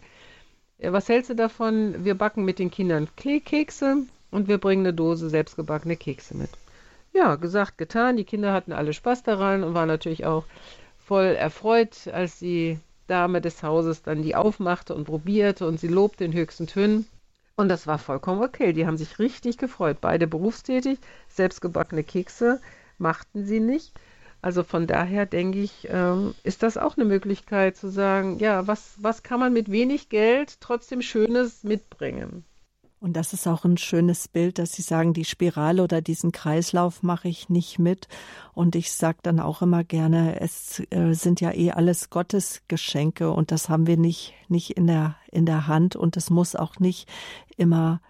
Äh, 0.78 0.92
was 0.92 1.08
hältst 1.08 1.30
du 1.30 1.34
davon? 1.34 2.04
Wir 2.04 2.14
backen 2.14 2.44
mit 2.44 2.58
den 2.58 2.70
Kindern 2.70 3.08
Kekse 3.16 4.06
und 4.36 4.48
wir 4.48 4.58
bringen 4.58 4.84
eine 4.84 4.92
Dose 4.92 5.30
selbstgebackene 5.30 5.96
Kekse 5.96 6.36
mit. 6.36 6.50
Ja, 7.14 7.36
gesagt, 7.36 7.78
getan. 7.78 8.18
Die 8.18 8.24
Kinder 8.24 8.52
hatten 8.52 8.74
alle 8.74 8.92
Spaß 8.92 9.22
daran 9.22 9.64
und 9.64 9.72
waren 9.72 9.88
natürlich 9.88 10.26
auch 10.26 10.44
voll 10.98 11.24
erfreut, 11.24 12.06
als 12.12 12.38
die 12.38 12.78
Dame 13.06 13.40
des 13.40 13.62
Hauses 13.62 14.02
dann 14.02 14.22
die 14.22 14.36
aufmachte 14.36 14.94
und 14.94 15.04
probierte 15.04 15.66
und 15.66 15.80
sie 15.80 15.88
lobte 15.88 16.26
in 16.26 16.34
höchsten 16.34 16.66
Tönen. 16.66 17.06
Und 17.56 17.70
das 17.70 17.86
war 17.86 17.98
vollkommen 17.98 18.42
okay. 18.42 18.74
Die 18.74 18.86
haben 18.86 18.98
sich 18.98 19.18
richtig 19.18 19.56
gefreut. 19.56 20.02
Beide 20.02 20.26
berufstätig, 20.26 20.98
selbstgebackene 21.28 22.04
Kekse 22.04 22.60
machten 22.98 23.46
sie 23.46 23.60
nicht. 23.60 23.94
Also 24.42 24.64
von 24.64 24.86
daher 24.86 25.24
denke 25.24 25.60
ich, 25.60 25.88
ähm, 25.90 26.34
ist 26.44 26.62
das 26.62 26.76
auch 26.76 26.98
eine 26.98 27.06
Möglichkeit 27.06 27.78
zu 27.78 27.88
sagen, 27.88 28.38
ja, 28.38 28.66
was, 28.66 28.96
was 28.98 29.22
kann 29.22 29.40
man 29.40 29.54
mit 29.54 29.70
wenig 29.70 30.10
Geld 30.10 30.60
trotzdem 30.60 31.00
Schönes 31.00 31.64
mitbringen? 31.64 32.44
Und 32.98 33.12
das 33.12 33.34
ist 33.34 33.46
auch 33.46 33.64
ein 33.64 33.76
schönes 33.76 34.26
Bild, 34.26 34.58
dass 34.58 34.72
Sie 34.72 34.82
sagen, 34.82 35.12
die 35.12 35.26
Spirale 35.26 35.82
oder 35.82 36.00
diesen 36.00 36.32
Kreislauf 36.32 37.02
mache 37.02 37.28
ich 37.28 37.50
nicht 37.50 37.78
mit. 37.78 38.08
Und 38.54 38.74
ich 38.74 38.90
sage 38.90 39.18
dann 39.22 39.38
auch 39.38 39.60
immer 39.60 39.84
gerne, 39.84 40.40
es 40.40 40.82
äh, 40.90 41.12
sind 41.12 41.42
ja 41.42 41.52
eh 41.52 41.72
alles 41.72 42.08
Gottes 42.08 42.62
Geschenke 42.68 43.30
und 43.30 43.50
das 43.50 43.68
haben 43.68 43.86
wir 43.86 43.98
nicht, 43.98 44.32
nicht 44.48 44.70
in 44.70 44.86
der, 44.86 45.16
in 45.30 45.44
der 45.44 45.66
Hand 45.66 45.94
und 45.94 46.16
es 46.16 46.30
muss 46.30 46.56
auch 46.56 46.78
nicht 46.78 47.06
immer 47.58 48.00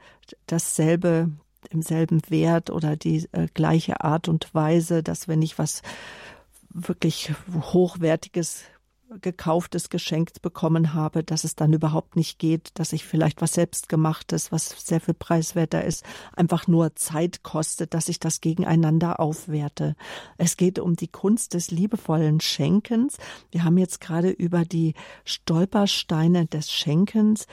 dasselbe, 0.46 1.30
im 1.70 1.82
selben 1.82 2.22
Wert 2.28 2.70
oder 2.70 2.96
die 2.96 3.28
äh, 3.32 3.48
gleiche 3.52 4.04
Art 4.04 4.28
und 4.28 4.54
Weise, 4.54 5.02
dass 5.02 5.26
wenn 5.26 5.42
ich 5.42 5.58
was 5.58 5.82
wirklich 6.70 7.32
Hochwertiges 7.72 8.64
gekauftes 9.20 9.90
Geschenk 9.90 10.30
bekommen 10.42 10.94
habe, 10.94 11.22
dass 11.22 11.44
es 11.44 11.56
dann 11.56 11.72
überhaupt 11.72 12.16
nicht 12.16 12.38
geht, 12.38 12.70
dass 12.74 12.92
ich 12.92 13.04
vielleicht 13.04 13.40
was 13.40 13.54
selbstgemachtes, 13.54 14.52
was 14.52 14.68
sehr 14.86 15.00
viel 15.00 15.14
preiswerter 15.14 15.84
ist, 15.84 16.04
einfach 16.34 16.66
nur 16.66 16.94
Zeit 16.96 17.42
kostet, 17.42 17.94
dass 17.94 18.08
ich 18.08 18.20
das 18.20 18.40
gegeneinander 18.40 19.20
aufwerte. 19.20 19.96
Es 20.38 20.56
geht 20.56 20.78
um 20.78 20.96
die 20.96 21.08
Kunst 21.08 21.54
des 21.54 21.70
liebevollen 21.70 22.40
Schenkens. 22.40 23.18
Wir 23.50 23.64
haben 23.64 23.78
jetzt 23.78 24.00
gerade 24.00 24.30
über 24.30 24.64
die 24.64 24.94
Stolpersteine 25.24 26.46
des 26.46 26.72
Schenkens 26.72 27.46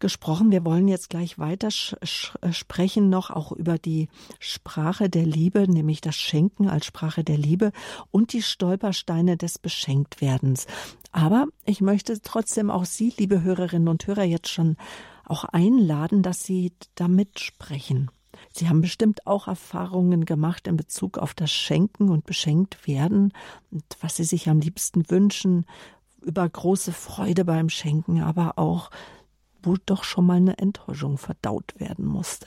gesprochen. 0.00 0.50
Wir 0.50 0.64
wollen 0.64 0.88
jetzt 0.88 1.10
gleich 1.10 1.38
weiter 1.38 1.68
äh, 1.68 2.52
sprechen 2.52 3.08
noch 3.08 3.30
auch 3.30 3.52
über 3.52 3.78
die 3.78 4.08
Sprache 4.38 5.08
der 5.08 5.26
Liebe, 5.26 5.70
nämlich 5.70 6.00
das 6.00 6.16
Schenken 6.16 6.68
als 6.68 6.86
Sprache 6.86 7.24
der 7.24 7.38
Liebe 7.38 7.72
und 8.10 8.32
die 8.32 8.42
Stolpersteine 8.42 9.36
des 9.36 9.58
Beschenktwerdens. 9.58 10.66
Aber 11.12 11.46
ich 11.64 11.80
möchte 11.80 12.20
trotzdem 12.20 12.70
auch 12.70 12.84
Sie, 12.84 13.12
liebe 13.16 13.42
Hörerinnen 13.42 13.88
und 13.88 14.06
Hörer, 14.06 14.24
jetzt 14.24 14.48
schon 14.48 14.76
auch 15.24 15.44
einladen, 15.44 16.22
dass 16.22 16.44
Sie 16.44 16.72
da 16.94 17.08
mitsprechen. 17.08 18.10
Sie 18.52 18.68
haben 18.68 18.80
bestimmt 18.80 19.26
auch 19.26 19.48
Erfahrungen 19.48 20.24
gemacht 20.24 20.66
in 20.66 20.76
Bezug 20.76 21.18
auf 21.18 21.34
das 21.34 21.50
Schenken 21.50 22.08
und 22.08 22.26
beschenkt 22.26 22.86
werden 22.86 23.32
und 23.70 23.84
was 24.00 24.16
Sie 24.16 24.24
sich 24.24 24.48
am 24.48 24.60
liebsten 24.60 25.10
wünschen, 25.10 25.66
über 26.22 26.48
große 26.48 26.92
Freude 26.92 27.44
beim 27.44 27.68
Schenken, 27.68 28.20
aber 28.20 28.58
auch 28.58 28.90
wo 29.66 29.76
doch 29.84 30.04
schon 30.04 30.26
mal 30.26 30.36
eine 30.36 30.58
Enttäuschung 30.58 31.18
verdaut 31.18 31.74
werden 31.78 32.06
musste. 32.06 32.46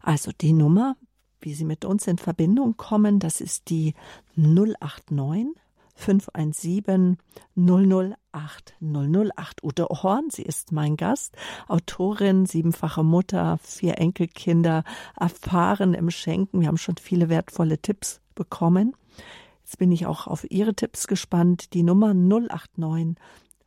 Also 0.00 0.32
die 0.32 0.52
Nummer, 0.52 0.96
wie 1.40 1.54
Sie 1.54 1.64
mit 1.64 1.84
uns 1.84 2.06
in 2.06 2.18
Verbindung 2.18 2.76
kommen, 2.76 3.18
das 3.18 3.40
ist 3.40 3.70
die 3.70 3.94
089 4.36 5.48
517 5.94 7.18
008 7.56 8.76
008. 8.80 9.64
Ute 9.64 9.84
Horn, 9.86 10.30
sie 10.30 10.42
ist 10.42 10.70
mein 10.70 10.96
Gast, 10.96 11.36
Autorin, 11.66 12.46
siebenfache 12.46 13.02
Mutter, 13.02 13.58
vier 13.62 13.98
Enkelkinder, 13.98 14.84
erfahren 15.18 15.94
im 15.94 16.10
Schenken. 16.10 16.60
Wir 16.60 16.68
haben 16.68 16.78
schon 16.78 16.96
viele 16.96 17.28
wertvolle 17.28 17.78
Tipps 17.78 18.20
bekommen. 18.36 18.94
Jetzt 19.64 19.78
bin 19.78 19.90
ich 19.90 20.06
auch 20.06 20.28
auf 20.28 20.50
Ihre 20.50 20.74
Tipps 20.74 21.08
gespannt. 21.08 21.74
Die 21.74 21.82
Nummer 21.82 22.14
089 22.14 23.16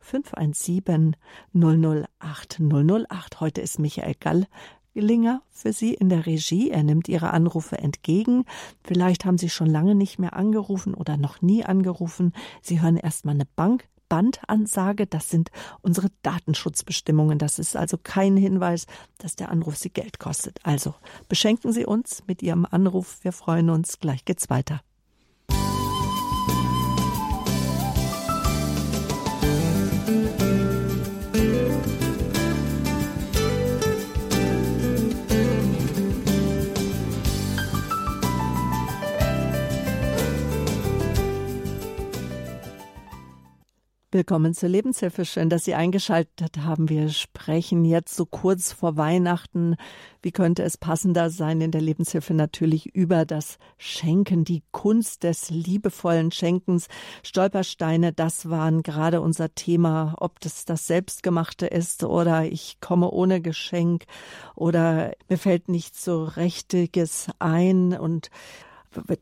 517 0.02 1.16
008 1.54 2.60
008. 2.60 3.40
Heute 3.40 3.60
ist 3.60 3.78
Michael 3.78 4.14
Gall 4.18 4.46
Linger 4.94 5.42
für 5.50 5.72
Sie 5.72 5.94
in 5.94 6.08
der 6.08 6.26
Regie. 6.26 6.70
Er 6.70 6.82
nimmt 6.82 7.08
Ihre 7.08 7.30
Anrufe 7.30 7.78
entgegen. 7.78 8.44
Vielleicht 8.84 9.24
haben 9.24 9.38
Sie 9.38 9.48
schon 9.48 9.68
lange 9.68 9.94
nicht 9.94 10.18
mehr 10.18 10.34
angerufen 10.34 10.94
oder 10.94 11.16
noch 11.16 11.40
nie 11.40 11.64
angerufen. 11.64 12.32
Sie 12.60 12.82
hören 12.82 12.96
erstmal 12.96 13.34
eine 13.34 13.46
Bank. 13.56 13.88
Bandansage, 14.08 15.06
das 15.06 15.30
sind 15.30 15.50
unsere 15.80 16.08
Datenschutzbestimmungen. 16.20 17.38
Das 17.38 17.58
ist 17.58 17.76
also 17.76 17.96
kein 17.96 18.36
Hinweis, 18.36 18.84
dass 19.16 19.36
der 19.36 19.50
Anruf 19.50 19.78
Sie 19.78 19.88
Geld 19.88 20.18
kostet. 20.18 20.58
Also 20.64 20.94
beschenken 21.30 21.72
Sie 21.72 21.86
uns 21.86 22.22
mit 22.26 22.42
Ihrem 22.42 22.66
Anruf. 22.70 23.20
Wir 23.22 23.32
freuen 23.32 23.70
uns. 23.70 24.00
Gleich 24.00 24.26
geht's 24.26 24.50
weiter. 24.50 24.82
Willkommen 44.14 44.52
zur 44.52 44.68
Lebenshilfe. 44.68 45.24
Schön, 45.24 45.48
dass 45.48 45.64
Sie 45.64 45.74
eingeschaltet 45.74 46.58
haben. 46.58 46.90
Wir 46.90 47.08
sprechen 47.08 47.86
jetzt 47.86 48.14
so 48.14 48.26
kurz 48.26 48.70
vor 48.70 48.98
Weihnachten. 48.98 49.76
Wie 50.20 50.32
könnte 50.32 50.64
es 50.64 50.76
passender 50.76 51.30
sein 51.30 51.62
in 51.62 51.70
der 51.70 51.80
Lebenshilfe 51.80 52.34
natürlich 52.34 52.94
über 52.94 53.24
das 53.24 53.56
Schenken, 53.78 54.44
die 54.44 54.64
Kunst 54.70 55.22
des 55.22 55.48
liebevollen 55.48 56.30
Schenkens. 56.30 56.88
Stolpersteine, 57.22 58.12
das 58.12 58.50
waren 58.50 58.82
gerade 58.82 59.22
unser 59.22 59.54
Thema, 59.54 60.14
ob 60.18 60.40
das 60.40 60.66
das 60.66 60.86
Selbstgemachte 60.86 61.66
ist 61.66 62.04
oder 62.04 62.44
ich 62.44 62.80
komme 62.82 63.10
ohne 63.10 63.40
Geschenk 63.40 64.04
oder 64.54 65.12
mir 65.30 65.38
fällt 65.38 65.70
nichts 65.70 66.04
so 66.04 66.24
Rechtiges 66.24 67.28
ein 67.38 67.94
und 67.94 68.28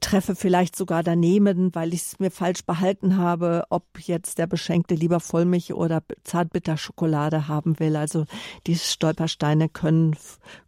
treffe 0.01 0.35
vielleicht 0.35 0.77
sogar 0.77 1.03
daneben, 1.03 1.75
weil 1.75 1.95
ich 1.95 2.03
es 2.03 2.19
mir 2.19 2.31
falsch 2.31 2.65
behalten 2.65 3.17
habe, 3.17 3.65
ob 3.71 3.85
jetzt 3.99 4.39
der 4.39 4.47
Beschenkte 4.47 4.95
lieber 4.95 5.21
Vollmilch 5.21 5.73
oder 5.73 6.03
Zartbitterschokolade 6.25 7.49
haben 7.49 7.79
will. 7.79 7.97
Also 7.97 8.27
die 8.67 8.77
Stolpersteine 8.77 9.69
können 9.69 10.17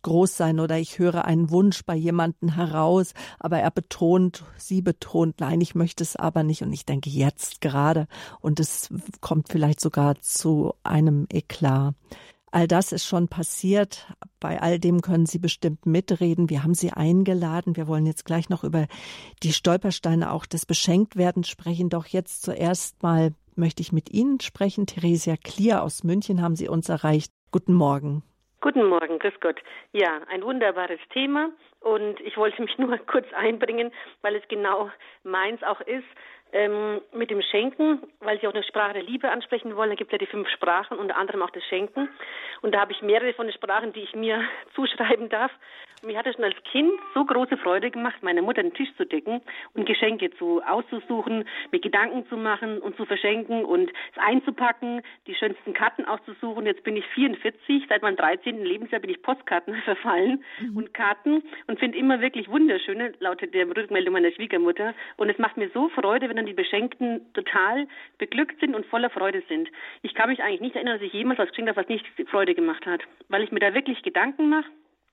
groß 0.02 0.36
sein 0.36 0.60
oder 0.60 0.78
ich 0.78 0.98
höre 0.98 1.24
einen 1.24 1.50
Wunsch 1.50 1.84
bei 1.84 1.94
jemandem 1.94 2.54
heraus, 2.54 3.14
aber 3.38 3.58
er 3.58 3.70
betont, 3.70 4.44
sie 4.56 4.82
betont, 4.82 5.40
nein, 5.40 5.60
ich 5.60 5.74
möchte 5.74 6.02
es 6.02 6.16
aber 6.16 6.42
nicht 6.42 6.62
und 6.62 6.72
ich 6.72 6.86
denke 6.86 7.10
jetzt 7.10 7.60
gerade 7.60 8.06
und 8.40 8.60
es 8.60 8.88
kommt 9.20 9.48
vielleicht 9.48 9.80
sogar 9.80 10.20
zu 10.20 10.74
einem 10.82 11.26
Eklat. 11.30 11.94
All 12.54 12.68
das 12.68 12.92
ist 12.92 13.06
schon 13.06 13.28
passiert. 13.28 14.06
Bei 14.38 14.60
all 14.60 14.78
dem 14.78 15.00
können 15.00 15.24
Sie 15.24 15.38
bestimmt 15.38 15.86
mitreden. 15.86 16.50
Wir 16.50 16.62
haben 16.62 16.74
Sie 16.74 16.92
eingeladen. 16.92 17.76
Wir 17.76 17.88
wollen 17.88 18.04
jetzt 18.04 18.26
gleich 18.26 18.50
noch 18.50 18.62
über 18.62 18.88
die 19.42 19.54
Stolpersteine 19.54 20.30
auch 20.30 20.44
des 20.44 20.66
Beschenktwerdens 20.66 21.48
sprechen. 21.48 21.88
Doch 21.88 22.06
jetzt 22.06 22.42
zuerst 22.42 23.02
mal 23.02 23.30
möchte 23.56 23.80
ich 23.80 23.90
mit 23.90 24.12
Ihnen 24.12 24.38
sprechen. 24.40 24.86
Theresia 24.86 25.36
Klier 25.42 25.82
aus 25.82 26.04
München 26.04 26.42
haben 26.42 26.54
Sie 26.54 26.68
uns 26.68 26.90
erreicht. 26.90 27.32
Guten 27.52 27.72
Morgen. 27.72 28.22
Guten 28.60 28.86
Morgen, 28.86 29.18
grüß 29.18 29.40
Gott. 29.40 29.60
Ja, 29.92 30.20
ein 30.30 30.42
wunderbares 30.42 31.00
Thema 31.12 31.50
und 31.80 32.20
ich 32.20 32.36
wollte 32.36 32.60
mich 32.60 32.76
nur 32.78 32.96
kurz 32.98 33.26
einbringen, 33.34 33.90
weil 34.20 34.36
es 34.36 34.46
genau 34.48 34.90
meins 35.24 35.62
auch 35.62 35.80
ist 35.80 36.04
ähm, 36.52 37.00
mit 37.12 37.30
dem 37.30 37.42
Schenken, 37.42 38.02
weil 38.20 38.40
Sie 38.40 38.46
auch 38.46 38.54
eine 38.54 38.62
Sprache 38.62 38.94
der 38.94 39.02
Liebe 39.02 39.30
ansprechen 39.30 39.74
wollen. 39.76 39.90
Da 39.90 39.96
gibt 39.96 40.12
es 40.12 40.12
ja 40.12 40.18
die 40.18 40.30
fünf 40.30 40.48
Sprachen, 40.50 40.98
unter 40.98 41.16
anderem 41.16 41.42
auch 41.42 41.50
das 41.50 41.64
Schenken. 41.64 42.08
Und 42.60 42.74
da 42.74 42.80
habe 42.80 42.92
ich 42.92 43.02
mehrere 43.02 43.32
von 43.32 43.46
den 43.46 43.54
Sprachen, 43.54 43.92
die 43.92 44.00
ich 44.00 44.14
mir 44.14 44.42
zuschreiben 44.74 45.28
darf. 45.28 45.50
Und 46.02 46.08
mir 46.08 46.18
hat 46.18 46.26
es 46.26 46.34
schon 46.34 46.44
als 46.44 46.56
Kind 46.64 46.90
so 47.14 47.24
große 47.24 47.56
Freude 47.58 47.90
gemacht, 47.90 48.22
meiner 48.22 48.42
Mutter 48.42 48.62
den 48.62 48.74
Tisch 48.74 48.88
zu 48.96 49.06
decken 49.06 49.40
und 49.74 49.86
Geschenke 49.86 50.30
zu 50.32 50.60
auszusuchen, 50.62 51.44
mir 51.70 51.80
Gedanken 51.80 52.26
zu 52.28 52.36
machen 52.36 52.78
und 52.78 52.96
zu 52.96 53.06
verschenken 53.06 53.64
und 53.64 53.90
es 53.90 54.18
einzupacken, 54.18 55.02
die 55.26 55.34
schönsten 55.34 55.72
Karten 55.72 56.04
auszusuchen. 56.04 56.66
Jetzt 56.66 56.82
bin 56.82 56.96
ich 56.96 57.06
44, 57.14 57.86
seit 57.88 58.02
meinem 58.02 58.16
13. 58.16 58.64
Lebensjahr 58.64 59.00
bin 59.00 59.10
ich 59.10 59.22
Postkarten 59.22 59.74
verfallen 59.84 60.44
mhm. 60.60 60.76
und 60.76 60.94
Karten 60.94 61.44
und 61.68 61.78
finde 61.78 61.98
immer 61.98 62.20
wirklich 62.20 62.48
wunderschöne, 62.48 63.12
lautet 63.20 63.54
der 63.54 63.68
Rückmeldung 63.68 64.14
meiner 64.14 64.32
Schwiegermutter. 64.32 64.94
Und 65.16 65.30
es 65.30 65.38
macht 65.38 65.56
mir 65.56 65.70
so 65.72 65.88
Freude, 65.90 66.28
wenn 66.28 66.36
dann 66.42 66.46
die 66.46 66.54
Beschenkten 66.54 67.32
total 67.34 67.86
beglückt 68.18 68.58
sind 68.60 68.74
und 68.74 68.86
voller 68.86 69.10
Freude 69.10 69.42
sind. 69.48 69.68
Ich 70.02 70.14
kann 70.14 70.28
mich 70.28 70.42
eigentlich 70.42 70.60
nicht 70.60 70.74
erinnern, 70.74 70.98
dass 70.98 71.06
ich 71.06 71.12
jemals 71.12 71.38
was 71.38 71.48
geschenkt 71.48 71.70
habe, 71.70 71.80
was 71.80 71.88
nicht 71.88 72.04
Freude 72.30 72.54
gemacht 72.54 72.84
hat, 72.86 73.02
weil 73.28 73.42
ich 73.42 73.52
mir 73.52 73.60
da 73.60 73.74
wirklich 73.74 74.02
Gedanken 74.02 74.48
mache 74.48 74.66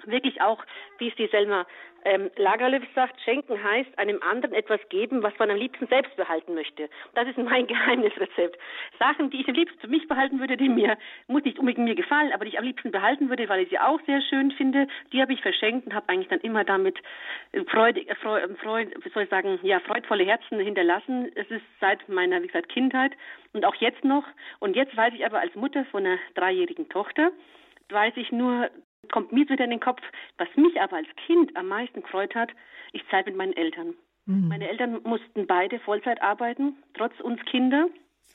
wirklich 0.05 0.41
auch, 0.41 0.63
wie 0.97 1.09
es 1.09 1.15
die 1.15 1.27
Selma 1.27 1.65
ähm, 2.05 2.29
Lagerlöf 2.37 2.83
sagt, 2.95 3.19
schenken 3.21 3.61
heißt 3.61 3.97
einem 3.97 4.21
anderen 4.21 4.55
etwas 4.55 4.79
geben, 4.89 5.21
was 5.23 5.33
man 5.37 5.51
am 5.51 5.57
liebsten 5.57 5.87
selbst 5.87 6.15
behalten 6.15 6.53
möchte. 6.53 6.89
Das 7.13 7.27
ist 7.27 7.37
mein 7.37 7.67
Geheimnisrezept. 7.67 8.57
Sachen, 8.97 9.29
die 9.29 9.41
ich 9.41 9.47
am 9.47 9.55
liebsten 9.55 9.79
für 9.79 9.87
mich 9.87 10.07
behalten 10.07 10.39
würde, 10.39 10.57
die 10.57 10.69
mir, 10.69 10.97
muss 11.27 11.43
nicht 11.43 11.59
unbedingt 11.59 11.87
mir 11.87 11.95
gefallen, 11.95 12.31
aber 12.33 12.45
die 12.45 12.51
ich 12.51 12.59
am 12.59 12.65
liebsten 12.65 12.91
behalten 12.91 13.29
würde, 13.29 13.49
weil 13.49 13.61
ich 13.61 13.69
sie 13.69 13.79
auch 13.79 13.99
sehr 14.05 14.21
schön 14.21 14.51
finde, 14.51 14.87
die 15.11 15.21
habe 15.21 15.33
ich 15.33 15.41
verschenkt 15.41 15.87
und 15.87 15.93
habe 15.93 16.09
eigentlich 16.09 16.29
dann 16.29 16.39
immer 16.41 16.63
damit 16.63 16.97
Freude, 17.67 18.01
äh, 18.01 18.15
Freude, 18.15 18.55
Freude, 18.55 18.91
wie 19.03 19.09
soll 19.09 19.23
ich 19.23 19.29
sagen, 19.29 19.59
ja, 19.63 19.79
freudvolle 19.79 20.23
Herzen 20.23 20.59
hinterlassen. 20.59 21.31
Es 21.35 21.49
ist 21.49 21.65
seit 21.79 22.07
meiner, 22.09 22.41
wie 22.41 22.47
gesagt, 22.47 22.69
Kindheit 22.69 23.11
und 23.53 23.65
auch 23.65 23.75
jetzt 23.75 24.03
noch. 24.03 24.23
Und 24.59 24.75
jetzt 24.75 24.95
weiß 24.95 25.13
ich 25.13 25.25
aber 25.25 25.39
als 25.39 25.53
Mutter 25.55 25.85
von 25.85 26.05
einer 26.05 26.17
dreijährigen 26.35 26.89
Tochter, 26.89 27.31
weiß 27.89 28.13
ich 28.17 28.31
nur, 28.31 28.69
kommt 29.11 29.31
mir 29.31 29.47
wieder 29.49 29.63
in 29.63 29.71
den 29.71 29.79
Kopf, 29.79 30.01
was 30.37 30.47
mich 30.55 30.79
aber 30.79 30.97
als 30.97 31.07
Kind 31.25 31.55
am 31.55 31.67
meisten 31.67 32.01
gefreut 32.01 32.35
hat, 32.35 32.51
ich 32.91 33.07
Zeit 33.09 33.25
mit 33.25 33.35
meinen 33.35 33.53
Eltern. 33.53 33.95
Mhm. 34.25 34.47
Meine 34.47 34.69
Eltern 34.69 35.01
mussten 35.03 35.47
beide 35.47 35.79
Vollzeit 35.79 36.21
arbeiten, 36.21 36.77
trotz 36.93 37.19
uns 37.19 37.43
Kinder. 37.45 37.87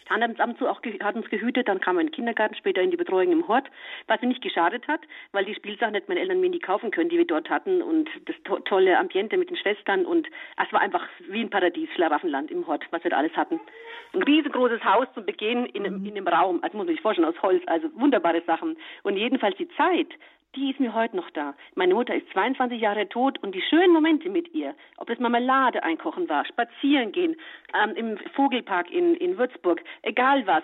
Standesamt 0.03 0.59
so 0.59 0.69
auch 0.69 0.83
hat 1.03 1.15
uns 1.15 1.31
gehütet, 1.31 1.69
dann 1.69 1.81
kam 1.81 1.97
ein 1.99 2.11
Kindergarten, 2.11 2.57
später 2.57 2.83
in 2.83 2.91
die 2.91 2.97
Betreuung 2.97 3.31
im 3.31 3.49
Hort, 3.49 3.71
was 4.07 4.21
mir 4.21 4.29
nicht 4.29 4.43
geschadet 4.43 4.87
hat, 4.89 5.01
weil 5.33 5.45
die 5.45 5.55
Spielsachen 5.55 5.95
hätten 5.95 6.09
meine 6.09 6.21
Eltern 6.21 6.41
mir 6.41 6.51
nie 6.51 6.59
kaufen 6.59 6.91
können, 6.91 7.09
die 7.09 7.17
wir 7.17 7.27
dort 7.27 7.49
hatten 7.49 7.81
und 7.81 8.11
das 8.27 8.37
to 8.45 8.59
tolle 8.59 8.99
Ambiente 8.99 9.39
mit 9.39 9.49
den 9.49 9.57
Schwestern 9.57 10.05
und 10.05 10.29
es 10.63 10.73
war 10.73 10.81
einfach 10.81 11.09
wie 11.31 11.41
ein 11.41 11.49
Paradies, 11.49 11.89
Schlaraffenland 11.95 12.51
im 12.51 12.67
Hort, 12.67 12.85
was 12.91 13.03
wir 13.05 13.13
da 13.13 13.19
alles 13.19 13.35
hatten. 13.37 13.61
Ein 14.13 14.23
riesengroßes 14.25 14.85
Haus 14.85 15.07
zum 15.15 15.25
Begehen 15.25 15.67
in, 15.67 15.83
mhm. 15.85 16.05
in 16.05 16.17
einem 16.17 16.29
Raum, 16.29 16.59
also 16.63 16.77
muss 16.77 16.87
man 16.87 16.95
sich 16.95 17.01
vorstellen, 17.01 17.29
aus 17.29 17.41
Holz, 17.41 17.63
also 17.67 17.89
wunderbare 17.95 18.43
Sachen. 18.47 18.77
Und 19.05 19.17
jedenfalls 19.17 19.57
die 19.57 19.69
Zeit, 19.77 20.09
die 20.57 20.71
ist 20.71 20.81
mir 20.81 20.95
heute 20.95 21.17
noch 21.17 21.31
da. 21.31 21.55
Meine 21.75 21.95
Mutter 21.95 22.15
ist 22.15 22.29
22 22.33 22.81
Jahre 22.81 23.09
tot 23.09 23.43
und 23.43 23.55
die 23.55 23.63
schönen 23.63 23.93
Momente 23.93 24.29
mit 24.29 24.53
ihr, 24.55 24.75
ob 24.97 25.11
es 25.11 25.19
Marmelade 25.19 25.83
einkochen 25.83 26.29
war, 26.29 26.45
spazieren 26.45 27.13
gehen, 27.13 27.37
ähm, 27.75 27.95
im 27.97 28.19
Vogelpark 28.35 28.91
in, 28.91 29.15
in 29.17 29.39
Würzburg, 29.39 29.83
egal 30.03 30.47
was, 30.47 30.63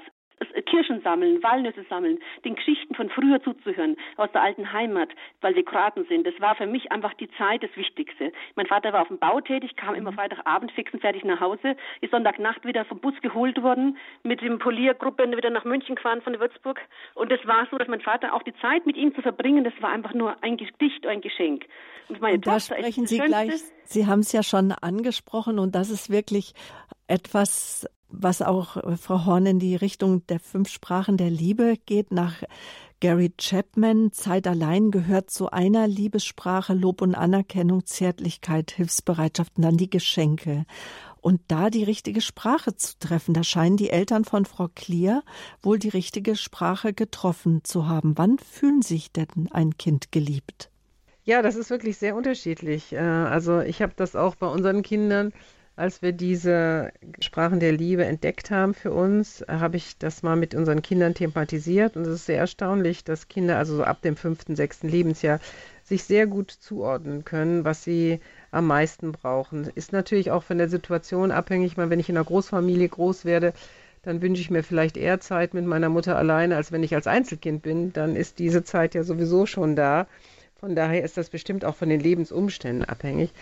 Kirschen 0.66 1.00
sammeln, 1.03 1.42
Walnüsse 1.42 1.85
sammeln, 1.88 2.18
den 2.44 2.55
Geschichten 2.55 2.94
von 2.94 3.11
früher 3.11 3.42
zuzuhören, 3.42 3.96
aus 4.16 4.31
der 4.33 4.42
alten 4.42 4.72
Heimat, 4.72 5.11
weil 5.40 5.55
wir 5.55 5.64
Kroaten 5.64 6.07
sind. 6.09 6.26
Das 6.26 6.38
war 6.40 6.55
für 6.55 6.66
mich 6.66 6.90
einfach 6.92 7.14
die 7.14 7.31
Zeit 7.33 7.62
das 7.62 7.74
Wichtigste. 7.76 8.33
Mein 8.57 8.66
Vater 8.66 8.92
war 8.92 9.03
auf 9.03 9.09
dem 9.09 9.18
Bau 9.18 9.40
tätig, 9.40 9.76
kam 9.76 9.94
immer 9.94 10.12
mhm. 10.12 10.16
Freitagabend 10.16 10.72
fix 10.72 10.92
und 10.92 11.00
fertig 11.00 11.24
nach 11.24 11.40
Hause, 11.40 11.76
ist 12.00 12.11
Sonntagnacht 12.11 12.64
wieder 12.64 12.85
vom 12.85 12.98
Bus 13.00 13.14
geholt 13.22 13.62
worden, 13.62 13.98
mit 14.22 14.40
dem 14.40 14.59
Poliergruppe 14.59 15.31
wieder 15.31 15.50
nach 15.50 15.64
München 15.64 15.96
gefahren 15.96 16.22
von 16.22 16.38
Würzburg. 16.38 16.81
Und 17.14 17.33
es 17.33 17.44
war 17.46 17.66
so, 17.70 17.79
dass 17.79 17.88
mein 17.88 18.00
Vater 18.00 18.35
auch 18.35 18.42
die 18.42 18.55
Zeit 18.61 18.87
mit 18.87 18.96
ihm 18.96 19.14
zu 19.14 19.22
verbringen, 19.22 19.64
das 19.64 19.74
war 19.81 19.90
einfach 19.90 20.14
nur 20.14 20.42
ein 20.42 20.57
Gedicht, 20.57 21.07
ein 21.07 21.20
Geschenk. 21.20 21.66
Und 22.09 22.20
meine 22.20 22.37
und 22.37 22.46
da 22.46 22.59
Tochter 22.59 22.76
sprechen 22.76 23.07
Sie 23.07 23.18
gleich, 23.18 23.62
Sie 23.85 24.07
haben 24.07 24.20
es 24.20 24.33
ja 24.33 24.42
schon 24.42 24.72
angesprochen 24.72 25.59
und 25.59 25.74
das 25.74 25.90
ist 25.90 26.11
wirklich 26.11 26.55
etwas, 27.07 27.87
was 28.11 28.42
auch 28.42 28.77
äh, 28.77 28.96
Frau 28.96 29.25
Horn 29.25 29.46
in 29.46 29.59
die 29.59 29.77
Richtung 29.77 30.27
der 30.27 30.40
fünf 30.40 30.68
Sprachen 30.68 31.16
der 31.16 31.31
Liebe 31.31 31.77
geht, 31.87 32.12
nach 32.12 32.42
Gary 33.01 33.33
Chapman, 33.38 34.12
Zeit 34.12 34.46
allein 34.46 34.90
gehört 34.90 35.31
zu 35.31 35.51
einer 35.51 35.88
Liebessprache 35.88 36.75
Lob 36.75 37.01
und 37.01 37.14
Anerkennung, 37.14 37.87
Zärtlichkeit, 37.87 38.72
Hilfsbereitschaft 38.72 39.57
und 39.57 39.62
dann 39.62 39.78
die 39.78 39.89
Geschenke. 39.89 40.66
Und 41.22 41.41
da 41.49 41.70
die 41.70 41.84
richtige 41.84 42.20
Sprache 42.20 42.76
zu 42.76 42.99
treffen, 42.99 43.34
da 43.34 43.43
scheinen 43.43 43.76
die 43.76 43.91
Eltern 43.91 44.24
von 44.24 44.45
Frau 44.45 44.68
Klier 44.74 45.22
wohl 45.62 45.78
die 45.78 45.89
richtige 45.89 46.37
Sprache 46.37 46.93
getroffen 46.93 47.61
zu 47.64 47.89
haben. 47.89 48.16
Wann 48.16 48.39
fühlen 48.39 48.82
sich 48.82 49.12
denn 49.12 49.49
ein 49.51 49.76
Kind 49.78 50.12
geliebt? 50.12 50.70
Ja, 51.24 51.43
das 51.43 51.57
ist 51.57 51.70
wirklich 51.70 51.97
sehr 51.99 52.16
unterschiedlich. 52.16 52.93
Äh, 52.93 52.99
also 52.99 53.61
ich 53.61 53.82
habe 53.82 53.93
das 53.97 54.16
auch 54.16 54.34
bei 54.34 54.47
unseren 54.47 54.82
Kindern 54.82 55.32
als 55.77 56.03
wir 56.03 56.12
diese 56.12 56.93
Sprachen 57.21 57.59
der 57.59 57.73
Liebe 57.73 58.05
entdeckt 58.05 58.51
haben 58.51 58.75
für 58.75 58.93
uns, 58.93 59.45
habe 59.49 59.77
ich 59.79 59.97
das 59.99 60.23
mal 60.23 60.37
mit 60.37 60.55
unseren 60.55 60.83
Kindern 60.83 61.14
thematisiert. 61.14 61.97
Und 61.97 62.03
es 62.03 62.14
ist 62.14 62.27
sehr 62.27 62.39
erstaunlich, 62.39 63.03
dass 63.05 63.29
Kinder 63.29 63.57
also 63.57 63.77
so 63.77 63.85
ab 63.85 64.03
dem 64.03 64.16
fünften, 64.16 64.57
sechsten 64.57 64.89
Lebensjahr 64.89 65.41
sich 65.83 66.05
sehr 66.05 66.27
gut 66.27 66.51
zuordnen 66.51 67.25
können, 67.25 67.64
was 67.64 67.83
sie 67.83 68.21
am 68.51 68.66
meisten 68.66 69.12
brauchen. 69.12 69.71
Ist 69.75 69.93
natürlich 69.93 70.31
auch 70.31 70.43
von 70.43 70.59
der 70.59 70.68
Situation 70.68 71.31
abhängig. 71.31 71.79
Weil 71.79 71.89
wenn 71.89 72.01
ich 72.01 72.09
in 72.11 72.16
einer 72.16 72.27
Großfamilie 72.27 72.89
groß 72.89 73.25
werde, 73.25 73.55
dann 74.03 74.23
wünsche 74.23 74.43
ich 74.43 74.51
mir 74.51 74.62
vielleicht 74.62 74.97
eher 74.97 75.21
Zeit 75.21 75.55
mit 75.55 75.64
meiner 75.66 75.89
Mutter 75.89 76.16
alleine, 76.16 76.57
als 76.57 76.73
wenn 76.73 76.83
ich 76.83 76.95
als 76.95 77.07
Einzelkind 77.07 77.62
bin. 77.62 77.93
Dann 77.93 78.16
ist 78.16 78.39
diese 78.39 78.64
Zeit 78.64 78.95
ja 78.95 79.03
sowieso 79.03 79.47
schon 79.47 79.77
da 79.77 80.07
Von 80.61 80.75
daher 80.77 81.03
ist 81.03 81.16
das 81.16 81.31
bestimmt 81.31 81.64
auch 81.64 81.77
von 81.77 81.89
den 81.89 82.01
Lebensumständen 82.01 82.85
abhängig. 82.85 83.33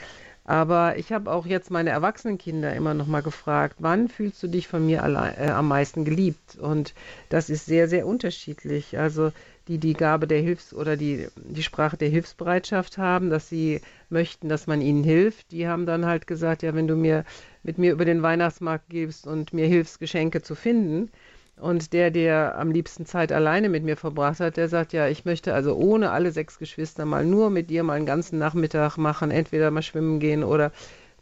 Aber 0.49 0.97
ich 0.97 1.13
habe 1.13 1.31
auch 1.31 1.45
jetzt 1.45 1.71
meine 1.71 1.91
erwachsenen 1.91 2.39
Kinder 2.39 2.75
immer 2.75 2.95
noch 2.95 3.07
mal 3.07 3.21
gefragt, 3.21 3.77
wann 3.81 4.09
fühlst 4.09 4.43
du 4.43 4.49
dich 4.49 4.67
von 4.67 4.87
mir 4.87 5.03
allein, 5.03 5.35
äh, 5.37 5.51
am 5.51 5.69
meisten 5.69 6.07
geliebt? 6.07 6.57
Und 6.57 6.95
das 7.29 7.51
ist 7.51 7.67
sehr, 7.67 7.87
sehr 7.87 8.07
unterschiedlich. 8.07 8.99
Also 8.99 9.31
die 9.69 9.77
die 9.77 9.93
Gabe 9.93 10.27
der 10.27 10.41
Hilfs- 10.41 10.73
oder 10.73 10.97
die, 10.97 11.29
die 11.37 11.63
Sprache 11.63 11.99
der 11.99 12.09
Hilfsbereitschaft 12.09 12.97
haben, 12.97 13.29
dass 13.29 13.51
sie 13.51 13.83
möchten, 14.09 14.49
dass 14.49 14.67
man 14.67 14.81
ihnen 14.81 15.05
hilft, 15.05 15.53
die 15.53 15.69
haben 15.69 15.85
dann 15.85 16.07
halt 16.07 16.27
gesagt, 16.27 16.63
ja, 16.63 16.75
wenn 16.75 16.89
du 16.89 16.97
mir 16.97 17.27
mit 17.63 17.77
mir 17.77 17.93
über 17.93 18.07
den 18.07 18.23
Weihnachtsmarkt 18.23 18.89
gibst 18.89 19.27
und 19.27 19.53
mir 19.53 19.67
hilfst, 19.67 20.01
Geschenke 20.01 20.41
zu 20.41 20.55
finden, 20.55 21.11
und 21.61 21.93
der, 21.93 22.11
der 22.11 22.59
am 22.59 22.71
liebsten 22.71 23.07
Zeit 23.07 23.33
alleine 23.33 23.69
mit 23.69 23.85
mir 23.85 23.97
verbracht 23.97 24.41
hat, 24.41 24.57
der 24.57 24.69
sagt, 24.69 24.93
ja, 24.93 25.09
ich 25.09 25.25
möchte 25.25 25.55
also 25.55 25.75
ohne 25.75 26.11
alle 26.11 26.31
sechs 26.31 26.59
Geschwister 26.59 27.05
mal 27.05 27.25
nur 27.25 27.51
mit 27.51 27.71
dir 27.71 27.83
mal 27.83 27.95
einen 27.95 28.07
ganzen 28.07 28.39
Nachmittag 28.39 28.97
machen, 28.97 29.31
entweder 29.31 29.71
mal 29.71 29.83
schwimmen 29.83 30.21
gehen 30.21 30.45
oder 30.45 30.73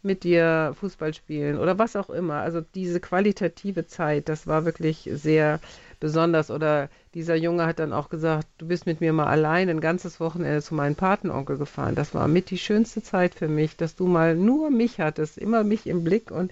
mit 0.03 0.23
dir 0.23 0.73
Fußball 0.79 1.13
spielen 1.13 1.57
oder 1.57 1.79
was 1.79 1.95
auch 1.95 2.09
immer. 2.09 2.35
Also 2.35 2.61
diese 2.75 2.99
qualitative 2.99 3.87
Zeit, 3.87 4.29
das 4.29 4.47
war 4.47 4.65
wirklich 4.65 5.09
sehr 5.11 5.59
besonders. 5.99 6.51
Oder 6.51 6.89
dieser 7.13 7.35
Junge 7.35 7.65
hat 7.65 7.79
dann 7.79 7.93
auch 7.93 8.09
gesagt, 8.09 8.47
du 8.57 8.67
bist 8.67 8.85
mit 8.85 9.01
mir 9.01 9.13
mal 9.13 9.27
allein 9.27 9.69
ein 9.69 9.81
ganzes 9.81 10.19
Wochenende 10.19 10.61
zu 10.61 10.75
meinem 10.75 10.95
Patenonkel 10.95 11.57
gefahren. 11.57 11.95
Das 11.95 12.13
war 12.13 12.27
mit 12.27 12.49
die 12.49 12.57
schönste 12.57 13.01
Zeit 13.01 13.35
für 13.35 13.47
mich, 13.47 13.77
dass 13.77 13.95
du 13.95 14.07
mal 14.07 14.35
nur 14.35 14.69
mich 14.69 14.99
hattest, 14.99 15.37
immer 15.37 15.63
mich 15.63 15.87
im 15.87 16.03
Blick 16.03 16.31
und 16.31 16.51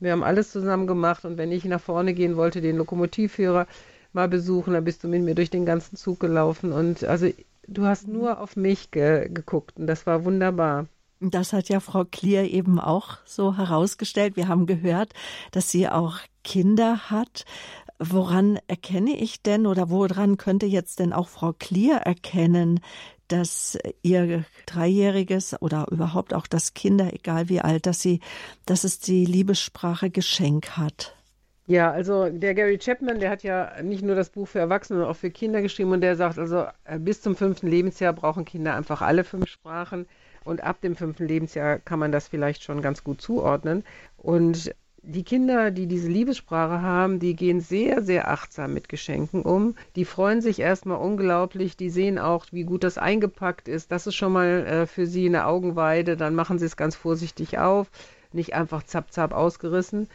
wir 0.00 0.12
haben 0.12 0.22
alles 0.22 0.50
zusammen 0.50 0.86
gemacht 0.86 1.24
und 1.24 1.38
wenn 1.38 1.52
ich 1.52 1.64
nach 1.64 1.80
vorne 1.80 2.14
gehen 2.14 2.36
wollte, 2.36 2.60
den 2.60 2.76
Lokomotivführer 2.76 3.66
mal 4.12 4.28
besuchen, 4.28 4.74
dann 4.74 4.84
bist 4.84 5.04
du 5.04 5.08
mit 5.08 5.22
mir 5.22 5.34
durch 5.34 5.50
den 5.50 5.66
ganzen 5.66 5.96
Zug 5.96 6.20
gelaufen 6.20 6.72
und 6.72 7.04
also 7.04 7.30
du 7.68 7.86
hast 7.86 8.08
nur 8.08 8.40
auf 8.40 8.56
mich 8.56 8.90
ge 8.90 9.28
geguckt 9.28 9.78
und 9.78 9.86
das 9.86 10.06
war 10.06 10.24
wunderbar. 10.24 10.86
Das 11.20 11.54
hat 11.54 11.70
ja 11.70 11.80
Frau 11.80 12.04
Klier 12.04 12.50
eben 12.50 12.78
auch 12.78 13.16
so 13.24 13.56
herausgestellt. 13.56 14.36
Wir 14.36 14.48
haben 14.48 14.66
gehört, 14.66 15.14
dass 15.50 15.70
sie 15.70 15.88
auch 15.88 16.18
Kinder 16.44 17.10
hat. 17.10 17.46
Woran 17.98 18.58
erkenne 18.66 19.16
ich 19.16 19.40
denn 19.40 19.66
oder 19.66 19.88
woran 19.88 20.36
könnte 20.36 20.66
jetzt 20.66 20.98
denn 20.98 21.14
auch 21.14 21.28
Frau 21.28 21.54
Klier 21.54 21.96
erkennen, 21.96 22.80
dass 23.28 23.78
ihr 24.02 24.44
Dreijähriges 24.66 25.60
oder 25.60 25.86
überhaupt 25.90 26.34
auch 26.34 26.46
das 26.46 26.74
Kinder, 26.74 27.12
egal 27.12 27.48
wie 27.48 27.60
alt, 27.60 27.86
dass 27.86 28.00
sie, 28.00 28.20
dass 28.66 28.84
es 28.84 28.98
die 29.00 29.24
Liebessprache 29.24 30.10
Geschenk 30.10 30.76
hat. 30.76 31.14
Ja, 31.68 31.90
also 31.90 32.28
der 32.28 32.54
Gary 32.54 32.78
Chapman, 32.78 33.18
der 33.18 33.30
hat 33.30 33.42
ja 33.42 33.82
nicht 33.82 34.02
nur 34.02 34.14
das 34.14 34.30
Buch 34.30 34.46
für 34.46 34.60
Erwachsene, 34.60 34.98
sondern 34.98 35.12
auch 35.12 35.18
für 35.18 35.30
Kinder 35.30 35.62
geschrieben 35.62 35.90
und 35.90 36.00
der 36.00 36.14
sagt 36.14 36.38
also, 36.38 36.66
äh, 36.84 36.98
bis 36.98 37.22
zum 37.22 37.34
fünften 37.34 37.66
Lebensjahr 37.66 38.12
brauchen 38.12 38.44
Kinder 38.44 38.74
einfach 38.76 39.02
alle 39.02 39.24
fünf 39.24 39.48
Sprachen 39.48 40.06
und 40.44 40.62
ab 40.62 40.80
dem 40.80 40.94
fünften 40.94 41.26
Lebensjahr 41.26 41.80
kann 41.80 41.98
man 41.98 42.12
das 42.12 42.28
vielleicht 42.28 42.62
schon 42.62 42.82
ganz 42.82 43.02
gut 43.02 43.20
zuordnen. 43.20 43.82
Und 44.16 44.72
die 45.06 45.22
Kinder, 45.22 45.70
die 45.70 45.86
diese 45.86 46.08
Liebessprache 46.08 46.82
haben, 46.82 47.20
die 47.20 47.36
gehen 47.36 47.60
sehr, 47.60 48.02
sehr 48.02 48.28
achtsam 48.28 48.74
mit 48.74 48.88
Geschenken 48.88 49.42
um. 49.42 49.76
Die 49.94 50.04
freuen 50.04 50.40
sich 50.40 50.58
erstmal 50.58 50.98
unglaublich. 50.98 51.76
Die 51.76 51.90
sehen 51.90 52.18
auch, 52.18 52.46
wie 52.50 52.64
gut 52.64 52.82
das 52.82 52.98
eingepackt 52.98 53.68
ist. 53.68 53.92
Das 53.92 54.06
ist 54.08 54.16
schon 54.16 54.32
mal 54.32 54.66
äh, 54.66 54.86
für 54.86 55.06
sie 55.06 55.26
eine 55.26 55.46
Augenweide. 55.46 56.16
Dann 56.16 56.34
machen 56.34 56.58
sie 56.58 56.66
es 56.66 56.76
ganz 56.76 56.96
vorsichtig 56.96 57.58
auf, 57.58 57.88
nicht 58.32 58.54
einfach 58.54 58.82
zapp, 58.82 59.12
zapp 59.12 59.32
ausgerissen. 59.32 60.08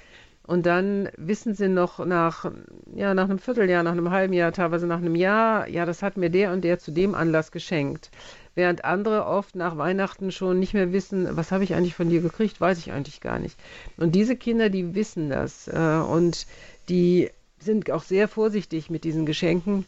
Und 0.46 0.66
dann 0.66 1.08
wissen 1.16 1.54
sie 1.54 1.70
noch 1.70 2.06
nach, 2.06 2.52
ja, 2.94 3.14
nach 3.14 3.30
einem 3.30 3.40
Vierteljahr, 3.40 3.84
nach 3.84 3.92
einem 3.94 4.12
halben 4.12 4.34
Jahr, 4.34 4.52
teilweise 4.52 4.88
nach 4.88 4.98
einem 4.98 5.16
Jahr, 5.16 5.70
ja, 5.70 5.86
das 5.86 6.04
hat 6.04 6.18
mir 6.18 6.30
der 6.30 6.52
und 6.52 6.66
der 6.66 6.80
zu 6.80 6.92
dem 6.92 7.16
Anlass 7.16 7.52
geschenkt 7.52 8.12
während 8.56 8.86
andere 8.86 9.26
oft 9.26 9.56
nach 9.56 9.78
Weihnachten 9.78 10.32
schon 10.32 10.60
nicht 10.60 10.74
mehr 10.74 10.92
wissen, 10.92 11.36
was 11.38 11.52
habe 11.52 11.64
ich 11.64 11.74
eigentlich 11.74 11.96
von 11.96 12.10
dir 12.10 12.22
gekriegt, 12.22 12.60
weiß 12.60 12.80
ich 12.80 12.92
eigentlich 12.92 13.22
gar 13.22 13.40
nicht. 13.40 13.58
Und 13.98 14.16
diese 14.16 14.36
Kinder, 14.36 14.70
die 14.70 14.96
wissen 14.96 15.30
das 15.30 15.68
äh, 15.68 16.02
und 16.08 16.48
die 16.90 17.30
sind 17.60 17.90
auch 17.92 18.04
sehr 18.04 18.28
vorsichtig 18.28 18.90
mit 18.90 19.04
diesen 19.04 19.26
Geschenken. 19.26 19.86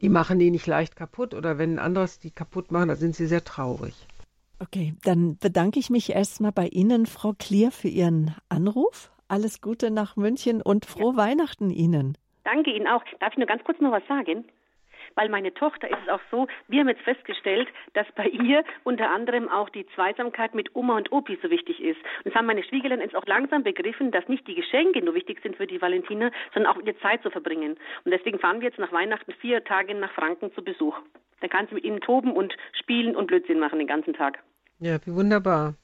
Die 0.00 0.08
machen 0.08 0.38
die 0.38 0.50
nicht 0.50 0.66
leicht 0.66 0.96
kaputt 0.96 1.32
oder 1.32 1.58
wenn 1.58 1.74
ein 1.74 1.78
anderes 1.78 2.18
die 2.18 2.30
kaputt 2.30 2.72
machen, 2.72 2.88
dann 2.88 2.96
sind 2.96 3.14
sie 3.14 3.26
sehr 3.26 3.44
traurig. 3.44 3.94
Okay, 4.58 4.94
dann 5.04 5.38
bedanke 5.38 5.78
ich 5.80 5.90
mich 5.90 6.10
erstmal 6.10 6.52
bei 6.52 6.68
Ihnen, 6.68 7.06
Frau 7.06 7.32
Klier, 7.36 7.72
für 7.72 7.88
Ihren 7.88 8.34
Anruf. 8.48 9.10
Alles 9.26 9.60
Gute 9.60 9.90
nach 9.90 10.16
München 10.16 10.60
und 10.62 10.86
frohe 10.86 11.12
ja. 11.12 11.16
Weihnachten 11.16 11.70
Ihnen. 11.70 12.16
Danke 12.44 12.70
Ihnen 12.70 12.86
auch. 12.86 13.02
Darf 13.18 13.32
ich 13.32 13.38
nur 13.38 13.46
ganz 13.46 13.64
kurz 13.64 13.80
noch 13.80 13.92
was 13.92 14.06
sagen? 14.06 14.44
Weil 15.14 15.28
meine 15.28 15.52
Tochter 15.54 15.88
ist 15.88 15.98
es 16.04 16.08
auch 16.08 16.20
so, 16.30 16.46
wir 16.68 16.80
haben 16.80 16.88
jetzt 16.88 17.02
festgestellt, 17.02 17.68
dass 17.94 18.06
bei 18.16 18.26
ihr 18.26 18.64
unter 18.84 19.10
anderem 19.10 19.48
auch 19.48 19.68
die 19.68 19.86
Zweisamkeit 19.94 20.54
mit 20.54 20.74
Oma 20.74 20.96
und 20.96 21.12
Opi 21.12 21.38
so 21.42 21.50
wichtig 21.50 21.82
ist. 21.82 21.98
Und 22.24 22.26
das 22.26 22.34
haben 22.34 22.46
meine 22.46 22.64
Schwiegereltern 22.64 23.00
jetzt 23.00 23.16
auch 23.16 23.26
langsam 23.26 23.62
begriffen, 23.62 24.10
dass 24.10 24.28
nicht 24.28 24.46
die 24.46 24.54
Geschenke 24.54 25.02
nur 25.02 25.14
wichtig 25.14 25.40
sind 25.42 25.56
für 25.56 25.66
die 25.66 25.80
Valentina, 25.80 26.30
sondern 26.54 26.72
auch 26.72 26.80
ihr 26.82 26.98
Zeit 27.00 27.22
zu 27.22 27.30
verbringen. 27.30 27.76
Und 28.04 28.10
deswegen 28.10 28.38
fahren 28.38 28.60
wir 28.60 28.68
jetzt 28.68 28.78
nach 28.78 28.92
Weihnachten 28.92 29.32
vier 29.40 29.64
Tage 29.64 29.94
nach 29.94 30.12
Franken 30.12 30.52
zu 30.54 30.62
Besuch. 30.62 30.96
Dann 31.40 31.50
kann 31.50 31.66
sie 31.68 31.74
mit 31.74 31.84
ihnen 31.84 32.00
toben 32.00 32.32
und 32.32 32.54
spielen 32.72 33.16
und 33.16 33.26
Blödsinn 33.26 33.58
machen 33.58 33.78
den 33.78 33.88
ganzen 33.88 34.14
Tag. 34.14 34.38
Ja, 34.78 34.98
wie 35.04 35.14
wunderbar. 35.14 35.74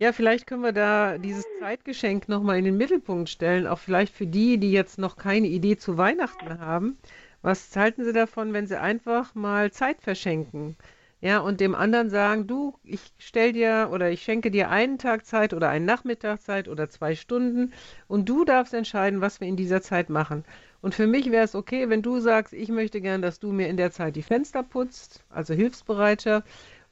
Ja, 0.00 0.12
vielleicht 0.12 0.46
können 0.46 0.62
wir 0.62 0.72
da 0.72 1.18
dieses 1.18 1.44
Zeitgeschenk 1.58 2.28
nochmal 2.28 2.58
in 2.58 2.64
den 2.64 2.76
Mittelpunkt 2.76 3.28
stellen, 3.28 3.66
auch 3.66 3.80
vielleicht 3.80 4.14
für 4.14 4.26
die, 4.26 4.58
die 4.58 4.70
jetzt 4.70 4.96
noch 4.96 5.16
keine 5.16 5.48
Idee 5.48 5.76
zu 5.76 5.98
Weihnachten 5.98 6.60
haben. 6.60 6.98
Was 7.42 7.74
halten 7.76 8.04
Sie 8.04 8.12
davon, 8.12 8.52
wenn 8.52 8.66
Sie 8.66 8.78
einfach 8.80 9.34
mal 9.34 9.70
Zeit 9.72 10.00
verschenken? 10.02 10.76
Ja, 11.20 11.40
und 11.40 11.60
dem 11.60 11.74
anderen 11.74 12.10
sagen, 12.10 12.46
du, 12.46 12.78
ich 12.84 13.12
stell 13.18 13.52
dir 13.52 13.90
oder 13.92 14.10
ich 14.10 14.22
schenke 14.22 14.50
dir 14.52 14.70
einen 14.70 14.98
Tag 14.98 15.26
Zeit 15.26 15.52
oder 15.52 15.68
einen 15.68 15.84
Nachmittag 15.84 16.40
Zeit 16.42 16.68
oder 16.68 16.88
zwei 16.90 17.16
Stunden 17.16 17.72
und 18.06 18.28
du 18.28 18.44
darfst 18.44 18.72
entscheiden, 18.72 19.20
was 19.20 19.40
wir 19.40 19.48
in 19.48 19.56
dieser 19.56 19.82
Zeit 19.82 20.10
machen. 20.10 20.44
Und 20.80 20.94
für 20.94 21.08
mich 21.08 21.32
wäre 21.32 21.44
es 21.44 21.56
okay, 21.56 21.88
wenn 21.88 22.02
du 22.02 22.20
sagst, 22.20 22.52
ich 22.54 22.68
möchte 22.68 23.00
gern, 23.00 23.20
dass 23.20 23.40
du 23.40 23.50
mir 23.52 23.68
in 23.68 23.76
der 23.76 23.90
Zeit 23.90 24.14
die 24.14 24.22
Fenster 24.22 24.62
putzt, 24.62 25.24
also 25.28 25.54
hilfsbereiter, 25.54 26.44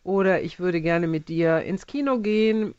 oder 0.03 0.43
ich 0.43 0.59
würde 0.59 0.81
gerne 0.81 1.07
mit 1.07 1.29
dir 1.29 1.63
ins 1.63 1.87
Kino 1.87 2.19
gehen, 2.19 2.75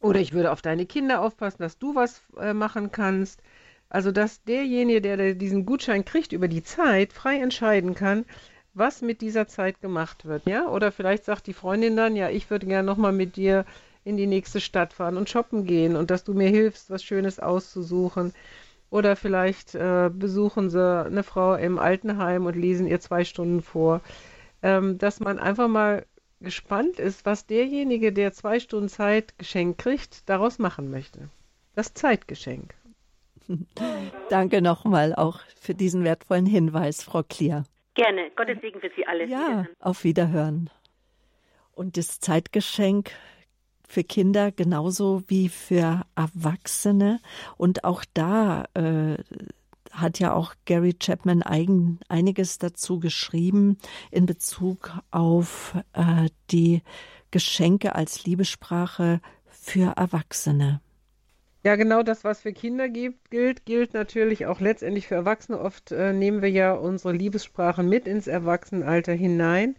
oder 0.00 0.20
ich 0.20 0.32
würde 0.32 0.50
auf 0.52 0.62
deine 0.62 0.86
Kinder 0.86 1.20
aufpassen, 1.22 1.62
dass 1.62 1.78
du 1.78 1.94
was 1.94 2.22
äh, 2.38 2.54
machen 2.54 2.90
kannst. 2.90 3.42
Also, 3.90 4.12
dass 4.12 4.42
derjenige, 4.44 5.02
der 5.02 5.34
diesen 5.34 5.66
Gutschein 5.66 6.04
kriegt 6.04 6.32
über 6.32 6.48
die 6.48 6.62
Zeit, 6.62 7.12
frei 7.12 7.40
entscheiden 7.40 7.94
kann, 7.94 8.24
was 8.72 9.02
mit 9.02 9.20
dieser 9.20 9.48
Zeit 9.48 9.80
gemacht 9.80 10.24
wird, 10.24 10.46
ja? 10.46 10.68
Oder 10.68 10.92
vielleicht 10.92 11.24
sagt 11.24 11.48
die 11.48 11.52
Freundin 11.52 11.96
dann, 11.96 12.14
ja, 12.16 12.30
ich 12.30 12.48
würde 12.50 12.66
gerne 12.66 12.86
nochmal 12.86 13.12
mit 13.12 13.36
dir 13.36 13.64
in 14.04 14.16
die 14.16 14.28
nächste 14.28 14.60
Stadt 14.60 14.92
fahren 14.92 15.16
und 15.16 15.28
shoppen 15.28 15.64
gehen 15.64 15.96
und 15.96 16.10
dass 16.10 16.24
du 16.24 16.34
mir 16.34 16.48
hilfst, 16.48 16.88
was 16.88 17.02
Schönes 17.02 17.40
auszusuchen. 17.40 18.32
Oder 18.90 19.16
vielleicht 19.16 19.74
äh, 19.74 20.10
besuchen 20.12 20.70
sie 20.70 21.04
eine 21.04 21.22
Frau 21.22 21.54
im 21.54 21.78
Altenheim 21.78 22.46
und 22.46 22.56
lesen 22.56 22.86
ihr 22.86 23.00
zwei 23.00 23.24
Stunden 23.24 23.60
vor. 23.60 24.00
Ähm, 24.62 24.98
dass 24.98 25.20
man 25.20 25.38
einfach 25.38 25.68
mal 25.68 26.06
gespannt 26.40 26.98
ist, 26.98 27.26
was 27.26 27.46
derjenige, 27.46 28.12
der 28.12 28.32
zwei 28.32 28.60
Stunden 28.60 28.88
Zeit 28.88 29.36
geschenkt 29.38 29.78
kriegt, 29.78 30.28
daraus 30.28 30.58
machen 30.58 30.90
möchte. 30.90 31.28
Das 31.74 31.94
Zeitgeschenk. 31.94 32.74
Danke 34.28 34.62
nochmal 34.62 35.14
auch 35.14 35.40
für 35.60 35.74
diesen 35.74 36.04
wertvollen 36.04 36.46
Hinweis, 36.46 37.02
Frau 37.02 37.22
Klier. 37.22 37.64
Gerne. 37.94 38.30
Gottes 38.36 38.58
Segen 38.60 38.80
für 38.80 38.90
Sie 38.96 39.06
alle. 39.06 39.26
Ja, 39.26 39.38
Wiederhören. 39.38 39.68
auf 39.80 40.04
Wiederhören. 40.04 40.70
Und 41.72 41.96
das 41.96 42.20
Zeitgeschenk 42.20 43.10
für 43.88 44.04
Kinder 44.04 44.52
genauso 44.52 45.22
wie 45.26 45.48
für 45.48 46.02
Erwachsene. 46.14 47.20
Und 47.56 47.84
auch 47.84 48.04
da 48.14 48.64
äh, 48.74 49.16
hat 49.90 50.20
ja 50.20 50.32
auch 50.32 50.54
Gary 50.64 50.94
Chapman 50.94 51.42
eigen, 51.42 51.98
einiges 52.08 52.58
dazu 52.58 53.00
geschrieben 53.00 53.78
in 54.10 54.26
Bezug 54.26 54.92
auf 55.10 55.74
äh, 55.92 56.28
die 56.50 56.82
Geschenke 57.30 57.94
als 57.94 58.24
Liebessprache 58.24 59.20
für 59.46 59.96
Erwachsene. 59.96 60.80
Ja, 61.62 61.76
genau 61.76 62.02
das, 62.02 62.24
was 62.24 62.40
für 62.40 62.52
Kinder 62.52 62.88
gibt, 62.88 63.30
gilt, 63.30 63.66
gilt 63.66 63.92
natürlich 63.94 64.46
auch 64.46 64.60
letztendlich 64.60 65.06
für 65.08 65.14
Erwachsene. 65.16 65.58
Oft 65.60 65.92
äh, 65.92 66.12
nehmen 66.12 66.40
wir 66.42 66.50
ja 66.50 66.72
unsere 66.72 67.12
Liebessprachen 67.12 67.88
mit 67.88 68.06
ins 68.06 68.26
Erwachsenenalter 68.26 69.12
hinein. 69.12 69.76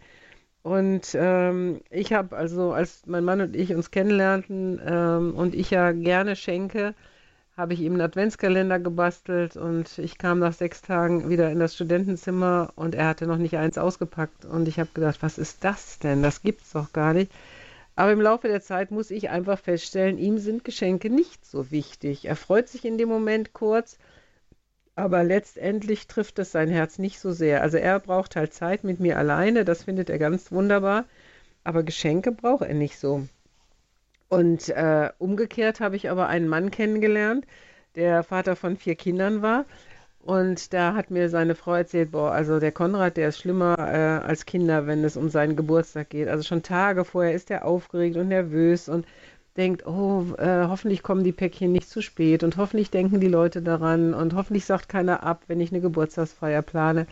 Und 0.62 1.10
ähm, 1.14 1.80
ich 1.90 2.12
habe 2.12 2.36
also, 2.36 2.72
als 2.72 3.04
mein 3.06 3.24
Mann 3.24 3.40
und 3.42 3.56
ich 3.56 3.74
uns 3.74 3.90
kennenlernten 3.92 4.80
ähm, 4.86 5.34
und 5.36 5.54
ich 5.54 5.70
ja 5.70 5.92
gerne 5.92 6.36
schenke, 6.36 6.94
habe 7.56 7.74
ich 7.74 7.80
ihm 7.80 7.92
einen 7.94 8.02
Adventskalender 8.02 8.78
gebastelt 8.80 9.56
und 9.56 9.98
ich 9.98 10.18
kam 10.18 10.38
nach 10.40 10.52
sechs 10.54 10.82
Tagen 10.82 11.28
wieder 11.30 11.50
in 11.50 11.60
das 11.60 11.74
Studentenzimmer 11.74 12.72
und 12.76 12.94
er 12.94 13.08
hatte 13.08 13.26
noch 13.26 13.38
nicht 13.38 13.56
eins 13.58 13.78
ausgepackt. 13.78 14.44
Und 14.46 14.68
ich 14.68 14.80
habe 14.80 14.90
gedacht, 14.94 15.22
was 15.22 15.38
ist 15.38 15.64
das 15.64 15.98
denn? 16.00 16.22
Das 16.22 16.42
gibt's 16.42 16.72
doch 16.72 16.92
gar 16.92 17.14
nicht. 17.14 17.32
Aber 17.94 18.12
im 18.12 18.20
Laufe 18.20 18.48
der 18.48 18.62
Zeit 18.62 18.90
muss 18.90 19.10
ich 19.10 19.30
einfach 19.30 19.58
feststellen, 19.58 20.18
ihm 20.18 20.38
sind 20.38 20.64
Geschenke 20.64 21.10
nicht 21.10 21.44
so 21.46 21.70
wichtig. 21.70 22.24
Er 22.24 22.36
freut 22.36 22.68
sich 22.68 22.84
in 22.84 22.98
dem 22.98 23.08
Moment 23.08 23.52
kurz, 23.52 23.98
aber 24.94 25.24
letztendlich 25.24 26.06
trifft 26.06 26.38
es 26.38 26.52
sein 26.52 26.68
Herz 26.68 26.98
nicht 26.98 27.18
so 27.20 27.32
sehr. 27.32 27.62
Also 27.62 27.78
er 27.78 28.00
braucht 28.00 28.36
halt 28.36 28.54
Zeit 28.54 28.84
mit 28.84 29.00
mir 29.00 29.18
alleine, 29.18 29.64
das 29.64 29.84
findet 29.84 30.10
er 30.10 30.18
ganz 30.18 30.52
wunderbar. 30.52 31.06
aber 31.64 31.82
Geschenke 31.82 32.32
braucht 32.32 32.62
er 32.64 32.74
nicht 32.74 32.98
so. 32.98 33.26
Und 34.28 34.70
äh, 34.70 35.10
umgekehrt 35.18 35.80
habe 35.80 35.96
ich 35.96 36.10
aber 36.10 36.28
einen 36.28 36.48
Mann 36.48 36.70
kennengelernt, 36.70 37.46
der 37.96 38.22
Vater 38.22 38.56
von 38.56 38.76
vier 38.76 38.94
Kindern 38.96 39.42
war. 39.42 39.66
Und 40.22 40.72
da 40.72 40.94
hat 40.94 41.10
mir 41.10 41.28
seine 41.28 41.56
Frau 41.56 41.74
erzählt, 41.74 42.12
boah, 42.12 42.30
also 42.30 42.60
der 42.60 42.70
Konrad, 42.70 43.16
der 43.16 43.28
ist 43.28 43.38
schlimmer 43.38 43.76
äh, 43.78 44.24
als 44.24 44.46
Kinder, 44.46 44.86
wenn 44.86 45.02
es 45.02 45.16
um 45.16 45.28
seinen 45.30 45.56
Geburtstag 45.56 46.10
geht. 46.10 46.28
Also 46.28 46.44
schon 46.44 46.62
Tage 46.62 47.04
vorher 47.04 47.34
ist 47.34 47.50
er 47.50 47.64
aufgeregt 47.64 48.16
und 48.16 48.28
nervös 48.28 48.88
und 48.88 49.04
denkt, 49.56 49.84
oh, 49.86 50.26
äh, 50.38 50.66
hoffentlich 50.68 51.02
kommen 51.02 51.24
die 51.24 51.32
Päckchen 51.32 51.72
nicht 51.72 51.88
zu 51.88 52.02
spät 52.02 52.44
und 52.44 52.56
hoffentlich 52.56 52.90
denken 52.90 53.20
die 53.20 53.28
Leute 53.28 53.62
daran 53.62 54.14
und 54.14 54.34
hoffentlich 54.34 54.64
sagt 54.64 54.88
keiner 54.88 55.24
ab, 55.24 55.42
wenn 55.48 55.60
ich 55.60 55.72
eine 55.72 55.80
Geburtstagsfeier 55.80 56.62
plane. 56.62 57.06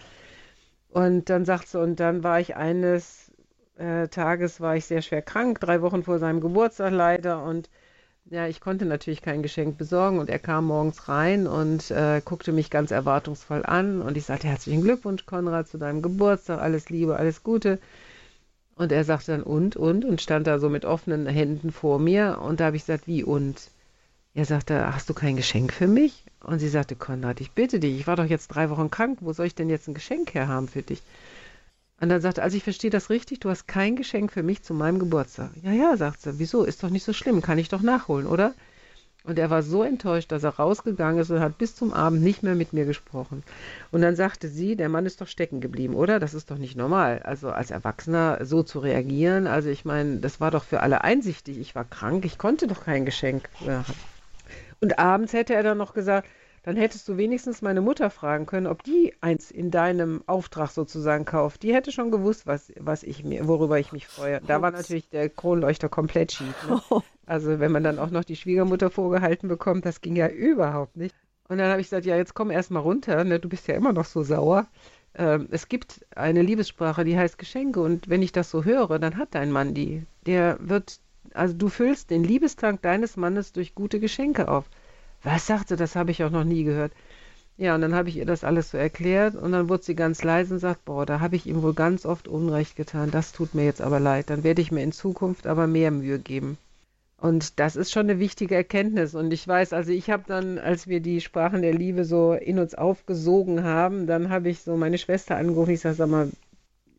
Und 0.90 1.30
dann 1.30 1.44
sagt 1.44 1.68
sie, 1.68 1.80
und 1.80 2.00
dann 2.00 2.22
war 2.24 2.40
ich 2.40 2.56
eines 2.56 3.30
äh, 3.76 4.08
Tages, 4.08 4.60
war 4.60 4.76
ich 4.76 4.86
sehr 4.86 5.02
schwer 5.02 5.22
krank, 5.22 5.60
drei 5.60 5.82
Wochen 5.82 6.02
vor 6.04 6.18
seinem 6.18 6.40
Geburtstag 6.40 6.92
leider 6.92 7.42
und 7.42 7.70
ja, 8.26 8.46
ich 8.46 8.60
konnte 8.60 8.84
natürlich 8.84 9.22
kein 9.22 9.42
Geschenk 9.42 9.76
besorgen 9.78 10.18
und 10.18 10.30
er 10.30 10.38
kam 10.38 10.66
morgens 10.66 11.08
rein 11.08 11.46
und 11.46 11.90
äh, 11.90 12.20
guckte 12.24 12.52
mich 12.52 12.70
ganz 12.70 12.90
erwartungsvoll 12.90 13.64
an 13.64 14.02
und 14.02 14.16
ich 14.16 14.24
sagte 14.24 14.48
herzlichen 14.48 14.82
Glückwunsch, 14.82 15.26
Konrad, 15.26 15.68
zu 15.68 15.78
deinem 15.78 16.02
Geburtstag, 16.02 16.60
alles 16.60 16.90
Liebe, 16.90 17.16
alles 17.16 17.42
Gute. 17.42 17.78
Und 18.76 18.92
er 18.92 19.04
sagte 19.04 19.32
dann 19.32 19.42
und, 19.42 19.76
und, 19.76 20.04
und 20.04 20.22
stand 20.22 20.46
da 20.46 20.58
so 20.58 20.70
mit 20.70 20.84
offenen 20.86 21.26
Händen 21.26 21.70
vor 21.70 21.98
mir. 21.98 22.40
Und 22.40 22.60
da 22.60 22.66
habe 22.66 22.76
ich 22.76 22.86
gesagt, 22.86 23.06
wie 23.06 23.22
und? 23.22 23.70
Er 24.32 24.44
sagte, 24.44 24.94
hast 24.94 25.10
du 25.10 25.14
kein 25.14 25.36
Geschenk 25.36 25.72
für 25.72 25.88
mich? 25.88 26.24
Und 26.42 26.60
sie 26.60 26.68
sagte, 26.68 26.96
Konrad, 26.96 27.40
ich 27.40 27.50
bitte 27.50 27.80
dich, 27.80 27.98
ich 27.98 28.06
war 28.06 28.16
doch 28.16 28.24
jetzt 28.24 28.48
drei 28.48 28.70
Wochen 28.70 28.90
krank, 28.90 29.18
wo 29.20 29.32
soll 29.32 29.46
ich 29.46 29.54
denn 29.54 29.68
jetzt 29.68 29.88
ein 29.88 29.94
Geschenk 29.94 30.32
herhaben 30.32 30.68
für 30.68 30.82
dich? 30.82 31.02
Und 32.00 32.08
dann 32.08 32.20
sagte, 32.20 32.42
also 32.42 32.56
ich 32.56 32.64
verstehe 32.64 32.90
das 32.90 33.10
richtig, 33.10 33.40
du 33.40 33.50
hast 33.50 33.68
kein 33.68 33.94
Geschenk 33.94 34.32
für 34.32 34.42
mich 34.42 34.62
zu 34.62 34.72
meinem 34.72 34.98
Geburtstag. 34.98 35.50
Ja, 35.62 35.72
ja, 35.72 35.96
sagt 35.96 36.22
sie, 36.22 36.38
wieso? 36.38 36.64
Ist 36.64 36.82
doch 36.82 36.90
nicht 36.90 37.04
so 37.04 37.12
schlimm, 37.12 37.42
kann 37.42 37.58
ich 37.58 37.68
doch 37.68 37.82
nachholen, 37.82 38.26
oder? 38.26 38.54
Und 39.24 39.38
er 39.38 39.50
war 39.50 39.62
so 39.62 39.82
enttäuscht, 39.82 40.32
dass 40.32 40.44
er 40.44 40.56
rausgegangen 40.56 41.20
ist 41.20 41.30
und 41.30 41.40
hat 41.40 41.58
bis 41.58 41.76
zum 41.76 41.92
Abend 41.92 42.22
nicht 42.22 42.42
mehr 42.42 42.54
mit 42.54 42.72
mir 42.72 42.86
gesprochen. 42.86 43.42
Und 43.90 44.00
dann 44.00 44.16
sagte 44.16 44.48
sie, 44.48 44.76
der 44.76 44.88
Mann 44.88 45.04
ist 45.04 45.20
doch 45.20 45.26
stecken 45.28 45.60
geblieben, 45.60 45.94
oder? 45.94 46.18
Das 46.18 46.32
ist 46.32 46.50
doch 46.50 46.56
nicht 46.56 46.74
normal. 46.74 47.20
Also 47.22 47.50
als 47.50 47.70
Erwachsener 47.70 48.38
so 48.46 48.62
zu 48.62 48.78
reagieren. 48.78 49.46
Also 49.46 49.68
ich 49.68 49.84
meine, 49.84 50.16
das 50.20 50.40
war 50.40 50.50
doch 50.50 50.64
für 50.64 50.80
alle 50.80 51.04
einsichtig. 51.04 51.58
Ich 51.58 51.74
war 51.74 51.84
krank, 51.84 52.24
ich 52.24 52.38
konnte 52.38 52.66
doch 52.66 52.84
kein 52.84 53.04
Geschenk. 53.04 53.50
Und 54.80 54.98
abends 54.98 55.34
hätte 55.34 55.52
er 55.52 55.62
dann 55.62 55.76
noch 55.76 55.92
gesagt, 55.92 56.26
dann 56.62 56.76
hättest 56.76 57.08
du 57.08 57.16
wenigstens 57.16 57.62
meine 57.62 57.80
Mutter 57.80 58.10
fragen 58.10 58.46
können, 58.46 58.66
ob 58.66 58.82
die 58.82 59.14
eins 59.20 59.50
in 59.50 59.70
deinem 59.70 60.22
Auftrag 60.26 60.70
sozusagen 60.70 61.24
kauft. 61.24 61.62
Die 61.62 61.74
hätte 61.74 61.90
schon 61.90 62.10
gewusst, 62.10 62.46
was, 62.46 62.72
was 62.78 63.02
ich 63.02 63.24
mir, 63.24 63.48
worüber 63.48 63.78
ich 63.78 63.92
mich 63.92 64.06
freue. 64.06 64.40
Da 64.46 64.60
war 64.60 64.70
natürlich 64.70 65.08
der 65.08 65.30
Kronleuchter 65.30 65.88
komplett 65.88 66.32
schief. 66.32 66.54
Ne? 66.68 66.80
Also 67.26 67.60
wenn 67.60 67.70
man 67.70 67.84
dann 67.84 68.00
auch 68.00 68.10
noch 68.10 68.24
die 68.24 68.34
Schwiegermutter 68.34 68.90
vorgehalten 68.90 69.48
bekommt, 69.48 69.86
das 69.86 70.00
ging 70.00 70.16
ja 70.16 70.26
überhaupt 70.26 70.96
nicht. 70.96 71.14
Und 71.48 71.58
dann 71.58 71.70
habe 71.70 71.80
ich 71.80 71.86
gesagt, 71.86 72.04
ja, 72.04 72.16
jetzt 72.16 72.34
komm 72.34 72.50
erst 72.50 72.72
mal 72.72 72.80
runter, 72.80 73.22
ne? 73.22 73.38
du 73.38 73.48
bist 73.48 73.68
ja 73.68 73.76
immer 73.76 73.92
noch 73.92 74.04
so 74.04 74.24
sauer. 74.24 74.66
Ähm, 75.14 75.46
es 75.50 75.68
gibt 75.68 76.04
eine 76.16 76.42
Liebessprache, 76.42 77.04
die 77.04 77.16
heißt 77.16 77.38
Geschenke. 77.38 77.80
Und 77.80 78.08
wenn 78.08 78.22
ich 78.22 78.32
das 78.32 78.50
so 78.50 78.64
höre, 78.64 78.98
dann 78.98 79.16
hat 79.16 79.34
dein 79.36 79.52
Mann 79.52 79.74
die. 79.74 80.04
Der 80.26 80.58
wird, 80.60 81.00
also 81.32 81.54
du 81.54 81.68
füllst 81.68 82.10
den 82.10 82.24
Liebestrank 82.24 82.82
deines 82.82 83.16
Mannes 83.16 83.52
durch 83.52 83.74
gute 83.74 84.00
Geschenke 84.00 84.48
auf. 84.48 84.68
Was 85.22 85.46
sagte, 85.46 85.76
das 85.76 85.96
habe 85.96 86.10
ich 86.10 86.24
auch 86.24 86.30
noch 86.30 86.44
nie 86.44 86.64
gehört. 86.64 86.92
Ja, 87.56 87.74
und 87.74 87.82
dann 87.82 87.94
habe 87.94 88.08
ich 88.08 88.16
ihr 88.16 88.24
das 88.24 88.42
alles 88.42 88.70
so 88.70 88.78
erklärt 88.78 89.34
und 89.34 89.52
dann 89.52 89.68
wurde 89.68 89.82
sie 89.82 89.94
ganz 89.94 90.24
leise 90.24 90.54
und 90.54 90.60
sagt, 90.60 90.86
boah, 90.86 91.04
da 91.04 91.20
habe 91.20 91.36
ich 91.36 91.46
ihm 91.46 91.62
wohl 91.62 91.74
ganz 91.74 92.06
oft 92.06 92.26
Unrecht 92.26 92.74
getan. 92.74 93.10
Das 93.10 93.32
tut 93.32 93.54
mir 93.54 93.66
jetzt 93.66 93.82
aber 93.82 94.00
leid. 94.00 94.30
Dann 94.30 94.44
werde 94.44 94.62
ich 94.62 94.72
mir 94.72 94.82
in 94.82 94.92
Zukunft 94.92 95.46
aber 95.46 95.66
mehr 95.66 95.90
Mühe 95.90 96.18
geben. 96.18 96.56
Und 97.18 97.60
das 97.60 97.76
ist 97.76 97.92
schon 97.92 98.08
eine 98.08 98.18
wichtige 98.18 98.54
Erkenntnis. 98.54 99.14
Und 99.14 99.30
ich 99.30 99.46
weiß, 99.46 99.74
also 99.74 99.92
ich 99.92 100.08
habe 100.08 100.24
dann, 100.26 100.58
als 100.58 100.88
wir 100.88 101.00
die 101.00 101.20
Sprachen 101.20 101.60
der 101.60 101.74
Liebe 101.74 102.06
so 102.06 102.32
in 102.32 102.58
uns 102.58 102.74
aufgesogen 102.74 103.62
haben, 103.62 104.06
dann 104.06 104.30
habe 104.30 104.48
ich 104.48 104.60
so 104.60 104.74
meine 104.78 104.96
Schwester 104.96 105.36
angerufen. 105.36 105.72
Ich 105.72 105.80
sage, 105.80 105.96
sag 105.96 106.08
mal, 106.08 106.30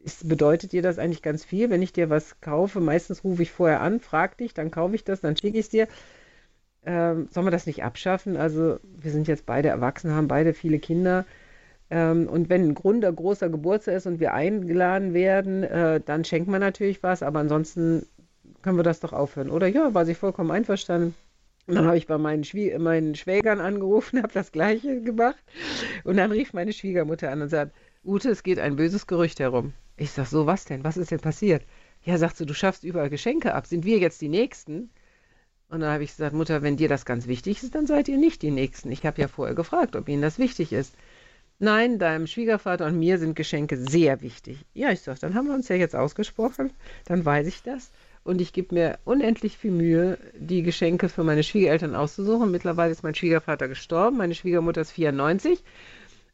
ist, 0.04 0.30
bedeutet 0.30 0.74
dir 0.74 0.84
das 0.84 1.00
eigentlich 1.00 1.24
ganz 1.24 1.44
viel, 1.44 1.72
wenn 1.72 1.82
ich 1.82 1.94
dir 1.94 2.12
was 2.12 2.40
kaufe? 2.40 2.80
Meistens 2.82 3.24
rufe 3.24 3.42
ich 3.42 3.52
vorher 3.52 3.82
an, 3.82 4.00
frag 4.00 4.38
dich, 4.38 4.54
dann 4.54 4.70
kaufe 4.70 4.94
ich 4.94 5.04
das, 5.04 5.22
dann 5.22 5.38
schicke 5.38 5.58
ich 5.58 5.66
es 5.66 5.70
dir. 5.70 5.88
Ähm, 6.86 7.28
sollen 7.30 7.46
wir 7.46 7.52
das 7.52 7.68
nicht 7.68 7.84
abschaffen? 7.84 8.38
Also 8.38 8.80
wir 8.84 9.12
sind 9.12 9.28
jetzt 9.28 9.46
beide 9.46 9.70
erwachsen, 9.70 10.12
haben 10.12 10.28
beide 10.28 10.54
viele 10.54 10.80
Kinder. 10.80 11.26
Ähm, 11.92 12.28
und 12.28 12.50
wenn 12.50 12.70
ein 12.70 12.74
Grund 12.74 13.06
ein 13.06 13.16
großer 13.16 13.50
Geburtstag 13.50 13.96
ist 13.96 14.08
und 14.08 14.20
wir 14.20 14.34
eingeladen 14.34 15.14
werden, 15.14 15.64
äh, 15.64 16.00
dann 16.00 16.24
schenkt 16.24 16.48
man 16.48 16.62
natürlich 16.62 17.04
was, 17.04 17.22
aber 17.22 17.40
ansonsten 17.40 18.06
können 18.62 18.78
wir 18.78 18.84
das 18.84 19.00
doch 19.00 19.14
aufhören. 19.14 19.50
Oder 19.50 19.68
ja, 19.68 19.94
war 19.94 20.06
sie 20.06 20.16
vollkommen 20.16 20.52
einverstanden. 20.52 21.16
Und 21.68 21.76
dann 21.76 21.86
habe 21.86 21.98
ich 21.98 22.08
bei 22.08 22.18
meinen, 22.18 22.44
Schwie 22.44 22.76
meinen 22.80 23.16
Schwägern 23.16 23.60
angerufen, 23.60 24.18
habe 24.24 24.34
das 24.34 24.52
Gleiche 24.52 25.02
gemacht. 25.02 25.44
Und 26.04 26.18
dann 26.18 26.32
rief 26.32 26.54
meine 26.54 26.74
Schwiegermutter 26.74 27.32
an 27.32 27.42
und 27.42 27.50
sagt, 27.50 27.74
Ute, 28.04 28.30
es 28.30 28.42
geht 28.42 28.58
ein 28.58 28.76
böses 28.76 29.06
Gerücht 29.06 29.40
herum. 29.40 29.74
Ich 29.98 30.12
sage, 30.12 30.30
so 30.30 30.48
was 30.48 30.66
denn? 30.66 30.84
Was 30.84 30.98
ist 30.98 31.12
denn 31.12 31.20
passiert? 31.20 31.64
Ja, 32.04 32.18
sagt 32.18 32.38
sie, 32.38 32.48
du 32.48 32.54
schaffst 32.56 32.84
überall 32.84 33.10
Geschenke 33.12 33.54
ab. 33.54 33.68
Sind 33.68 33.86
wir 33.86 34.00
jetzt 34.00 34.22
die 34.22 34.30
Nächsten? 34.30 34.90
Und 35.72 35.80
dann 35.80 35.94
habe 35.94 36.04
ich 36.04 36.12
gesagt, 36.12 36.36
Mutter, 36.36 36.62
wenn 36.64 36.76
dir 36.76 36.90
das 36.90 37.06
ganz 37.06 37.28
wichtig 37.28 37.64
ist, 37.64 37.74
dann 37.76 37.88
seid 37.88 38.10
ihr 38.10 38.18
nicht 38.18 38.42
die 38.42 38.52
Nächsten. 38.52 38.92
Ich 38.92 39.06
habe 39.06 39.22
ja 39.22 39.30
vorher 39.30 39.56
gefragt, 39.56 39.96
ob 39.96 40.10
Ihnen 40.10 40.22
das 40.22 40.38
wichtig 40.38 40.74
ist. 40.74 40.94
Nein, 41.60 41.98
deinem 41.98 42.28
Schwiegervater 42.28 42.86
und 42.88 43.00
mir 43.00 43.18
sind 43.20 43.38
Geschenke 43.38 43.78
sehr 43.78 44.22
wichtig. 44.22 44.66
Ja, 44.74 44.92
ich 44.92 45.00
sage, 45.00 45.20
dann 45.22 45.34
haben 45.34 45.48
wir 45.48 45.54
uns 45.54 45.70
ja 45.70 45.78
jetzt 45.78 45.96
ausgesprochen, 45.96 46.72
dann 47.06 47.24
weiß 47.24 47.48
ich 47.48 47.64
das 47.64 47.92
und 48.26 48.42
ich 48.42 48.52
gebe 48.52 48.76
mir 48.76 49.00
unendlich 49.06 49.58
viel 49.58 49.72
Mühe, 49.72 50.18
die 50.38 50.62
Geschenke 50.62 51.08
für 51.08 51.24
meine 51.24 51.44
Schwiegereltern 51.44 51.96
auszusuchen. 51.96 52.52
Mittlerweile 52.52 52.92
ist 52.92 53.04
mein 53.04 53.16
Schwiegervater 53.16 53.70
gestorben, 53.70 54.18
meine 54.18 54.36
Schwiegermutter 54.36 54.82
ist 54.82 54.92
94 54.92 55.64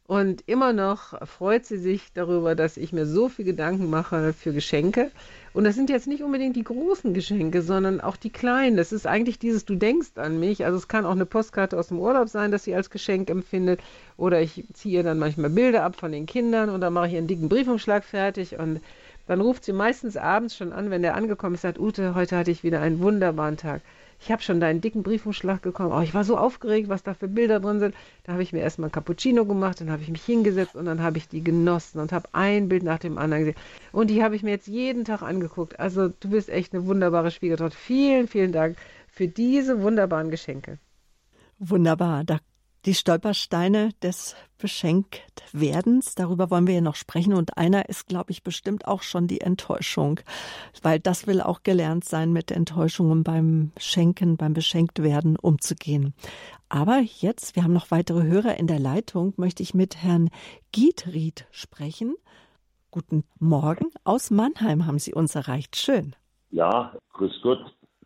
und 0.08 0.42
immer 0.46 0.72
noch 0.72 1.28
freut 1.28 1.66
sie 1.66 1.76
sich 1.76 2.14
darüber, 2.14 2.54
dass 2.54 2.78
ich 2.78 2.94
mir 2.94 3.04
so 3.04 3.28
viel 3.28 3.44
Gedanken 3.44 3.90
mache 3.90 4.32
für 4.32 4.54
Geschenke. 4.54 5.10
Und 5.52 5.64
das 5.64 5.74
sind 5.74 5.90
jetzt 5.90 6.06
nicht 6.06 6.22
unbedingt 6.22 6.56
die 6.56 6.64
großen 6.64 7.12
Geschenke, 7.12 7.60
sondern 7.60 8.00
auch 8.00 8.16
die 8.16 8.30
kleinen. 8.30 8.78
Das 8.78 8.90
ist 8.90 9.06
eigentlich 9.06 9.38
dieses, 9.38 9.66
du 9.66 9.74
denkst 9.74 10.12
an 10.16 10.40
mich. 10.40 10.64
Also 10.64 10.78
es 10.78 10.88
kann 10.88 11.04
auch 11.04 11.10
eine 11.10 11.26
Postkarte 11.26 11.78
aus 11.78 11.88
dem 11.88 11.98
Urlaub 11.98 12.30
sein, 12.30 12.50
dass 12.50 12.64
sie 12.64 12.74
als 12.74 12.88
Geschenk 12.88 13.28
empfindet. 13.28 13.80
Oder 14.16 14.40
ich 14.40 14.64
ziehe 14.72 15.02
dann 15.02 15.18
manchmal 15.18 15.50
Bilder 15.50 15.84
ab 15.84 15.96
von 15.96 16.10
den 16.10 16.24
Kindern 16.24 16.70
und 16.70 16.80
dann 16.80 16.94
mache 16.94 17.08
ich 17.08 17.16
einen 17.16 17.26
dicken 17.26 17.50
Briefumschlag 17.50 18.02
fertig 18.02 18.58
und 18.58 18.80
dann 19.26 19.42
ruft 19.42 19.62
sie 19.62 19.74
meistens 19.74 20.16
abends 20.16 20.56
schon 20.56 20.72
an, 20.72 20.90
wenn 20.90 21.02
der 21.02 21.16
angekommen 21.16 21.56
ist, 21.56 21.60
sagt, 21.60 21.78
Ute, 21.78 22.14
heute 22.14 22.38
hatte 22.38 22.50
ich 22.50 22.62
wieder 22.62 22.80
einen 22.80 23.00
wunderbaren 23.00 23.58
Tag. 23.58 23.82
Ich 24.20 24.32
habe 24.32 24.42
schon 24.42 24.60
deinen 24.60 24.80
dicken 24.80 25.02
Briefumschlag 25.02 25.62
bekommen. 25.62 25.92
Oh, 25.92 26.00
ich 26.00 26.12
war 26.12 26.24
so 26.24 26.36
aufgeregt, 26.36 26.88
was 26.88 27.02
da 27.02 27.14
für 27.14 27.28
Bilder 27.28 27.60
drin 27.60 27.78
sind. 27.78 27.94
Da 28.24 28.32
habe 28.32 28.42
ich 28.42 28.52
mir 28.52 28.60
erstmal 28.60 28.88
ein 28.88 28.92
Cappuccino 28.92 29.44
gemacht, 29.44 29.80
dann 29.80 29.90
habe 29.90 30.02
ich 30.02 30.08
mich 30.08 30.24
hingesetzt 30.24 30.74
und 30.74 30.86
dann 30.86 31.02
habe 31.02 31.18
ich 31.18 31.28
die 31.28 31.42
genossen 31.42 32.00
und 32.00 32.12
habe 32.12 32.28
ein 32.32 32.68
Bild 32.68 32.82
nach 32.82 32.98
dem 32.98 33.16
anderen 33.16 33.44
gesehen. 33.44 33.60
Und 33.92 34.10
die 34.10 34.22
habe 34.22 34.34
ich 34.34 34.42
mir 34.42 34.50
jetzt 34.50 34.66
jeden 34.66 35.04
Tag 35.04 35.22
angeguckt. 35.22 35.78
Also 35.78 36.08
du 36.08 36.30
bist 36.30 36.48
echt 36.48 36.74
eine 36.74 36.86
wunderbare 36.86 37.30
Schwiegertochter. 37.30 37.76
Vielen, 37.76 38.26
vielen 38.26 38.52
Dank 38.52 38.76
für 39.06 39.28
diese 39.28 39.82
wunderbaren 39.82 40.30
Geschenke. 40.30 40.78
Wunderbar. 41.58 42.24
Da 42.24 42.38
die 42.88 42.94
Stolpersteine 42.94 43.90
des 44.02 44.34
Beschenktwerdens, 44.56 46.14
darüber 46.14 46.50
wollen 46.50 46.66
wir 46.66 46.76
ja 46.76 46.80
noch 46.80 46.94
sprechen. 46.94 47.34
Und 47.34 47.58
einer 47.58 47.90
ist, 47.90 48.08
glaube 48.08 48.30
ich, 48.30 48.42
bestimmt 48.42 48.88
auch 48.88 49.02
schon 49.02 49.26
die 49.26 49.42
Enttäuschung, 49.42 50.20
weil 50.80 50.98
das 50.98 51.26
will 51.26 51.42
auch 51.42 51.62
gelernt 51.64 52.06
sein, 52.06 52.32
mit 52.32 52.50
Enttäuschungen 52.50 53.24
beim 53.24 53.72
Schenken, 53.76 54.38
beim 54.38 54.54
Beschenktwerden 54.54 55.36
umzugehen. 55.36 56.14
Aber 56.70 57.00
jetzt, 57.00 57.56
wir 57.56 57.62
haben 57.62 57.74
noch 57.74 57.90
weitere 57.90 58.22
Hörer 58.22 58.56
in 58.56 58.66
der 58.66 58.78
Leitung, 58.78 59.34
möchte 59.36 59.62
ich 59.62 59.74
mit 59.74 60.02
Herrn 60.02 60.30
Gietried 60.72 61.46
sprechen. 61.50 62.14
Guten 62.90 63.24
Morgen. 63.38 63.90
Aus 64.04 64.30
Mannheim 64.30 64.86
haben 64.86 64.98
Sie 64.98 65.12
uns 65.12 65.34
erreicht. 65.34 65.76
Schön. 65.76 66.16
Ja, 66.52 66.94
grüß 67.12 67.38
Gott. 67.42 67.60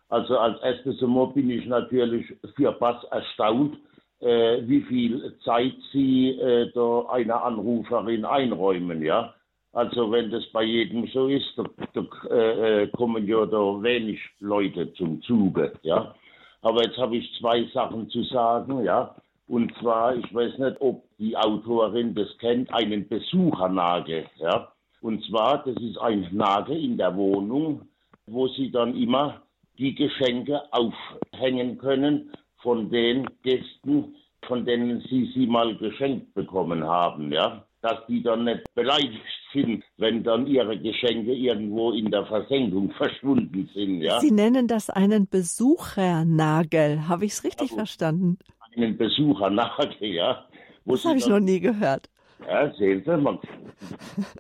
Also 0.09 0.37
als 0.37 0.61
erstes 0.61 1.01
einmal 1.01 1.29
bin 1.29 1.51
ich 1.51 1.67
natürlich 1.67 2.27
für 2.57 2.73
Bass 2.73 3.05
erstaunt, 3.13 3.79
äh, 4.23 4.63
wie 4.69 4.83
viel 4.83 5.35
Zeit 5.45 5.75
Sie 5.93 6.31
äh, 6.31 6.71
da 6.73 7.07
einer 7.11 7.43
Anruferin 7.45 8.25
einräumen, 8.25 9.03
ja. 9.03 9.35
Also 9.73 10.13
wenn 10.13 10.31
das 10.31 10.45
bei 10.53 10.63
jedem 10.63 11.07
so 11.09 11.29
ist, 11.29 11.57
da, 11.57 11.65
da 11.95 12.35
äh, 12.35 12.87
kommen 12.89 13.27
ja 13.27 13.47
da 13.47 13.83
wenig 13.83 14.21
Leute 14.41 14.93
zum 14.95 15.21
Zuge, 15.23 15.73
ja. 15.83 16.15
Aber 16.61 16.85
jetzt 16.85 16.99
habe 16.99 17.17
ich 17.17 17.39
zwei 17.41 17.65
Sachen 17.75 18.09
zu 18.11 18.23
sagen, 18.25 18.85
ja. 18.85 19.15
Und 19.49 19.75
zwar, 19.81 20.15
ich 20.15 20.33
weiß 20.33 20.59
nicht, 20.59 20.77
ob 20.81 21.03
die 21.19 21.37
Autorin 21.37 22.15
das 22.15 22.29
kennt, 22.39 22.73
einen 22.73 23.09
Besuchernagel, 23.09 24.27
ja. 24.37 24.69
Und 25.01 25.25
zwar, 25.25 25.65
das 25.65 25.77
ist 25.83 25.99
ein 25.99 26.29
Nagel 26.31 26.77
in 26.77 26.97
der 26.97 27.17
Wohnung, 27.17 27.89
wo 28.27 28.47
Sie 28.47 28.71
dann 28.71 28.97
immer 28.97 29.43
die 29.79 29.95
Geschenke 29.95 30.61
aufhängen 30.71 31.79
können 31.79 32.31
von 32.63 32.91
den 32.91 33.29
Gästen, 33.43 34.15
von 34.47 34.65
denen 34.65 35.01
Sie 35.09 35.31
sie 35.35 35.47
mal 35.47 35.77
geschenkt 35.77 36.35
bekommen 36.35 36.85
haben, 36.85 37.33
ja. 37.33 37.65
dass 37.81 38.05
die 38.09 38.23
dann 38.23 38.45
nicht 38.45 38.63
beleidigt 38.75 39.23
sind, 39.53 39.85
wenn 39.99 40.23
dann 40.23 40.47
ihre 40.47 40.79
Geschenke 40.79 41.33
irgendwo 41.33 41.93
in 41.93 42.11
der 42.11 42.27
Versenkung 42.27 42.91
verschwunden 42.93 43.69
sind. 43.75 44.03
Ja? 44.03 44.21
Sie 44.21 44.31
nennen 44.31 44.67
das 44.67 44.91
einen 44.91 45.29
Besuchernagel. 45.29 47.09
Habe 47.09 47.25
ich 47.25 47.33
es 47.33 47.45
richtig 47.45 47.71
also, 47.71 47.77
verstanden? 47.77 48.39
Einen 48.75 48.97
Besuchernagel, 48.97 50.09
ja. 50.09 50.45
das 50.85 51.05
habe 51.05 51.19
ich 51.19 51.27
noch 51.27 51.41
nie 51.41 51.61
gehört. 51.61 52.09
Ja, 52.47 52.73
sehen 52.75 53.03
Sie, 53.05 53.17
man, 53.17 53.39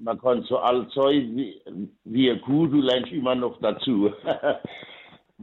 man 0.01 0.19
kann 0.19 0.43
so 0.43 0.59
alt 0.59 0.91
sein 0.93 1.37
wie, 1.37 1.61
wie 2.05 2.31
eine 2.31 2.41
Kuh, 2.41 2.67
du 2.67 2.81
lernst 2.81 3.13
immer 3.13 3.35
noch 3.35 3.61
dazu. 3.61 4.11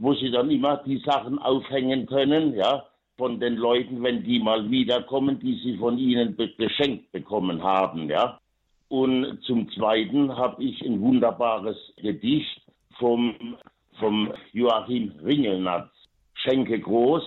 Wo 0.00 0.14
sie 0.14 0.30
dann 0.30 0.50
immer 0.50 0.78
die 0.78 0.96
Sachen 1.04 1.38
aufhängen 1.38 2.06
können, 2.06 2.54
ja, 2.54 2.84
von 3.18 3.38
den 3.38 3.56
Leuten, 3.56 4.02
wenn 4.02 4.24
die 4.24 4.38
mal 4.38 4.70
wiederkommen, 4.70 5.38
die 5.40 5.60
sie 5.62 5.76
von 5.76 5.98
ihnen 5.98 6.34
geschenkt 6.56 7.12
bekommen 7.12 7.62
haben, 7.62 8.08
ja. 8.08 8.40
Und 8.88 9.42
zum 9.42 9.70
Zweiten 9.72 10.34
habe 10.34 10.64
ich 10.64 10.80
ein 10.80 11.02
wunderbares 11.02 11.76
Gedicht 11.98 12.62
vom, 12.98 13.56
vom 13.98 14.32
Joachim 14.52 15.12
Ringelnatz. 15.22 15.90
Schenke 16.32 16.80
groß 16.80 17.22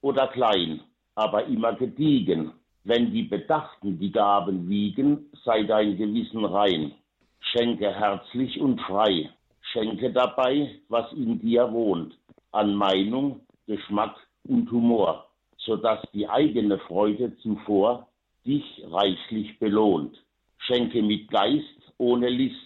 oder 0.00 0.28
klein, 0.28 0.80
aber 1.16 1.44
immer 1.46 1.72
gediegen. 1.72 2.52
Wenn 2.84 3.12
die 3.12 3.24
Bedachten 3.24 3.98
die 3.98 4.12
Gaben 4.12 4.68
wiegen, 4.68 5.26
sei 5.44 5.64
dein 5.64 5.96
Gewissen 5.96 6.44
rein. 6.44 6.92
Schenke 7.40 7.92
herzlich 7.92 8.60
und 8.60 8.80
frei. 8.80 9.28
Schenke 9.72 10.12
dabei, 10.12 10.80
was 10.88 11.10
in 11.12 11.40
dir 11.40 11.72
wohnt, 11.72 12.14
an 12.52 12.74
Meinung, 12.74 13.40
Geschmack 13.66 14.16
und 14.44 14.70
Humor 14.70 15.26
sodass 15.64 16.00
die 16.12 16.28
eigene 16.28 16.78
Freude 16.78 17.36
zuvor 17.38 18.08
dich 18.44 18.82
reichlich 18.90 19.58
belohnt. 19.58 20.16
Schenke 20.58 21.02
mit 21.02 21.30
Geist 21.30 21.64
ohne 21.98 22.28
List, 22.28 22.56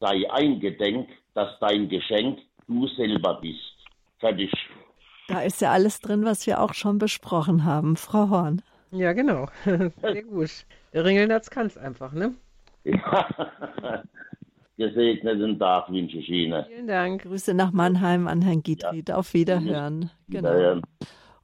sei 0.00 0.30
eingedenk, 0.30 1.08
dass 1.34 1.58
dein 1.60 1.88
Geschenk 1.88 2.40
du 2.66 2.86
selber 2.88 3.38
bist. 3.40 3.76
Fertig. 4.18 4.52
Da 5.28 5.40
ist 5.42 5.60
ja 5.60 5.72
alles 5.72 6.00
drin, 6.00 6.24
was 6.24 6.46
wir 6.46 6.60
auch 6.60 6.74
schon 6.74 6.98
besprochen 6.98 7.64
haben, 7.64 7.96
Frau 7.96 8.28
Horn. 8.28 8.62
Ja, 8.90 9.12
genau. 9.12 9.46
Sehr 9.64 10.22
gut. 10.24 10.50
Der 10.92 11.04
Ringelnatz 11.04 11.48
kann 11.48 11.66
es 11.66 11.78
einfach, 11.78 12.12
ne? 12.12 12.34
Ja. 12.84 14.04
Gesegneten 14.82 15.58
Tag 15.58 15.90
wünsche 15.92 16.18
ich 16.18 16.28
Ihnen. 16.28 16.64
Vielen 16.66 16.86
Dank. 16.88 17.22
Grüße 17.22 17.54
nach 17.54 17.72
Mannheim 17.72 18.26
an 18.26 18.42
Herrn 18.42 18.62
Gietried. 18.62 19.10
Ja. 19.10 19.16
Auf 19.16 19.32
Wiederhören. 19.32 20.10
Genau. 20.28 20.50
Wiederhören. 20.50 20.82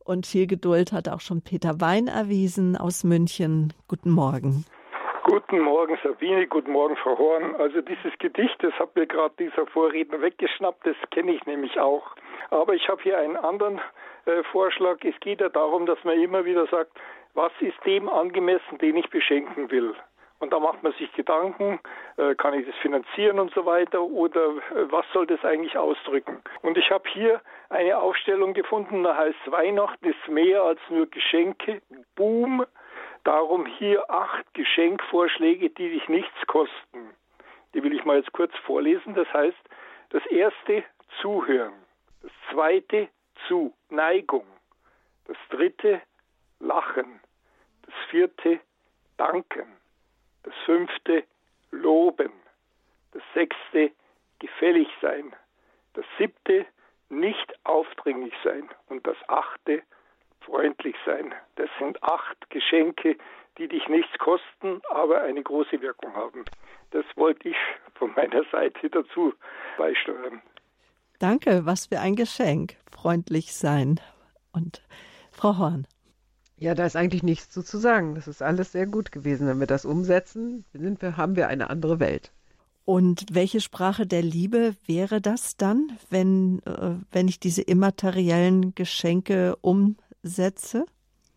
Und 0.05 0.27
viel 0.27 0.47
Geduld 0.47 0.93
hat 0.93 1.09
auch 1.09 1.21
schon 1.21 1.43
Peter 1.43 1.81
Wein 1.81 2.09
erwiesen 2.09 2.77
aus 2.77 3.05
München. 3.05 3.73
Guten 3.87 4.11
Morgen. 4.11 4.65
Guten 5.23 5.61
Morgen, 5.61 5.97
Sabine. 6.03 6.47
Guten 6.47 6.73
Morgen, 6.73 6.97
Frau 6.97 7.17
Horn. 7.17 7.55
Also 7.57 7.81
dieses 7.83 8.17
Gedicht, 8.19 8.57
das 8.61 8.73
hat 8.79 8.97
mir 8.97 9.07
gerade 9.07 9.35
dieser 9.39 9.67
Vorredner 9.67 10.21
weggeschnappt, 10.21 10.87
das 10.87 10.97
kenne 11.11 11.33
ich 11.33 11.45
nämlich 11.47 11.79
auch. 11.79 12.17
Aber 12.51 12.75
ich 12.75 12.89
habe 12.89 13.03
hier 13.03 13.19
einen 13.19 13.37
anderen 13.37 13.79
äh, 14.25 14.43
Vorschlag. 14.51 14.97
Es 15.05 15.21
geht 15.21 15.41
ja 15.41 15.49
darum, 15.49 15.87
dass 15.87 16.03
man 16.03 16.19
immer 16.21 16.45
wieder 16.45 16.67
sagt, 16.67 16.91
was 17.35 17.53
ist 17.61 17.77
dem 17.85 18.09
angemessen, 18.09 18.79
den 18.81 18.97
ich 18.97 19.09
beschenken 19.11 19.71
will. 19.71 19.95
Und 20.41 20.53
da 20.53 20.61
macht 20.61 20.83
man 20.85 20.93
sich 20.93 21.13
Gedanken, 21.13 21.81
äh, 22.17 22.35
kann 22.37 22.55
ich 22.55 22.65
das 22.67 22.77
finanzieren 22.77 23.41
und 23.41 23.53
so 23.55 23.67
weiter 23.67 24.03
oder 24.03 24.51
äh, 24.51 24.91
was 24.91 25.05
soll 25.13 25.27
das 25.27 25.45
eigentlich 25.45 25.77
ausdrücken? 25.77 26.41
Und 26.63 26.79
ich 26.79 26.91
habe 26.91 27.09
hier 27.09 27.41
eine 27.71 27.99
Aufstellung 27.99 28.55
gefunden, 28.55 29.03
da 29.03 29.17
heißt 29.17 29.51
Weihnachten 29.51 30.07
ist 30.07 30.29
mehr 30.29 30.63
als 30.63 30.81
nur 30.91 31.07
Geschenke, 31.07 31.83
Boom. 32.15 32.65
Darum 33.25 33.67
hier 33.67 34.09
acht 34.09 34.55
Geschenkvorschläge, 34.55 35.71
die 35.71 35.91
dich 35.91 36.09
nichts 36.09 36.47
kosten. 36.47 37.11
Die 37.75 37.83
will 37.83 37.93
ich 37.93 38.05
mal 38.05 38.17
jetzt 38.17 38.33
kurz 38.33 38.55
vorlesen. 38.65 39.15
Das 39.15 39.31
heißt, 39.33 39.59
das 40.11 40.25
erste 40.27 40.85
Zuhören, 41.21 41.75
das 42.23 42.31
zweite 42.51 43.09
Zuneigung, 43.47 44.47
das 45.27 45.37
dritte 45.51 46.01
Lachen, 46.61 47.21
das 47.83 47.95
vierte 48.09 48.61
Danken, 49.17 49.78
das 50.49 50.57
fünfte 50.65 51.25
Loben. 51.71 52.33
Das 53.13 53.23
sechste 53.35 53.93
gefällig 54.39 54.89
sein. 55.03 55.35
Das 55.93 56.05
siebte 56.19 56.65
nicht 57.11 57.55
aufdringlich 57.65 58.33
sein. 58.43 58.69
Und 58.89 59.07
das 59.07 59.17
achte 59.29 59.83
freundlich 60.41 60.97
sein. 61.05 61.35
Das 61.57 61.69
sind 61.79 62.03
acht 62.03 62.49
Geschenke, 62.51 63.17
die 63.59 63.69
dich 63.69 63.89
nichts 63.89 64.17
kosten, 64.19 64.81
aber 64.91 65.23
eine 65.23 65.43
große 65.43 65.81
Wirkung 65.83 66.15
haben. 66.15 66.45
Das 66.93 67.05
wollte 67.17 67.51
ich 67.51 67.57
von 67.95 68.13
meiner 68.15 68.45
Seite 68.51 68.89
dazu 68.89 69.35
beisteuern. 69.77 70.41
Danke, 71.19 71.67
was 71.67 71.87
für 71.87 72.01
ein 72.01 72.17
Geschenk. 72.17 72.77
Freundlich 72.91 73.55
sein. 73.55 74.01
Und 74.53 74.83
Frau 75.31 75.59
Horn. 75.59 75.87
Ja, 76.59 76.75
da 76.75 76.87
ist 76.87 76.97
eigentlich 76.97 77.23
nichts 77.23 77.51
zu, 77.51 77.63
zu 77.63 77.79
sagen. 77.79 78.15
Das 78.15 78.27
ist 78.27 78.43
alles 78.43 78.73
sehr 78.73 78.87
gut 78.87 79.13
gewesen. 79.13 79.47
Wenn 79.47 79.61
wir 79.61 79.67
das 79.67 79.85
umsetzen, 79.85 80.65
sind 80.73 81.01
wir, 81.01 81.17
haben 81.17 81.37
wir 81.37 81.49
eine 81.49 81.71
andere 81.71 82.01
Welt. 82.01 82.33
Und 82.85 83.27
welche 83.31 83.61
Sprache 83.61 84.07
der 84.07 84.23
Liebe 84.23 84.75
wäre 84.87 85.21
das 85.21 85.57
dann, 85.57 85.93
wenn, 86.11 86.61
äh, 86.65 86.95
wenn 87.13 87.29
ich 87.29 87.39
diese 87.39 87.63
immateriellen 87.63 88.75
Geschenke 88.75 89.57
umsetze? 89.61 90.87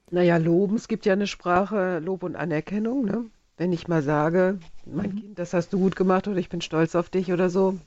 Naja, 0.09 0.37
loben, 0.37 0.75
es 0.75 0.87
gibt 0.87 1.05
ja 1.05 1.13
eine 1.13 1.27
Sprache 1.27 1.99
Lob 1.99 2.23
und 2.23 2.35
Anerkennung. 2.35 3.05
Ne? 3.05 3.25
Wenn 3.57 3.73
ich 3.73 3.87
mal 3.87 4.01
sage, 4.01 4.59
mein 4.85 5.11
mhm. 5.11 5.15
Kind, 5.19 5.39
das 5.39 5.53
hast 5.53 5.73
du 5.73 5.79
gut 5.79 5.95
gemacht 5.95 6.27
oder 6.27 6.37
ich 6.37 6.49
bin 6.49 6.61
stolz 6.61 6.95
auf 6.95 7.09
dich 7.09 7.31
oder 7.31 7.49
so. 7.49 7.77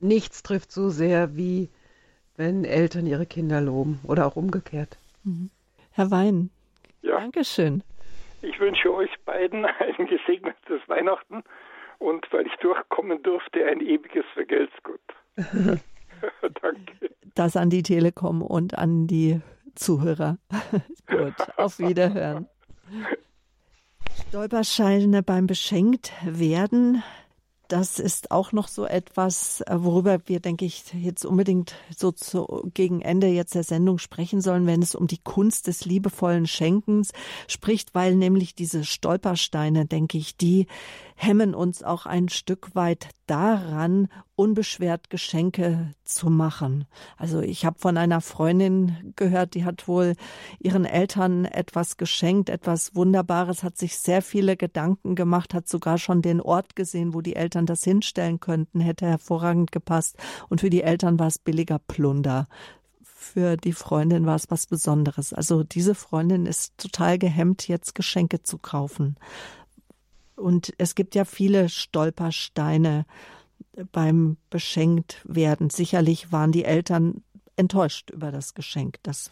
Nichts 0.00 0.42
trifft 0.42 0.72
so 0.72 0.90
sehr, 0.90 1.36
wie 1.36 1.68
wenn 2.36 2.64
Eltern 2.64 3.06
ihre 3.06 3.26
Kinder 3.26 3.60
loben 3.60 4.00
oder 4.02 4.26
auch 4.26 4.36
umgekehrt. 4.36 4.98
Mhm. 5.22 5.50
Herr 5.90 6.10
Wein, 6.10 6.50
ja. 7.04 7.20
Dankeschön. 7.20 7.82
Ich 8.42 8.58
wünsche 8.60 8.92
euch 8.92 9.10
beiden 9.24 9.64
ein 9.98 10.06
gesegnetes 10.06 10.80
Weihnachten 10.86 11.42
und 11.98 12.26
weil 12.32 12.46
ich 12.46 12.54
durchkommen 12.56 13.22
durfte, 13.22 13.64
ein 13.66 13.80
ewiges 13.80 14.24
Vergelt's 14.34 14.74
Danke. 16.62 17.10
Das 17.34 17.56
an 17.56 17.70
die 17.70 17.82
Telekom 17.82 18.42
und 18.42 18.78
an 18.78 19.06
die 19.06 19.40
Zuhörer. 19.74 20.38
Gut, 21.06 21.34
auf 21.56 21.78
Wiederhören. 21.78 22.46
Stolperscheine 24.28 25.22
beim 25.22 25.46
beschenkt 25.46 26.12
werden 26.24 27.02
das 27.68 27.98
ist 27.98 28.30
auch 28.30 28.52
noch 28.52 28.68
so 28.68 28.84
etwas, 28.84 29.62
äh, 29.62 29.76
worüber 29.78 30.18
wir, 30.26 30.40
denke 30.40 30.64
ich, 30.64 30.84
jetzt 30.94 31.24
unbedingt 31.24 31.74
so 31.96 32.12
zu, 32.12 32.70
gegen 32.74 33.00
Ende 33.00 33.28
jetzt 33.28 33.54
der 33.54 33.64
Sendung 33.64 33.98
sprechen 33.98 34.40
sollen, 34.40 34.66
wenn 34.66 34.82
es 34.82 34.94
um 34.94 35.06
die 35.06 35.18
Kunst 35.18 35.66
des 35.66 35.84
liebevollen 35.84 36.46
Schenkens 36.46 37.12
spricht, 37.48 37.94
weil 37.94 38.16
nämlich 38.16 38.54
diese 38.54 38.84
Stolpersteine, 38.84 39.86
denke 39.86 40.18
ich, 40.18 40.36
die 40.36 40.66
hemmen 41.14 41.54
uns 41.54 41.82
auch 41.82 42.06
ein 42.06 42.28
Stück 42.28 42.74
weit 42.74 43.08
daran, 43.26 44.08
unbeschwert 44.36 45.10
Geschenke 45.10 45.92
zu 46.04 46.28
machen. 46.28 46.86
Also 47.16 47.40
ich 47.40 47.64
habe 47.64 47.78
von 47.78 47.96
einer 47.96 48.20
Freundin 48.20 49.12
gehört, 49.16 49.54
die 49.54 49.64
hat 49.64 49.86
wohl 49.88 50.14
ihren 50.58 50.84
Eltern 50.84 51.44
etwas 51.44 51.96
geschenkt, 51.96 52.50
etwas 52.50 52.94
Wunderbares, 52.94 53.62
hat 53.62 53.78
sich 53.78 53.98
sehr 53.98 54.22
viele 54.22 54.56
Gedanken 54.56 55.14
gemacht, 55.14 55.54
hat 55.54 55.68
sogar 55.68 55.98
schon 55.98 56.20
den 56.20 56.40
Ort 56.40 56.76
gesehen, 56.76 57.14
wo 57.14 57.20
die 57.20 57.36
Eltern 57.36 57.66
das 57.66 57.84
hinstellen 57.84 58.40
könnten, 58.40 58.80
hätte 58.80 59.06
hervorragend 59.06 59.72
gepasst. 59.72 60.16
Und 60.48 60.60
für 60.60 60.70
die 60.70 60.82
Eltern 60.82 61.18
war 61.18 61.28
es 61.28 61.38
billiger 61.38 61.78
Plunder 61.78 62.46
für 63.24 63.56
die 63.56 63.72
Freundin 63.72 64.26
war 64.26 64.36
es 64.36 64.50
was 64.50 64.66
Besonderes. 64.66 65.32
Also 65.32 65.64
diese 65.64 65.94
Freundin 65.94 66.44
ist 66.44 66.76
total 66.76 67.18
gehemmt, 67.18 67.66
jetzt 67.66 67.94
Geschenke 67.94 68.42
zu 68.42 68.58
kaufen. 68.58 69.16
Und 70.36 70.72
es 70.78 70.94
gibt 70.94 71.14
ja 71.14 71.24
viele 71.24 71.68
Stolpersteine 71.68 73.06
beim 73.92 74.36
beschenkt 74.50 75.20
werden. 75.24 75.70
Sicherlich 75.70 76.32
waren 76.32 76.52
die 76.52 76.64
Eltern 76.64 77.22
enttäuscht 77.56 78.10
über 78.10 78.32
das 78.32 78.54
Geschenk. 78.54 78.98
Das 79.02 79.30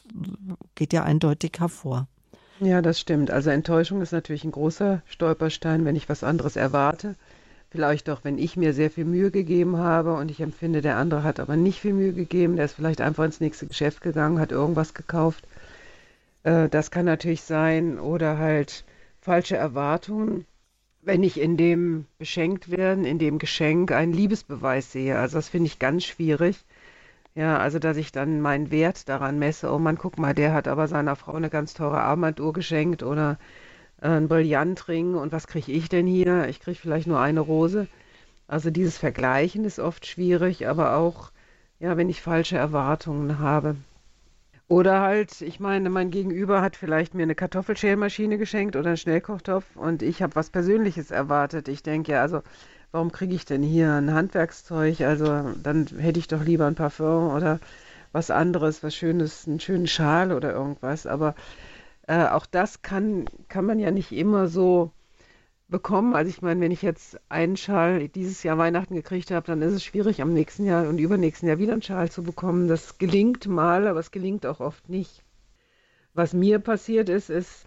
geht 0.74 0.92
ja 0.92 1.02
eindeutig 1.02 1.52
hervor. 1.58 2.08
Ja, 2.60 2.82
das 2.82 3.00
stimmt. 3.00 3.30
Also 3.30 3.50
Enttäuschung 3.50 4.02
ist 4.02 4.12
natürlich 4.12 4.44
ein 4.44 4.52
großer 4.52 5.02
Stolperstein, 5.06 5.84
wenn 5.84 5.96
ich 5.96 6.08
was 6.08 6.22
anderes 6.22 6.56
erwarte. 6.56 7.16
Vielleicht 7.70 8.10
auch, 8.10 8.20
wenn 8.22 8.38
ich 8.38 8.56
mir 8.56 8.74
sehr 8.74 8.90
viel 8.90 9.04
Mühe 9.04 9.30
gegeben 9.30 9.78
habe 9.78 10.14
und 10.14 10.30
ich 10.30 10.40
empfinde, 10.40 10.82
der 10.82 10.98
andere 10.98 11.24
hat 11.24 11.40
aber 11.40 11.56
nicht 11.56 11.80
viel 11.80 11.94
Mühe 11.94 12.12
gegeben. 12.12 12.56
Der 12.56 12.66
ist 12.66 12.74
vielleicht 12.74 13.00
einfach 13.00 13.24
ins 13.24 13.40
nächste 13.40 13.66
Geschäft 13.66 14.02
gegangen, 14.02 14.38
hat 14.38 14.52
irgendwas 14.52 14.94
gekauft. 14.94 15.44
Äh, 16.44 16.68
das 16.68 16.90
kann 16.90 17.06
natürlich 17.06 17.42
sein. 17.42 17.98
Oder 17.98 18.38
halt 18.38 18.84
falsche 19.20 19.56
Erwartungen 19.56 20.46
wenn 21.02 21.22
ich 21.24 21.40
in 21.40 21.56
dem 21.56 22.06
beschenkt 22.18 22.70
werden, 22.70 23.04
in 23.04 23.18
dem 23.18 23.38
Geschenk 23.38 23.92
einen 23.92 24.12
Liebesbeweis 24.12 24.92
sehe. 24.92 25.18
Also 25.18 25.36
das 25.38 25.48
finde 25.48 25.66
ich 25.66 25.78
ganz 25.78 26.04
schwierig. 26.04 26.64
Ja, 27.34 27.58
also 27.58 27.78
dass 27.78 27.96
ich 27.96 28.12
dann 28.12 28.40
meinen 28.40 28.70
Wert 28.70 29.08
daran 29.08 29.38
messe, 29.38 29.72
oh 29.72 29.78
man, 29.78 29.98
guck 29.98 30.18
mal, 30.18 30.34
der 30.34 30.52
hat 30.54 30.68
aber 30.68 30.86
seiner 30.88 31.16
Frau 31.16 31.34
eine 31.34 31.50
ganz 31.50 31.74
teure 31.74 32.02
Armbanduhr 32.02 32.52
geschenkt 32.52 33.02
oder 33.02 33.38
äh, 34.00 34.08
einen 34.08 34.28
Brillantring 34.28 35.14
und 35.14 35.32
was 35.32 35.46
kriege 35.46 35.72
ich 35.72 35.88
denn 35.88 36.06
hier? 36.06 36.48
Ich 36.48 36.60
kriege 36.60 36.78
vielleicht 36.78 37.06
nur 37.06 37.20
eine 37.20 37.40
Rose. 37.40 37.88
Also 38.46 38.70
dieses 38.70 38.98
Vergleichen 38.98 39.64
ist 39.64 39.78
oft 39.80 40.06
schwierig, 40.06 40.68
aber 40.68 40.96
auch, 40.96 41.32
ja, 41.80 41.96
wenn 41.96 42.10
ich 42.10 42.22
falsche 42.22 42.58
Erwartungen 42.58 43.38
habe. 43.38 43.76
Oder 44.72 45.02
halt, 45.02 45.42
ich 45.42 45.60
meine, 45.60 45.90
mein 45.90 46.10
Gegenüber 46.10 46.62
hat 46.62 46.76
vielleicht 46.76 47.12
mir 47.12 47.24
eine 47.24 47.34
Kartoffelschälmaschine 47.34 48.38
geschenkt 48.38 48.74
oder 48.74 48.86
einen 48.86 48.96
Schnellkochtopf 48.96 49.66
und 49.76 50.00
ich 50.00 50.22
habe 50.22 50.34
was 50.34 50.48
Persönliches 50.48 51.10
erwartet. 51.10 51.68
Ich 51.68 51.82
denke 51.82 52.12
ja, 52.12 52.22
also 52.22 52.40
warum 52.90 53.12
kriege 53.12 53.34
ich 53.34 53.44
denn 53.44 53.62
hier 53.62 53.92
ein 53.92 54.14
Handwerkszeug? 54.14 55.02
Also 55.02 55.26
dann 55.62 55.88
hätte 55.98 56.18
ich 56.18 56.26
doch 56.26 56.42
lieber 56.42 56.64
ein 56.64 56.74
Parfum 56.74 57.34
oder 57.34 57.60
was 58.12 58.30
anderes, 58.30 58.82
was 58.82 58.94
Schönes, 58.94 59.46
einen 59.46 59.60
schönen 59.60 59.86
Schal 59.86 60.32
oder 60.32 60.54
irgendwas. 60.54 61.06
Aber 61.06 61.34
äh, 62.06 62.24
auch 62.28 62.46
das 62.46 62.80
kann, 62.80 63.26
kann 63.48 63.66
man 63.66 63.78
ja 63.78 63.90
nicht 63.90 64.10
immer 64.10 64.48
so 64.48 64.90
bekommen. 65.72 66.14
Also 66.14 66.30
ich 66.30 66.40
meine, 66.42 66.60
wenn 66.60 66.70
ich 66.70 66.82
jetzt 66.82 67.18
einen 67.28 67.56
Schal 67.56 68.06
dieses 68.06 68.44
Jahr 68.44 68.58
Weihnachten 68.58 68.94
gekriegt 68.94 69.32
habe, 69.32 69.46
dann 69.48 69.60
ist 69.62 69.72
es 69.72 69.82
schwierig, 69.82 70.22
am 70.22 70.32
nächsten 70.32 70.64
Jahr 70.64 70.88
und 70.88 70.98
übernächsten 70.98 71.48
Jahr 71.48 71.58
wieder 71.58 71.72
einen 71.72 71.82
Schal 71.82 72.10
zu 72.10 72.22
bekommen. 72.22 72.68
Das 72.68 72.98
gelingt 72.98 73.48
mal, 73.48 73.88
aber 73.88 73.98
es 73.98 74.12
gelingt 74.12 74.46
auch 74.46 74.60
oft 74.60 74.88
nicht. 74.88 75.24
Was 76.14 76.32
mir 76.34 76.60
passiert 76.60 77.08
ist, 77.08 77.30
ist, 77.30 77.64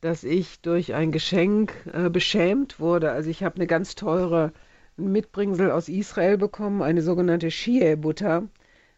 dass 0.00 0.24
ich 0.24 0.60
durch 0.60 0.94
ein 0.94 1.12
Geschenk 1.12 1.74
äh, 1.92 2.08
beschämt 2.08 2.80
wurde. 2.80 3.10
Also 3.10 3.28
ich 3.28 3.42
habe 3.42 3.56
eine 3.56 3.66
ganz 3.66 3.94
teure 3.94 4.52
Mitbringsel 4.96 5.70
aus 5.70 5.88
Israel 5.88 6.38
bekommen, 6.38 6.82
eine 6.82 7.02
sogenannte 7.02 7.50
Shie-Butter. 7.50 8.44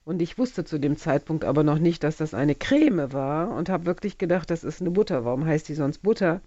Und 0.04 0.22
ich 0.22 0.38
wusste 0.38 0.64
zu 0.64 0.78
dem 0.78 0.96
Zeitpunkt 0.96 1.44
aber 1.44 1.62
noch 1.62 1.78
nicht, 1.78 2.04
dass 2.04 2.16
das 2.16 2.34
eine 2.34 2.54
Creme 2.54 3.12
war 3.12 3.50
und 3.50 3.68
habe 3.68 3.86
wirklich 3.86 4.18
gedacht, 4.18 4.50
das 4.50 4.64
ist 4.64 4.80
eine 4.80 4.90
Butter. 4.90 5.24
Warum 5.24 5.44
heißt 5.44 5.68
die 5.68 5.74
sonst 5.74 5.98
Butter? 6.02 6.40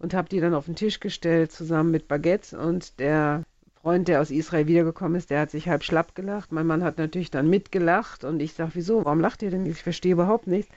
Und 0.00 0.14
habe 0.14 0.28
die 0.28 0.40
dann 0.40 0.54
auf 0.54 0.64
den 0.64 0.74
Tisch 0.74 0.98
gestellt 0.98 1.52
zusammen 1.52 1.92
mit 1.92 2.08
Baguette 2.08 2.58
und 2.58 2.98
der 2.98 3.44
Freund, 3.80 4.08
der 4.08 4.20
aus 4.20 4.30
Israel 4.30 4.66
wiedergekommen 4.66 5.16
ist, 5.16 5.30
der 5.30 5.40
hat 5.40 5.50
sich 5.50 5.68
halb 5.68 5.84
schlapp 5.84 6.14
gelacht. 6.14 6.52
Mein 6.52 6.66
Mann 6.66 6.82
hat 6.82 6.98
natürlich 6.98 7.30
dann 7.30 7.48
mitgelacht 7.48 8.24
und 8.24 8.40
ich 8.40 8.54
sage, 8.54 8.72
wieso, 8.74 9.04
warum 9.04 9.20
lacht 9.20 9.42
ihr 9.42 9.50
denn? 9.50 9.66
Ich 9.66 9.82
verstehe 9.82 10.12
überhaupt 10.12 10.46
nichts. 10.46 10.72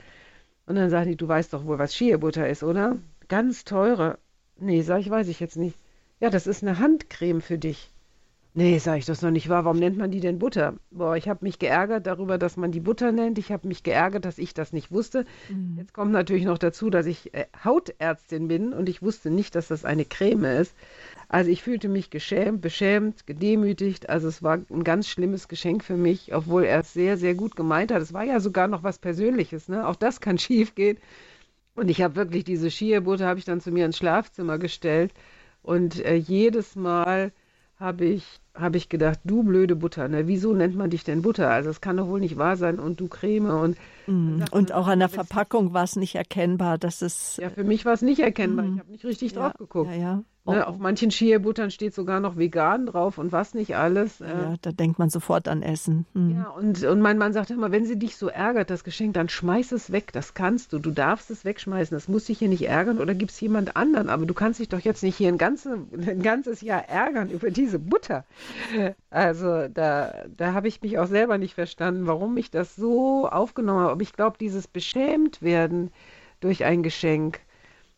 Und 0.66 0.76
dann 0.76 0.90
sagt 0.90 1.08
die, 1.08 1.16
du 1.16 1.28
weißt 1.28 1.54
doch 1.54 1.66
wohl, 1.66 1.80
was 1.80 1.96
Shia-Butter 1.96 2.48
ist, 2.48 2.64
oder? 2.64 2.98
Ganz 3.30 3.66
teure. 3.66 4.20
Nee, 4.58 4.82
sag 4.82 5.00
ich, 5.00 5.10
weiß 5.10 5.30
ich 5.30 5.40
jetzt 5.40 5.58
nicht. 5.58 5.78
Ja, 6.20 6.30
das 6.30 6.46
ist 6.46 6.62
eine 6.62 6.80
Handcreme 6.80 7.42
für 7.42 7.58
dich. 7.58 7.93
Nee, 8.56 8.78
sag 8.78 9.00
ich, 9.00 9.06
das 9.06 9.24
noch 9.24 9.32
nicht 9.32 9.50
wahr. 9.50 9.66
Warum 9.66 9.80
nennt 9.80 9.98
man 9.98 10.12
die 10.12 10.20
denn 10.20 10.38
Butter? 10.38 10.76
Boah, 10.92 11.18
ich 11.18 11.28
habe 11.28 11.44
mich 11.44 11.58
geärgert 11.58 12.06
darüber, 12.06 12.38
dass 12.38 12.56
man 12.56 12.72
die 12.72 12.80
Butter 12.80 13.12
nennt. 13.12 13.40
Ich 13.40 13.52
habe 13.52 13.68
mich 13.68 13.82
geärgert, 13.82 14.26
dass 14.26 14.38
ich 14.38 14.54
das 14.54 14.74
nicht 14.74 14.92
wusste. 14.92 15.26
Mhm. 15.50 15.78
Jetzt 15.78 15.94
kommt 15.94 16.12
natürlich 16.12 16.46
noch 16.46 16.60
dazu, 16.60 16.92
dass 16.92 17.08
ich 17.08 17.34
äh, 17.34 17.48
Hautärztin 17.64 18.48
bin 18.48 18.72
und 18.74 18.90
ich 18.90 19.02
wusste 19.02 19.32
nicht, 19.32 19.56
dass 19.56 19.70
das 19.70 19.86
eine 19.86 20.06
Creme 20.06 20.46
ist. 20.62 20.76
Also 21.30 21.50
ich 21.50 21.64
fühlte 21.64 21.90
mich 21.90 22.12
geschämt, 22.12 22.62
beschämt, 22.62 23.26
gedemütigt. 23.26 24.10
Also 24.10 24.28
es 24.28 24.44
war 24.44 24.60
ein 24.70 24.84
ganz 24.84 25.08
schlimmes 25.08 25.48
Geschenk 25.48 25.84
für 25.84 25.98
mich, 25.98 26.36
obwohl 26.36 26.64
er 26.66 26.82
es 26.82 26.94
sehr, 26.94 27.18
sehr 27.18 27.34
gut 27.34 27.56
gemeint 27.56 27.92
hat. 27.92 28.04
Es 28.04 28.14
war 28.14 28.24
ja 28.24 28.40
sogar 28.40 28.68
noch 28.68 28.84
was 28.84 29.00
Persönliches. 29.00 29.68
Ne? 29.68 29.88
Auch 29.88 29.96
das 29.96 30.22
kann 30.22 30.38
schief 30.38 30.76
gehen. 30.76 31.00
Und 31.74 31.90
ich 31.90 32.04
habe 32.04 32.16
wirklich 32.16 32.44
diese 32.44 32.70
Schierbutter 32.70 33.26
habe 33.26 33.40
ich 33.40 33.46
dann 33.46 33.62
zu 33.62 33.72
mir 33.72 33.86
ins 33.86 33.98
Schlafzimmer 33.98 34.60
gestellt 34.60 35.12
und 35.64 36.06
äh, 36.06 36.14
jedes 36.14 36.76
Mal 36.76 37.32
habe 37.80 38.06
ich, 38.06 38.40
hab 38.56 38.76
ich 38.76 38.88
gedacht, 38.88 39.20
du 39.24 39.44
blöde 39.44 39.76
Butter, 39.76 40.08
ne? 40.08 40.28
wieso 40.28 40.54
nennt 40.54 40.76
man 40.76 40.90
dich 40.90 41.04
denn 41.04 41.22
Butter? 41.22 41.50
Also 41.50 41.70
es 41.70 41.82
kann 41.82 41.98
doch 41.98 42.08
wohl 42.08 42.20
nicht 42.20 42.38
wahr 42.38 42.56
sein 42.56 42.80
und 42.80 43.00
du 43.00 43.08
Creme 43.08 43.50
und 43.50 43.78
mm. 44.06 44.44
und 44.52 44.72
auch 44.72 44.88
an 44.88 45.00
der 45.00 45.10
Verpackung 45.10 45.74
war 45.74 45.84
es 45.84 45.96
nicht 45.96 46.16
erkennbar, 46.16 46.78
dass 46.78 47.02
es 47.02 47.38
ja 47.38 47.50
für 47.50 47.64
mich 47.64 47.84
war 47.86 47.94
es 47.94 48.04
nicht 48.04 48.20
erkennbar. 48.20 48.66
Mm. 48.66 48.74
Ich 48.74 48.80
habe 48.80 48.92
nicht 48.92 49.06
richtig 49.06 49.32
ja, 49.32 49.42
drauf 49.42 49.54
geguckt. 49.58 49.90
Ja, 49.90 49.98
ja. 49.98 50.24
Ne, 50.46 50.68
auf 50.68 50.78
manchen 50.78 51.10
Shea-Buttern 51.10 51.72
steht 51.72 51.96
sogar 51.96 52.20
noch 52.20 52.36
vegan 52.36 52.86
drauf 52.86 53.18
und 53.18 53.32
was 53.32 53.54
nicht 53.54 53.78
alles. 53.78 54.20
Äh. 54.20 54.28
Ja, 54.28 54.56
da 54.62 54.74
denkt 54.74 55.00
man 55.00 55.10
sofort 55.10 55.48
an 55.48 55.62
Essen. 55.62 56.06
Hm. 56.14 56.36
Ja, 56.36 56.50
und, 56.50 56.84
und 56.84 57.00
mein 57.00 57.18
Mann 57.18 57.32
sagt 57.32 57.50
immer, 57.50 57.72
wenn 57.72 57.86
sie 57.86 57.98
dich 57.98 58.18
so 58.18 58.28
ärgert, 58.28 58.70
das 58.70 58.84
Geschenk, 58.84 59.14
dann 59.14 59.30
schmeiß 59.30 59.72
es 59.72 59.94
weg. 59.94 60.12
Das 60.12 60.34
kannst 60.34 60.74
du. 60.74 60.80
Du 60.80 60.92
darfst 60.92 61.32
es 61.32 61.46
wegschmeißen. 61.46 61.96
Das 61.96 62.10
muss 62.10 62.26
dich 62.26 62.40
hier 62.40 62.50
nicht 62.50 62.68
ärgern 62.68 63.00
oder 63.00 63.14
gibt 63.14 63.32
es 63.32 63.40
jemand 63.40 63.78
anderen. 63.78 64.10
Aber 64.10 64.26
du 64.26 64.34
kannst 64.34 64.60
dich 64.60 64.68
doch 64.68 64.82
jetzt 64.82 65.02
nicht 65.02 65.16
hier 65.16 65.30
ein, 65.30 65.38
ganze, 65.38 65.78
ein 65.94 66.22
ganzes 66.22 66.60
Jahr 66.60 66.90
ärgern 66.90 67.30
über 67.30 67.50
diese 67.50 67.80
Butter. 67.80 68.26
Also 69.10 69.70
da, 69.70 70.26
da 70.36 70.54
habe 70.54 70.68
ich 70.68 70.82
mich 70.82 71.00
auch 71.00 71.08
selber 71.08 71.38
nicht 71.38 71.54
verstanden, 71.54 72.06
warum 72.06 72.36
ich 72.36 72.52
das 72.52 72.76
so 72.76 73.30
aufgenommen 73.30 73.80
habe. 73.80 73.92
Aber 73.94 74.02
ich 74.02 74.12
glaube, 74.12 74.36
dieses 74.38 74.68
Beschämtwerden 74.68 75.92
durch 76.42 76.66
ein 76.66 76.84
Geschenk, 76.84 77.40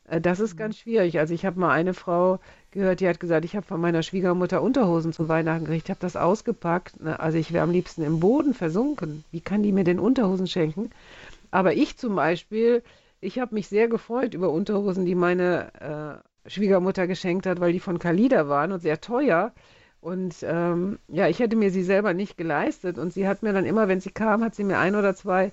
das 0.08 0.40
ist 0.40 0.56
ganz 0.56 0.78
schwierig. 0.78 1.20
Also 1.20 1.34
ich 1.34 1.46
habe 1.46 1.60
mal 1.60 1.72
eine 1.72 1.94
Frau 1.94 2.40
gehört, 2.72 3.00
die 3.00 3.08
hat 3.08 3.20
gesagt, 3.20 3.46
ich 3.46 3.56
habe 3.56 3.66
von 3.66 3.82
meiner 3.82 4.04
Schwiegermutter 4.04 4.62
Unterhosen 4.62 5.14
zu 5.14 5.28
Weihnachten 5.28 5.66
gekriegt. 5.66 5.86
Ich 5.86 5.90
habe 5.90 6.00
das 6.00 6.16
ausgepackt. 6.16 7.02
Ne? 7.02 7.20
Also 7.20 7.38
ich 7.38 7.54
wäre 7.54 7.64
am 7.64 7.72
liebsten 7.72 8.04
im 8.04 8.20
Boden 8.20 8.54
versunken. 8.54 9.24
Wie 9.32 9.42
kann 9.42 9.64
die 9.64 9.72
mir 9.72 9.84
denn 9.84 10.00
Unterhosen 10.00 10.48
schenken? 10.48 10.92
Aber 11.50 11.74
ich 11.74 11.98
zum 11.98 12.16
Beispiel, 12.16 12.84
ich 13.20 13.40
habe 13.40 13.56
mich 13.56 13.68
sehr 13.68 13.88
gefreut 13.88 14.34
über 14.34 14.52
Unterhosen, 14.52 15.06
die 15.06 15.16
meine 15.16 16.22
äh, 16.46 16.50
Schwiegermutter 16.50 17.08
geschenkt 17.08 17.48
hat, 17.48 17.60
weil 17.60 17.74
die 17.74 17.80
von 17.80 17.98
Kalida 17.98 18.48
waren 18.48 18.72
und 18.72 18.82
sehr 18.82 19.02
teuer. 19.02 19.54
Und 20.02 20.36
ähm, 20.44 21.00
ja, 21.08 21.28
ich 21.28 21.40
hätte 21.40 21.56
mir 21.56 21.72
sie 21.72 21.84
selber 21.84 22.14
nicht 22.14 22.38
geleistet. 22.38 23.00
Und 23.00 23.12
sie 23.12 23.28
hat 23.28 23.42
mir 23.42 23.54
dann 23.54 23.66
immer, 23.66 23.88
wenn 23.88 24.02
sie 24.02 24.12
kam, 24.12 24.44
hat 24.44 24.54
sie 24.54 24.64
mir 24.64 24.78
ein 24.78 24.96
oder 24.96 25.16
zwei 25.16 25.52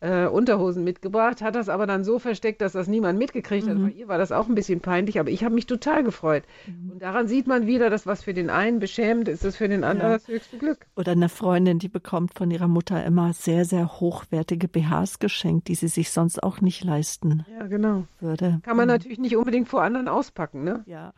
äh, 0.00 0.26
Unterhosen 0.26 0.82
mitgebracht, 0.82 1.42
hat 1.42 1.54
das 1.54 1.68
aber 1.68 1.86
dann 1.86 2.04
so 2.04 2.18
versteckt, 2.18 2.60
dass 2.60 2.72
das 2.72 2.88
niemand 2.88 3.18
mitgekriegt 3.18 3.66
mhm. 3.66 3.70
hat. 3.70 3.82
Bei 3.82 3.90
ihr 3.90 4.08
war 4.08 4.18
das 4.18 4.32
auch 4.32 4.48
ein 4.48 4.54
bisschen 4.54 4.80
peinlich, 4.80 5.20
aber 5.20 5.30
ich 5.30 5.44
habe 5.44 5.54
mich 5.54 5.66
total 5.66 6.02
gefreut. 6.02 6.44
Mhm. 6.66 6.92
Und 6.92 7.02
daran 7.02 7.28
sieht 7.28 7.46
man 7.46 7.66
wieder, 7.66 7.90
dass 7.90 8.06
was 8.06 8.22
für 8.22 8.34
den 8.34 8.50
einen 8.50 8.78
beschämend 8.78 9.28
ist, 9.28 9.44
ist 9.44 9.56
für 9.56 9.68
den 9.68 9.84
anderen 9.84 10.12
ja. 10.12 10.16
das 10.18 10.28
höchste 10.28 10.58
Glück. 10.58 10.86
Oder 10.96 11.12
eine 11.12 11.28
Freundin, 11.28 11.78
die 11.78 11.88
bekommt 11.88 12.34
von 12.34 12.50
ihrer 12.50 12.68
Mutter 12.68 13.04
immer 13.04 13.32
sehr, 13.32 13.64
sehr 13.64 14.00
hochwertige 14.00 14.68
BHs 14.68 15.18
geschenkt, 15.18 15.68
die 15.68 15.74
sie 15.74 15.88
sich 15.88 16.10
sonst 16.10 16.42
auch 16.42 16.60
nicht 16.60 16.82
leisten 16.84 17.44
ja, 17.58 17.66
genau. 17.66 18.04
würde. 18.20 18.60
Kann 18.62 18.76
man 18.76 18.86
mhm. 18.86 18.92
natürlich 18.92 19.18
nicht 19.18 19.36
unbedingt 19.36 19.68
vor 19.68 19.82
anderen 19.82 20.08
auspacken, 20.08 20.64
ne? 20.64 20.82
Ja. 20.86 21.12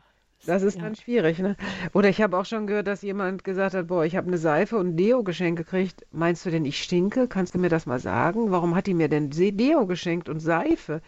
Das 0.44 0.62
ist 0.62 0.76
ja. 0.76 0.82
dann 0.82 0.96
schwierig, 0.96 1.38
ne? 1.38 1.56
Oder 1.92 2.08
ich 2.08 2.20
habe 2.20 2.36
auch 2.36 2.44
schon 2.44 2.66
gehört, 2.66 2.88
dass 2.88 3.02
jemand 3.02 3.44
gesagt 3.44 3.74
hat, 3.74 3.86
boah, 3.86 4.04
ich 4.04 4.16
habe 4.16 4.26
eine 4.26 4.38
Seife 4.38 4.76
und 4.76 4.88
ein 4.88 4.96
Deo 4.96 5.22
geschenkt 5.22 5.58
gekriegt. 5.58 6.04
Meinst 6.10 6.44
du 6.44 6.50
denn, 6.50 6.64
ich 6.64 6.82
stinke? 6.82 7.28
Kannst 7.28 7.54
du 7.54 7.58
mir 7.58 7.68
das 7.68 7.86
mal 7.86 8.00
sagen? 8.00 8.50
Warum 8.50 8.74
hat 8.74 8.86
die 8.86 8.94
mir 8.94 9.08
denn 9.08 9.30
Deo 9.30 9.86
geschenkt 9.86 10.28
und 10.28 10.40
Seife? 10.40 11.00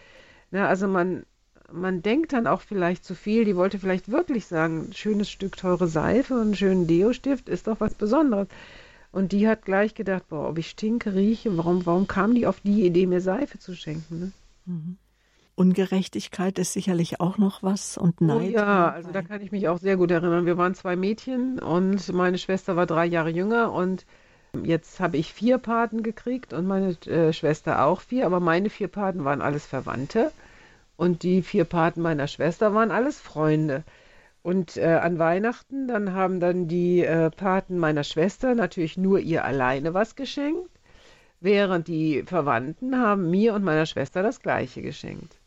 Na, 0.52 0.68
also 0.68 0.86
man, 0.86 1.24
man 1.72 2.02
denkt 2.02 2.32
dann 2.32 2.46
auch 2.46 2.60
vielleicht 2.60 3.04
zu 3.04 3.16
viel. 3.16 3.44
Die 3.44 3.56
wollte 3.56 3.80
vielleicht 3.80 4.08
wirklich 4.10 4.46
sagen, 4.46 4.90
schönes 4.92 5.28
Stück 5.28 5.56
teure 5.56 5.88
Seife 5.88 6.34
und 6.34 6.40
einen 6.40 6.54
schönen 6.54 6.86
Deo-Stift 6.86 7.48
ist 7.48 7.66
doch 7.66 7.80
was 7.80 7.94
Besonderes. 7.94 8.46
Und 9.10 9.32
die 9.32 9.48
hat 9.48 9.64
gleich 9.64 9.94
gedacht, 9.94 10.28
boah, 10.28 10.48
ob 10.48 10.58
ich 10.58 10.70
stinke, 10.70 11.14
rieche, 11.14 11.56
warum, 11.56 11.86
warum 11.86 12.06
kam 12.06 12.34
die 12.34 12.46
auf 12.46 12.60
die 12.60 12.84
Idee, 12.84 13.06
mir 13.06 13.20
Seife 13.20 13.58
zu 13.58 13.74
schenken? 13.74 14.18
Ne? 14.20 14.32
Mhm. 14.66 14.96
Ungerechtigkeit 15.56 16.58
ist 16.58 16.72
sicherlich 16.72 17.20
auch 17.20 17.38
noch 17.38 17.62
was 17.62 17.96
und 17.96 18.16
oh 18.20 18.24
Neid. 18.24 18.50
Oh 18.50 18.56
ja, 18.56 18.88
also 18.90 19.12
da 19.12 19.22
kann 19.22 19.40
ich 19.40 19.52
mich 19.52 19.68
auch 19.68 19.78
sehr 19.78 19.96
gut 19.96 20.10
erinnern. 20.10 20.46
Wir 20.46 20.58
waren 20.58 20.74
zwei 20.74 20.96
Mädchen 20.96 21.60
und 21.60 22.12
meine 22.12 22.38
Schwester 22.38 22.74
war 22.74 22.86
drei 22.86 23.06
Jahre 23.06 23.30
jünger 23.30 23.72
und 23.72 24.04
jetzt 24.64 24.98
habe 24.98 25.16
ich 25.16 25.32
vier 25.32 25.58
Paten 25.58 26.02
gekriegt 26.02 26.52
und 26.52 26.66
meine 26.66 26.90
äh, 27.06 27.32
Schwester 27.32 27.84
auch 27.84 28.00
vier, 28.00 28.26
aber 28.26 28.40
meine 28.40 28.68
vier 28.68 28.88
Paten 28.88 29.24
waren 29.24 29.42
alles 29.42 29.64
Verwandte 29.64 30.32
und 30.96 31.22
die 31.22 31.42
vier 31.42 31.64
Paten 31.64 32.02
meiner 32.02 32.26
Schwester 32.26 32.74
waren 32.74 32.90
alles 32.90 33.20
Freunde. 33.20 33.84
Und 34.42 34.76
äh, 34.76 34.98
an 35.00 35.18
Weihnachten, 35.18 35.88
dann 35.88 36.12
haben 36.12 36.38
dann 36.38 36.68
die 36.68 37.02
äh, 37.02 37.30
Paten 37.30 37.78
meiner 37.78 38.04
Schwester 38.04 38.54
natürlich 38.54 38.98
nur 38.98 39.18
ihr 39.18 39.44
alleine 39.44 39.94
was 39.94 40.16
geschenkt, 40.16 40.68
während 41.40 41.88
die 41.88 42.24
Verwandten 42.24 42.98
haben 42.98 43.30
mir 43.30 43.54
und 43.54 43.64
meiner 43.64 43.86
Schwester 43.86 44.22
das 44.22 44.40
gleiche 44.40 44.82
geschenkt. 44.82 45.38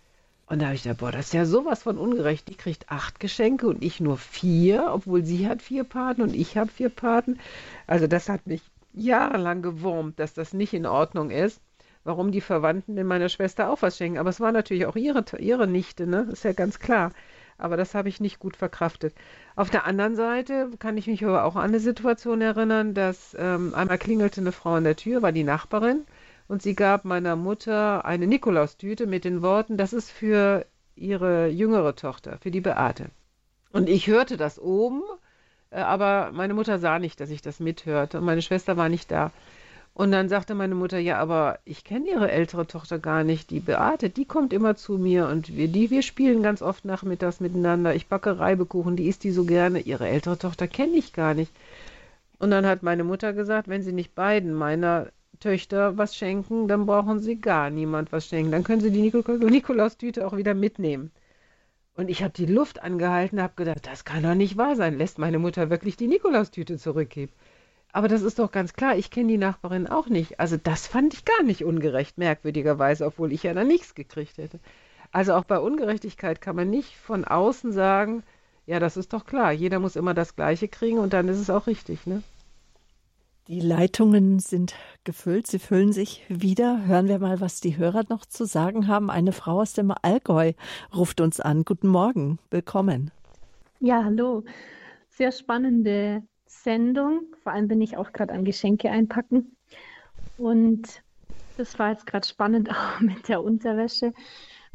Und 0.49 0.61
da 0.61 0.67
habe 0.67 0.75
ich 0.75 0.83
gedacht, 0.83 0.99
boah, 0.99 1.11
das 1.11 1.27
ist 1.27 1.33
ja 1.33 1.45
sowas 1.45 1.83
von 1.83 1.97
ungerecht. 1.97 2.47
Die 2.47 2.55
kriegt 2.55 2.89
acht 2.89 3.19
Geschenke 3.19 3.67
und 3.67 3.83
ich 3.83 3.99
nur 3.99 4.17
vier, 4.17 4.91
obwohl 4.93 5.25
sie 5.25 5.47
hat 5.47 5.61
vier 5.61 5.83
Paten 5.83 6.21
und 6.21 6.33
ich 6.33 6.57
habe 6.57 6.71
vier 6.71 6.89
Paten. 6.89 7.39
Also 7.85 8.07
das 8.07 8.29
hat 8.29 8.47
mich 8.47 8.61
jahrelang 8.93 9.61
gewurmt, 9.61 10.19
dass 10.19 10.33
das 10.33 10.53
nicht 10.53 10.73
in 10.73 10.85
Ordnung 10.85 11.31
ist. 11.31 11.61
Warum 12.05 12.31
die 12.31 12.39
Verwandten 12.39 12.95
denn 12.95 13.07
meiner 13.07 13.27
Schwester 13.27 13.69
auch 13.69 13.81
was 13.81 13.97
schenken. 13.97 14.17
Aber 14.17 14.29
es 14.29 14.39
war 14.39 14.53
natürlich 14.53 14.85
auch 14.85 14.95
ihre, 14.95 15.25
ihre 15.37 15.67
Nichte, 15.67 16.07
ne? 16.07 16.29
Ist 16.31 16.45
ja 16.45 16.53
ganz 16.53 16.79
klar. 16.79 17.11
Aber 17.57 17.75
das 17.75 17.93
habe 17.93 18.07
ich 18.07 18.21
nicht 18.21 18.39
gut 18.39 18.55
verkraftet. 18.55 19.13
Auf 19.57 19.69
der 19.69 19.85
anderen 19.85 20.15
Seite 20.15 20.69
kann 20.79 20.95
ich 20.97 21.07
mich 21.07 21.25
aber 21.25 21.43
auch 21.43 21.57
an 21.57 21.63
eine 21.63 21.81
Situation 21.81 22.39
erinnern, 22.39 22.93
dass 22.93 23.35
ähm, 23.37 23.73
einmal 23.75 23.97
klingelte 23.97 24.39
eine 24.39 24.53
Frau 24.53 24.75
an 24.75 24.85
der 24.85 24.95
Tür, 24.95 25.21
war 25.21 25.33
die 25.33 25.43
Nachbarin 25.43 26.05
und 26.47 26.61
sie 26.61 26.75
gab 26.75 27.05
meiner 27.05 27.35
Mutter 27.35 28.05
eine 28.05 28.27
Nikolaustüte 28.27 29.05
mit 29.05 29.25
den 29.25 29.41
Worten, 29.41 29.77
das 29.77 29.93
ist 29.93 30.11
für 30.11 30.65
ihre 30.95 31.47
jüngere 31.47 31.95
Tochter, 31.95 32.37
für 32.41 32.51
die 32.51 32.61
Beate. 32.61 33.07
Und 33.71 33.89
ich 33.89 34.07
hörte 34.07 34.37
das 34.37 34.59
oben, 34.59 35.03
äh, 35.69 35.79
aber 35.79 36.31
meine 36.33 36.53
Mutter 36.53 36.79
sah 36.79 36.99
nicht, 36.99 37.19
dass 37.19 37.29
ich 37.29 37.41
das 37.41 37.59
mithörte 37.59 38.17
und 38.17 38.25
meine 38.25 38.41
Schwester 38.41 38.77
war 38.77 38.89
nicht 38.89 39.11
da. 39.11 39.31
Und 39.93 40.11
dann 40.11 40.29
sagte 40.29 40.53
meine 40.53 40.75
Mutter, 40.75 40.99
ja, 40.99 41.17
aber 41.17 41.57
ich 41.65 41.83
kenne 41.83 42.07
ihre 42.07 42.29
ältere 42.29 42.67
Tochter 42.67 42.99
gar 42.99 43.23
nicht, 43.23 43.49
die 43.49 43.59
Beate, 43.59 44.11
die 44.11 44.25
kommt 44.25 44.53
immer 44.53 44.75
zu 44.75 44.99
mir 44.99 45.27
und 45.27 45.55
wir, 45.55 45.67
die, 45.67 45.89
wir 45.89 46.03
spielen 46.03 46.43
ganz 46.43 46.61
oft 46.61 46.85
nachmittags 46.85 47.39
miteinander. 47.39 47.95
Ich 47.95 48.05
backe 48.05 48.37
Reibekuchen, 48.37 48.95
die 48.95 49.07
isst 49.07 49.23
die 49.23 49.31
so 49.31 49.43
gerne. 49.43 49.79
Ihre 49.79 50.07
ältere 50.07 50.37
Tochter 50.37 50.67
kenne 50.67 50.95
ich 50.97 51.13
gar 51.13 51.33
nicht. 51.33 51.51
Und 52.37 52.51
dann 52.51 52.67
hat 52.67 52.83
meine 52.83 53.03
Mutter 53.03 53.33
gesagt, 53.33 53.67
wenn 53.67 53.81
sie 53.81 53.91
nicht 53.91 54.13
beiden 54.13 54.53
meiner 54.53 55.07
Töchter 55.39 55.97
was 55.97 56.15
schenken, 56.15 56.67
dann 56.67 56.85
brauchen 56.85 57.19
sie 57.19 57.39
gar 57.39 57.69
niemand 57.69 58.11
was 58.11 58.27
schenken. 58.27 58.51
Dann 58.51 58.63
können 58.63 58.81
sie 58.81 58.91
die 58.91 59.01
Nikolaustüte 59.01 60.25
auch 60.27 60.35
wieder 60.35 60.53
mitnehmen. 60.53 61.11
Und 61.95 62.09
ich 62.09 62.21
habe 62.21 62.33
die 62.33 62.45
Luft 62.45 62.81
angehalten, 62.83 63.41
habe 63.41 63.53
gedacht, 63.55 63.88
das 63.88 64.05
kann 64.05 64.23
doch 64.23 64.35
nicht 64.35 64.57
wahr 64.57 64.75
sein. 64.75 64.97
Lässt 64.97 65.17
meine 65.17 65.39
Mutter 65.39 65.69
wirklich 65.69 65.97
die 65.97 66.07
Nikolaustüte 66.07 66.77
zurückgeben? 66.77 67.31
Aber 67.91 68.07
das 68.07 68.21
ist 68.21 68.38
doch 68.38 68.51
ganz 68.51 68.73
klar, 68.73 68.95
ich 68.95 69.09
kenne 69.09 69.29
die 69.29 69.38
Nachbarin 69.38 69.88
auch 69.88 70.07
nicht. 70.07 70.39
Also 70.39 70.57
das 70.57 70.85
fand 70.85 71.13
ich 71.13 71.25
gar 71.25 71.41
nicht 71.43 71.63
ungerecht, 71.63 72.17
merkwürdigerweise, 72.17 73.05
obwohl 73.05 73.31
ich 73.31 73.43
ja 73.43 73.53
da 73.53 73.63
nichts 73.63 73.95
gekriegt 73.95 74.38
hätte. 74.38 74.59
Also 75.11 75.33
auch 75.33 75.45
bei 75.45 75.57
Ungerechtigkeit 75.57 76.41
kann 76.41 76.55
man 76.55 76.69
nicht 76.69 76.95
von 76.97 77.25
außen 77.25 77.71
sagen, 77.71 78.23
ja, 78.67 78.79
das 78.79 78.97
ist 78.97 79.13
doch 79.13 79.25
klar, 79.25 79.51
jeder 79.51 79.79
muss 79.79 79.95
immer 79.95 80.13
das 80.13 80.35
Gleiche 80.35 80.67
kriegen 80.67 80.99
und 80.99 81.13
dann 81.13 81.29
ist 81.29 81.39
es 81.39 81.49
auch 81.49 81.65
richtig, 81.67 82.05
ne? 82.05 82.21
Die 83.47 83.61
Leitungen 83.61 84.39
sind 84.39 84.75
gefüllt, 85.05 85.47
sie 85.47 85.59
füllen 85.59 85.93
sich 85.93 86.25
wieder. 86.27 86.85
Hören 86.85 87.07
wir 87.07 87.17
mal, 87.17 87.39
was 87.39 87.61
die 87.61 87.77
Hörer 87.77 88.03
noch 88.09 88.25
zu 88.25 88.43
sagen 88.43 88.87
haben. 88.87 89.09
Eine 89.09 89.31
Frau 89.31 89.61
aus 89.61 89.71
dem 89.71 89.93
Allgäu 90.01 90.51
ruft 90.93 91.21
uns 91.21 91.39
an. 91.39 91.63
Guten 91.63 91.87
Morgen, 91.87 92.39
willkommen. 92.51 93.09
Ja, 93.79 94.03
hallo. 94.03 94.43
Sehr 95.07 95.31
spannende 95.31 96.23
Sendung. 96.45 97.21
Vor 97.41 97.53
allem 97.53 97.69
bin 97.69 97.79
ich 97.79 97.95
auch 97.95 98.11
gerade 98.11 98.33
am 98.33 98.43
Geschenke 98.43 98.91
einpacken. 98.91 99.55
Und 100.37 101.01
das 101.55 101.79
war 101.79 101.91
jetzt 101.91 102.05
gerade 102.05 102.27
spannend 102.27 102.69
auch 102.71 102.99
mit 102.99 103.29
der 103.29 103.41
Unterwäsche. 103.41 104.11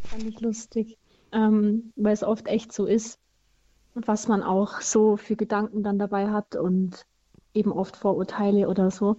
Fand 0.02 0.22
ich 0.22 0.40
lustig, 0.40 0.96
ähm, 1.32 1.92
weil 1.96 2.14
es 2.14 2.24
oft 2.24 2.48
echt 2.48 2.72
so 2.72 2.86
ist, 2.86 3.18
was 3.92 4.28
man 4.28 4.42
auch 4.42 4.80
so 4.80 5.18
für 5.18 5.36
Gedanken 5.36 5.82
dann 5.82 5.98
dabei 5.98 6.30
hat 6.30 6.56
und 6.56 7.04
eben 7.54 7.72
oft 7.72 7.96
Vorurteile 7.96 8.68
oder 8.68 8.90
so. 8.90 9.16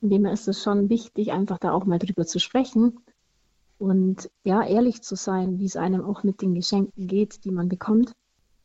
Von 0.00 0.10
dem 0.10 0.26
ist 0.26 0.48
es 0.48 0.62
schon 0.62 0.88
wichtig, 0.88 1.32
einfach 1.32 1.58
da 1.58 1.72
auch 1.72 1.84
mal 1.84 1.98
drüber 1.98 2.26
zu 2.26 2.38
sprechen 2.38 2.98
und 3.78 4.30
ja, 4.44 4.64
ehrlich 4.64 5.02
zu 5.02 5.16
sein, 5.16 5.58
wie 5.58 5.64
es 5.64 5.76
einem 5.76 6.04
auch 6.04 6.22
mit 6.22 6.40
den 6.40 6.54
Geschenken 6.54 7.08
geht, 7.08 7.44
die 7.44 7.50
man 7.50 7.68
bekommt. 7.68 8.12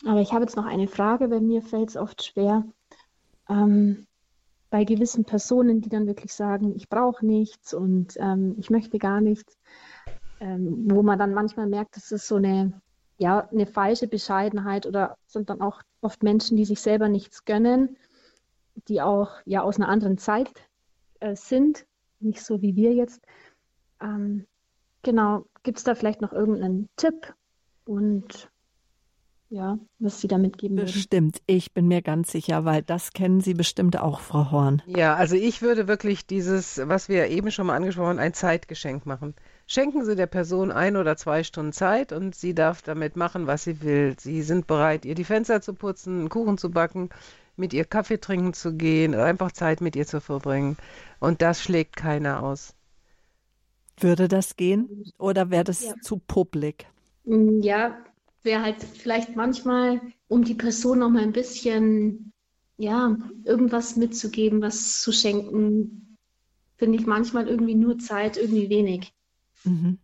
Aber 0.05 0.21
ich 0.21 0.31
habe 0.31 0.43
jetzt 0.43 0.55
noch 0.55 0.65
eine 0.65 0.87
Frage, 0.87 1.31
weil 1.31 1.41
mir 1.41 1.63
fällt 1.63 1.89
es 1.89 1.97
oft 1.97 2.23
schwer, 2.23 2.63
ähm, 3.49 4.05
bei 4.69 4.83
gewissen 4.83 5.25
Personen, 5.25 5.81
die 5.81 5.89
dann 5.89 6.07
wirklich 6.07 6.33
sagen, 6.33 6.75
ich 6.75 6.87
brauche 6.87 7.25
nichts 7.25 7.73
und 7.73 8.13
ähm, 8.17 8.55
ich 8.59 8.69
möchte 8.69 8.99
gar 8.99 9.21
nichts, 9.21 9.57
ähm, 10.39 10.85
wo 10.91 11.01
man 11.01 11.17
dann 11.17 11.33
manchmal 11.33 11.67
merkt, 11.67 11.95
das 11.95 12.11
ist 12.11 12.27
so 12.27 12.35
eine, 12.35 12.79
ja, 13.17 13.47
eine 13.51 13.65
falsche 13.65 14.07
Bescheidenheit 14.07 14.85
oder 14.85 15.17
sind 15.25 15.49
dann 15.49 15.61
auch 15.61 15.81
oft 16.01 16.21
Menschen, 16.21 16.57
die 16.57 16.65
sich 16.65 16.81
selber 16.81 17.09
nichts 17.09 17.43
gönnen, 17.43 17.97
die 18.87 19.01
auch 19.01 19.31
ja 19.45 19.61
aus 19.61 19.77
einer 19.77 19.89
anderen 19.89 20.17
Zeit 20.17 20.51
äh, 21.19 21.35
sind, 21.35 21.85
nicht 22.19 22.43
so 22.43 22.61
wie 22.61 22.75
wir 22.75 22.93
jetzt. 22.93 23.21
Ähm, 24.01 24.45
genau, 25.03 25.45
gibt 25.63 25.77
es 25.77 25.83
da 25.83 25.95
vielleicht 25.95 26.21
noch 26.21 26.33
irgendeinen 26.33 26.89
Tipp? 26.95 27.33
Und 27.85 28.49
ja, 29.49 29.79
was 29.99 30.19
Sie 30.19 30.27
da 30.27 30.37
mitgeben 30.37 30.75
Bestimmt, 30.75 31.35
würden. 31.35 31.43
ich 31.47 31.73
bin 31.73 31.87
mir 31.87 32.01
ganz 32.01 32.31
sicher, 32.33 32.65
weil 32.65 32.81
das 32.81 33.13
kennen 33.13 33.39
Sie 33.39 33.53
bestimmt 33.53 33.97
auch, 33.97 34.19
Frau 34.19 34.51
Horn. 34.51 34.81
Ja, 34.85 35.15
also 35.15 35.35
ich 35.35 35.61
würde 35.61 35.87
wirklich 35.87 36.27
dieses, 36.27 36.81
was 36.83 37.07
wir 37.07 37.27
eben 37.27 37.49
schon 37.51 37.67
mal 37.67 37.75
angesprochen 37.75 38.09
haben, 38.09 38.19
ein 38.19 38.33
Zeitgeschenk 38.33 39.05
machen. 39.05 39.35
Schenken 39.65 40.03
Sie 40.03 40.17
der 40.17 40.27
Person 40.27 40.71
ein 40.71 40.97
oder 40.97 41.15
zwei 41.15 41.43
Stunden 41.43 41.71
Zeit 41.71 42.11
und 42.11 42.35
sie 42.35 42.53
darf 42.53 42.81
damit 42.81 43.15
machen, 43.15 43.47
was 43.47 43.63
sie 43.63 43.81
will. 43.81 44.15
Sie 44.19 44.41
sind 44.41 44.67
bereit, 44.67 45.05
ihr 45.05 45.15
die 45.15 45.23
Fenster 45.23 45.61
zu 45.61 45.73
putzen, 45.73 46.19
einen 46.19 46.29
Kuchen 46.29 46.57
zu 46.57 46.69
backen, 46.69 47.09
mit 47.57 47.73
ihr 47.73 47.85
Kaffee 47.85 48.19
trinken 48.19 48.53
zu 48.53 48.75
gehen, 48.75 49.15
einfach 49.15 49.51
Zeit 49.51 49.81
mit 49.81 49.95
ihr 49.95 50.05
zu 50.05 50.21
verbringen. 50.21 50.77
Und 51.19 51.41
das 51.41 51.61
schlägt 51.61 51.95
keiner 51.95 52.43
aus. 52.43 52.73
Würde 53.99 54.27
das 54.27 54.55
gehen 54.55 55.05
oder 55.17 55.49
wäre 55.49 55.63
das 55.63 55.83
ja. 55.83 55.95
zu 56.01 56.17
publik? 56.17 56.85
Ja, 57.25 57.97
wäre 58.43 58.61
halt 58.61 58.83
vielleicht 58.83 59.35
manchmal, 59.35 60.01
um 60.27 60.43
die 60.43 60.53
Person 60.53 60.99
noch 60.99 61.09
mal 61.09 61.23
ein 61.23 61.33
bisschen, 61.33 62.31
ja, 62.77 63.17
irgendwas 63.43 63.95
mitzugeben, 63.95 64.61
was 64.61 65.01
zu 65.01 65.11
schenken, 65.11 66.17
finde 66.77 66.99
ich 66.99 67.07
manchmal 67.07 67.47
irgendwie 67.47 67.75
nur 67.75 67.97
Zeit, 67.97 68.37
irgendwie 68.37 68.69
wenig. 68.69 69.13
Mhm. 69.63 69.97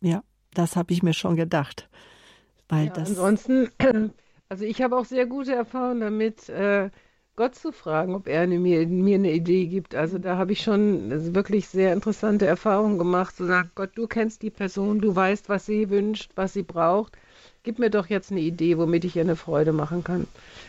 Ja, 0.00 0.22
das 0.54 0.76
habe 0.76 0.92
ich 0.92 1.02
mir 1.02 1.12
schon 1.12 1.36
gedacht. 1.36 1.88
Weil 2.68 2.86
ja, 2.86 2.92
das 2.92 3.10
ansonsten, 3.10 3.68
also 4.50 4.64
ich 4.64 4.82
habe 4.82 4.96
auch 4.98 5.06
sehr 5.06 5.24
gute 5.24 5.54
Erfahrungen 5.54 6.00
damit, 6.00 6.50
äh, 6.50 6.90
Gott 7.36 7.54
zu 7.54 7.72
fragen, 7.72 8.14
ob 8.14 8.28
er 8.28 8.46
mir, 8.46 8.86
mir 8.86 9.14
eine 9.14 9.32
Idee 9.32 9.66
gibt. 9.66 9.94
Also 9.94 10.18
da 10.18 10.36
habe 10.36 10.52
ich 10.52 10.60
schon 10.60 11.34
wirklich 11.34 11.68
sehr 11.68 11.94
interessante 11.94 12.46
Erfahrungen 12.46 12.98
gemacht, 12.98 13.34
zu 13.34 13.46
sagen, 13.46 13.70
Gott, 13.74 13.92
du 13.94 14.06
kennst 14.06 14.42
die 14.42 14.50
Person, 14.50 15.00
du 15.00 15.16
weißt, 15.16 15.48
was 15.48 15.64
sie 15.64 15.88
wünscht, 15.88 16.32
was 16.34 16.52
sie 16.52 16.62
braucht 16.62 17.16
gib 17.62 17.78
mir 17.78 17.90
doch 17.90 18.06
jetzt 18.06 18.30
eine 18.30 18.40
Idee, 18.40 18.78
womit 18.78 19.04
ich 19.04 19.16
ihr 19.16 19.22
eine 19.22 19.36
Freude 19.36 19.72
machen 19.72 20.04
kann. 20.04 20.26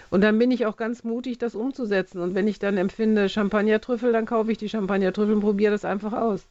Und 0.09 0.21
dann 0.21 0.37
bin 0.39 0.51
ich 0.51 0.65
auch 0.65 0.75
ganz 0.77 1.03
mutig, 1.03 1.37
das 1.37 1.55
umzusetzen. 1.55 2.21
Und 2.21 2.35
wenn 2.35 2.47
ich 2.47 2.59
dann 2.59 2.77
empfinde 2.77 3.29
Champagnertrüffel, 3.29 4.11
dann 4.11 4.25
kaufe 4.25 4.51
ich 4.51 4.57
die 4.57 4.69
Champagnertrüffel 4.69 5.35
und 5.35 5.41
probiere 5.41 5.71
das 5.71 5.85
einfach 5.85 6.13
aus. 6.13 6.47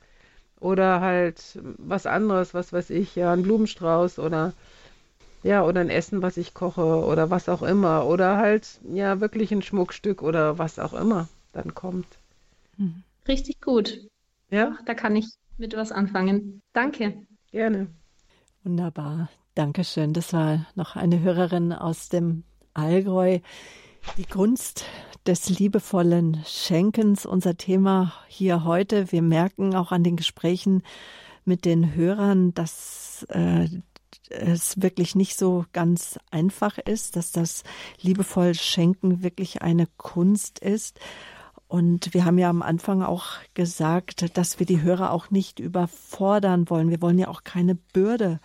Oder 0.61 1.01
halt 1.01 1.59
was 1.79 2.07
anderes, 2.07 2.55
was 2.55 2.73
weiß 2.73 2.91
ich, 2.91 3.17
ja, 3.17 3.33
ein 3.33 3.43
Blumenstrauß 3.43 4.19
oder 4.19 4.53
ja, 5.43 5.65
oder 5.65 5.81
ein 5.81 5.91
Essen, 5.91 6.23
was 6.23 6.37
ich 6.37 6.55
koche 6.55 7.05
oder 7.05 7.31
was 7.31 7.49
auch 7.49 7.63
immer. 7.63 8.07
Oder 8.07 8.37
halt, 8.37 8.81
ja, 8.93 9.21
wirklich 9.21 9.53
ein 9.53 9.63
Schmuckstück 9.63 10.23
oder 10.23 10.59
was 10.59 10.79
auch 10.79 10.93
immer 10.93 11.29
dann 11.53 11.75
kommt. 11.75 12.07
Mhm. 12.77 13.03
Richtig 13.27 13.61
gut. 13.61 14.01
Ja. 14.51 14.77
Da 14.87 14.95
kann 14.95 15.17
ich 15.17 15.27
mit 15.59 15.77
was 15.77 15.93
anfangen. 15.93 16.61
Danke. 16.73 17.15
Gerne. 17.51 17.89
Wunderbar. 18.65 19.29
Dankeschön. 19.55 20.13
Das 20.13 20.33
war 20.33 20.67
noch 20.75 20.97
eine 20.97 21.21
Hörerin 21.21 21.73
aus 21.73 22.09
dem 22.09 22.45
Allgäu. 22.75 23.41
Die 24.17 24.25
Kunst 24.25 24.85
des 25.27 25.51
liebevollen 25.51 26.43
Schenkens, 26.47 27.27
unser 27.27 27.57
Thema 27.57 28.15
hier 28.29 28.65
heute. 28.65 29.13
Wir 29.13 29.23
merken 29.23 29.75
auch 29.75 29.93
an 29.93 30.03
den 30.03 30.17
Gesprächen 30.17 30.83
mit 31.45 31.65
den 31.65 31.95
Hörern, 31.95 32.55
dass 32.55 33.27
äh, 33.29 33.69
es 34.31 34.81
wirklich 34.81 35.15
nicht 35.15 35.39
so 35.39 35.65
ganz 35.73 36.19
einfach 36.31 36.79
ist, 36.79 37.17
dass 37.17 37.33
das 37.33 37.63
liebevoll 38.01 38.55
Schenken 38.55 39.23
wirklich 39.23 39.63
eine 39.63 39.87
Kunst 39.97 40.59
ist. 40.61 40.99
Und 41.69 42.15
wir 42.15 42.25
haben 42.25 42.39
ja 42.39 42.51
am 42.51 42.63
Anfang 42.63 43.03
auch 43.03 43.27
gesagt, 43.55 44.37
dass 44.37 44.59
wir 44.59 44.67
die 44.67 44.83
Hörer 44.83 45.13
auch 45.13 45.31
nicht 45.31 45.61
überfordern 45.61 46.69
wollen. 46.69 46.91
Wir 46.91 47.01
wollen 47.01 47.19
ja 47.19 47.29
auch 47.29 47.45
keine 47.45 47.77
Bürde 47.77 48.41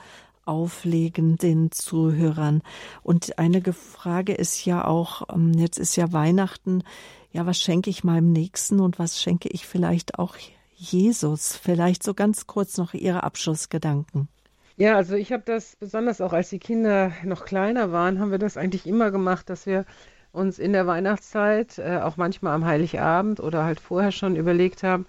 auflegen 0.45 1.37
den 1.37 1.71
Zuhörern. 1.71 2.61
Und 3.01 3.39
eine 3.39 3.61
Frage 3.73 4.33
ist 4.33 4.65
ja 4.65 4.85
auch, 4.85 5.23
ähm, 5.33 5.53
jetzt 5.53 5.79
ist 5.79 5.95
ja 5.95 6.13
Weihnachten, 6.13 6.83
ja, 7.31 7.45
was 7.45 7.59
schenke 7.59 7.89
ich 7.89 8.03
meinem 8.03 8.31
Nächsten 8.31 8.79
und 8.79 8.99
was 8.99 9.21
schenke 9.21 9.49
ich 9.49 9.65
vielleicht 9.65 10.19
auch 10.19 10.35
Jesus? 10.75 11.57
Vielleicht 11.57 12.03
so 12.03 12.13
ganz 12.13 12.47
kurz 12.47 12.77
noch 12.77 12.93
Ihre 12.93 13.23
Abschlussgedanken. 13.23 14.29
Ja, 14.77 14.95
also 14.97 15.15
ich 15.15 15.31
habe 15.31 15.43
das 15.45 15.75
besonders 15.77 16.19
auch 16.19 16.33
als 16.33 16.49
die 16.49 16.59
Kinder 16.59 17.11
noch 17.23 17.45
kleiner 17.45 17.91
waren, 17.93 18.19
haben 18.19 18.31
wir 18.31 18.39
das 18.39 18.57
eigentlich 18.57 18.85
immer 18.85 19.09
gemacht, 19.09 19.49
dass 19.49 19.65
wir 19.65 19.85
uns 20.33 20.59
in 20.59 20.73
der 20.73 20.85
Weihnachtszeit, 20.85 21.77
äh, 21.79 21.99
auch 22.03 22.17
manchmal 22.17 22.53
am 22.53 22.65
Heiligabend 22.65 23.39
oder 23.39 23.63
halt 23.63 23.79
vorher 23.79 24.11
schon 24.11 24.35
überlegt 24.35 24.83
haben, 24.83 25.05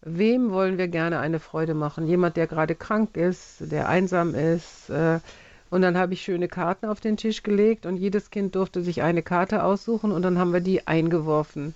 wem 0.00 0.52
wollen 0.52 0.78
wir 0.78 0.88
gerne 0.88 1.18
eine 1.20 1.38
Freude 1.38 1.74
machen? 1.74 2.06
Jemand, 2.06 2.36
der 2.38 2.46
gerade 2.46 2.74
krank 2.74 3.16
ist, 3.16 3.70
der 3.70 3.88
einsam 3.90 4.34
ist. 4.34 4.88
Äh, 4.90 5.20
und 5.70 5.82
dann 5.82 5.98
habe 5.98 6.14
ich 6.14 6.22
schöne 6.22 6.48
Karten 6.48 6.86
auf 6.86 7.00
den 7.00 7.16
Tisch 7.18 7.42
gelegt 7.42 7.84
und 7.84 7.96
jedes 7.98 8.30
Kind 8.30 8.54
durfte 8.54 8.82
sich 8.82 9.02
eine 9.02 9.22
Karte 9.22 9.64
aussuchen 9.64 10.12
und 10.12 10.22
dann 10.22 10.38
haben 10.38 10.52
wir 10.52 10.60
die 10.60 10.86
eingeworfen. 10.86 11.74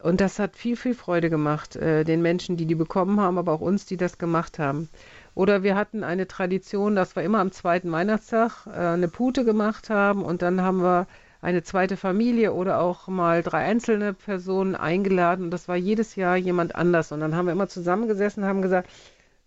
Und 0.00 0.20
das 0.20 0.38
hat 0.38 0.56
viel, 0.56 0.76
viel 0.76 0.94
Freude 0.94 1.30
gemacht, 1.30 1.76
äh, 1.76 2.04
den 2.04 2.22
Menschen, 2.22 2.56
die 2.56 2.66
die 2.66 2.74
bekommen 2.76 3.20
haben, 3.20 3.38
aber 3.38 3.52
auch 3.52 3.60
uns, 3.60 3.86
die 3.86 3.96
das 3.96 4.18
gemacht 4.18 4.58
haben. 4.58 4.88
Oder 5.34 5.62
wir 5.62 5.76
hatten 5.76 6.04
eine 6.04 6.28
Tradition, 6.28 6.94
dass 6.94 7.16
wir 7.16 7.22
immer 7.22 7.38
am 7.40 7.52
zweiten 7.52 7.90
Weihnachtstag 7.90 8.66
äh, 8.66 8.70
eine 8.70 9.08
Pute 9.08 9.44
gemacht 9.44 9.90
haben 9.90 10.24
und 10.24 10.42
dann 10.42 10.60
haben 10.60 10.82
wir 10.82 11.06
eine 11.42 11.62
zweite 11.64 11.96
Familie 11.96 12.52
oder 12.52 12.80
auch 12.80 13.08
mal 13.08 13.42
drei 13.42 13.64
einzelne 13.64 14.14
Personen 14.14 14.76
eingeladen. 14.76 15.46
Und 15.46 15.50
das 15.50 15.66
war 15.66 15.76
jedes 15.76 16.14
Jahr 16.14 16.36
jemand 16.36 16.76
anders. 16.76 17.10
Und 17.10 17.20
dann 17.20 17.34
haben 17.34 17.46
wir 17.46 17.52
immer 17.52 17.68
zusammengesessen 17.68 18.44
und 18.44 18.48
haben 18.48 18.62
gesagt, 18.62 18.88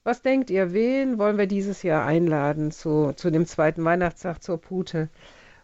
was 0.04 0.22
denkt 0.22 0.50
ihr, 0.50 0.74
wen 0.74 1.18
wollen 1.18 1.38
wir 1.38 1.48
dieses 1.48 1.82
Jahr 1.84 2.06
einladen 2.06 2.72
zu, 2.72 3.14
zu 3.16 3.32
dem 3.32 3.48
zweiten 3.48 3.84
Weihnachtstag 3.86 4.44
zur 4.44 4.60
Pute? 4.60 5.10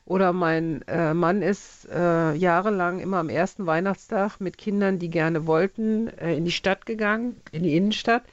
Oder 0.05 0.33
mein 0.33 0.81
äh, 0.87 1.13
Mann 1.13 1.41
ist 1.41 1.87
äh, 1.91 2.33
jahrelang 2.33 2.99
immer 2.99 3.17
am 3.17 3.29
ersten 3.29 3.65
Weihnachtstag 3.65 4.39
mit 4.39 4.57
Kindern, 4.57 4.99
die 4.99 5.09
gerne 5.09 5.45
wollten, 5.45 6.07
äh, 6.07 6.35
in 6.35 6.45
die 6.45 6.51
Stadt 6.51 6.85
gegangen, 6.85 7.39
in 7.51 7.63
die 7.63 7.75
Innenstadt, 7.75 8.23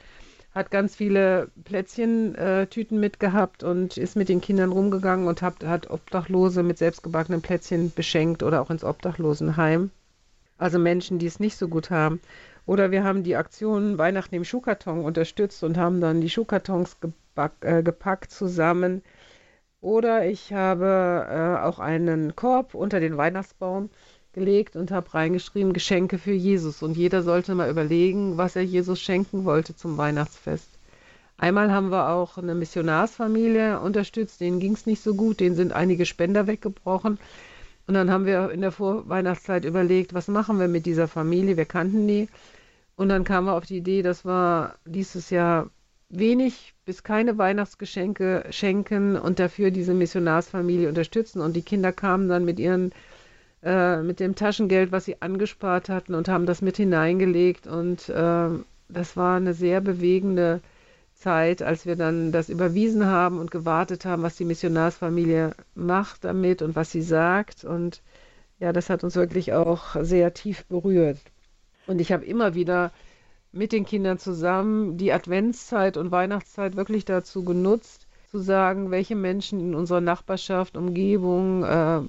hat 0.53 0.71
ganz 0.71 0.95
viele 0.95 1.49
Plätzchentüten 1.63 2.99
mitgehabt 2.99 3.63
und 3.63 3.97
ist 3.97 4.15
mit 4.15 4.29
den 4.29 4.41
Kindern 4.41 4.71
rumgegangen 4.71 5.27
und 5.27 5.41
hat, 5.41 5.63
hat 5.63 5.89
Obdachlose 5.89 6.63
mit 6.63 6.77
selbstgebackenen 6.77 7.41
Plätzchen 7.41 7.91
beschenkt 7.93 8.43
oder 8.43 8.61
auch 8.61 8.69
ins 8.69 8.83
Obdachlosenheim. 8.83 9.91
Also 10.57 10.79
Menschen, 10.79 11.19
die 11.19 11.27
es 11.27 11.39
nicht 11.39 11.57
so 11.57 11.67
gut 11.67 11.89
haben. 11.89 12.19
Oder 12.65 12.91
wir 12.91 13.03
haben 13.03 13.23
die 13.23 13.35
Aktion 13.35 13.97
Weihnachten 13.97 14.35
im 14.35 14.43
Schuhkarton 14.43 15.03
unterstützt 15.03 15.63
und 15.63 15.77
haben 15.77 16.01
dann 16.01 16.21
die 16.21 16.29
Schuhkartons 16.29 16.97
äh, 17.61 17.83
gepackt 17.83 18.31
zusammen 18.31 19.01
oder 19.81 20.25
ich 20.25 20.51
habe 20.53 21.25
äh, 21.29 21.63
auch 21.63 21.79
einen 21.79 22.35
Korb 22.35 22.73
unter 22.73 22.99
den 22.99 23.17
Weihnachtsbaum 23.17 23.89
gelegt 24.33 24.75
und 24.75 24.91
habe 24.91 25.13
reingeschrieben 25.13 25.73
Geschenke 25.73 26.17
für 26.17 26.31
Jesus. 26.31 26.83
Und 26.83 26.97
jeder 26.97 27.23
sollte 27.23 27.55
mal 27.55 27.69
überlegen, 27.69 28.37
was 28.37 28.55
er 28.55 28.63
Jesus 28.63 28.99
schenken 28.99 29.45
wollte 29.45 29.75
zum 29.75 29.97
Weihnachtsfest. 29.97 30.69
Einmal 31.37 31.71
haben 31.71 31.89
wir 31.89 32.09
auch 32.09 32.37
eine 32.37 32.53
Missionarsfamilie 32.53 33.79
unterstützt, 33.79 34.41
denen 34.41 34.59
ging 34.59 34.73
es 34.73 34.85
nicht 34.85 35.01
so 35.01 35.15
gut, 35.15 35.39
denen 35.39 35.55
sind 35.55 35.71
einige 35.71 36.05
Spender 36.05 36.47
weggebrochen. 36.47 37.17
Und 37.87 37.93
dann 37.93 38.11
haben 38.11 38.25
wir 38.25 38.51
in 38.51 38.61
der 38.61 38.71
Vorweihnachtszeit 38.71 39.65
überlegt, 39.65 40.13
was 40.13 40.27
machen 40.27 40.59
wir 40.59 40.67
mit 40.67 40.85
dieser 40.85 41.07
Familie? 41.07 41.57
Wir 41.57 41.65
kannten 41.65 42.07
die. 42.07 42.27
Und 42.95 43.09
dann 43.09 43.23
kamen 43.23 43.47
wir 43.47 43.53
auf 43.53 43.65
die 43.65 43.77
Idee, 43.77 44.01
dass 44.01 44.25
wir 44.25 44.75
dieses 44.85 45.29
Jahr 45.29 45.69
wenig 46.09 46.73
bis 46.85 47.03
keine 47.03 47.37
Weihnachtsgeschenke 47.37 48.45
schenken 48.49 49.15
und 49.15 49.39
dafür 49.39 49.71
diese 49.71 49.93
Missionarsfamilie 49.93 50.89
unterstützen. 50.89 51.41
Und 51.41 51.55
die 51.55 51.61
Kinder 51.61 51.93
kamen 51.93 52.27
dann 52.27 52.45
mit 52.45 52.59
ihren 52.59 52.91
äh, 53.63 54.01
mit 54.01 54.19
dem 54.19 54.35
Taschengeld, 54.35 54.91
was 54.91 55.05
sie 55.05 55.21
angespart 55.21 55.89
hatten, 55.89 56.15
und 56.15 56.27
haben 56.29 56.45
das 56.45 56.61
mit 56.61 56.77
hineingelegt. 56.77 57.67
Und 57.67 58.09
äh, 58.09 58.49
das 58.87 59.17
war 59.17 59.37
eine 59.37 59.53
sehr 59.53 59.81
bewegende 59.81 60.61
Zeit, 61.15 61.61
als 61.61 61.85
wir 61.85 61.95
dann 61.95 62.31
das 62.31 62.49
überwiesen 62.49 63.05
haben 63.05 63.39
und 63.39 63.51
gewartet 63.51 64.05
haben, 64.05 64.23
was 64.23 64.37
die 64.37 64.45
Missionarsfamilie 64.45 65.51
macht 65.75 66.23
damit 66.23 66.61
und 66.61 66.75
was 66.75 66.91
sie 66.91 67.01
sagt. 67.01 67.65
Und 67.65 68.01
ja, 68.59 68.71
das 68.71 68.89
hat 68.89 69.03
uns 69.03 69.15
wirklich 69.15 69.53
auch 69.53 69.95
sehr 70.01 70.33
tief 70.33 70.65
berührt. 70.65 71.19
Und 71.87 71.99
ich 71.99 72.11
habe 72.11 72.25
immer 72.25 72.55
wieder 72.55 72.91
mit 73.51 73.71
den 73.71 73.85
Kindern 73.85 74.19
zusammen 74.19 74.97
die 74.97 75.11
Adventszeit 75.11 75.97
und 75.97 76.11
Weihnachtszeit 76.11 76.75
wirklich 76.75 77.03
dazu 77.03 77.43
genutzt, 77.43 78.07
zu 78.29 78.39
sagen, 78.39 78.91
welche 78.91 79.15
Menschen 79.15 79.59
in 79.59 79.75
unserer 79.75 80.01
Nachbarschaft, 80.01 80.77
Umgebung, 80.77 81.63
äh, 81.63 82.01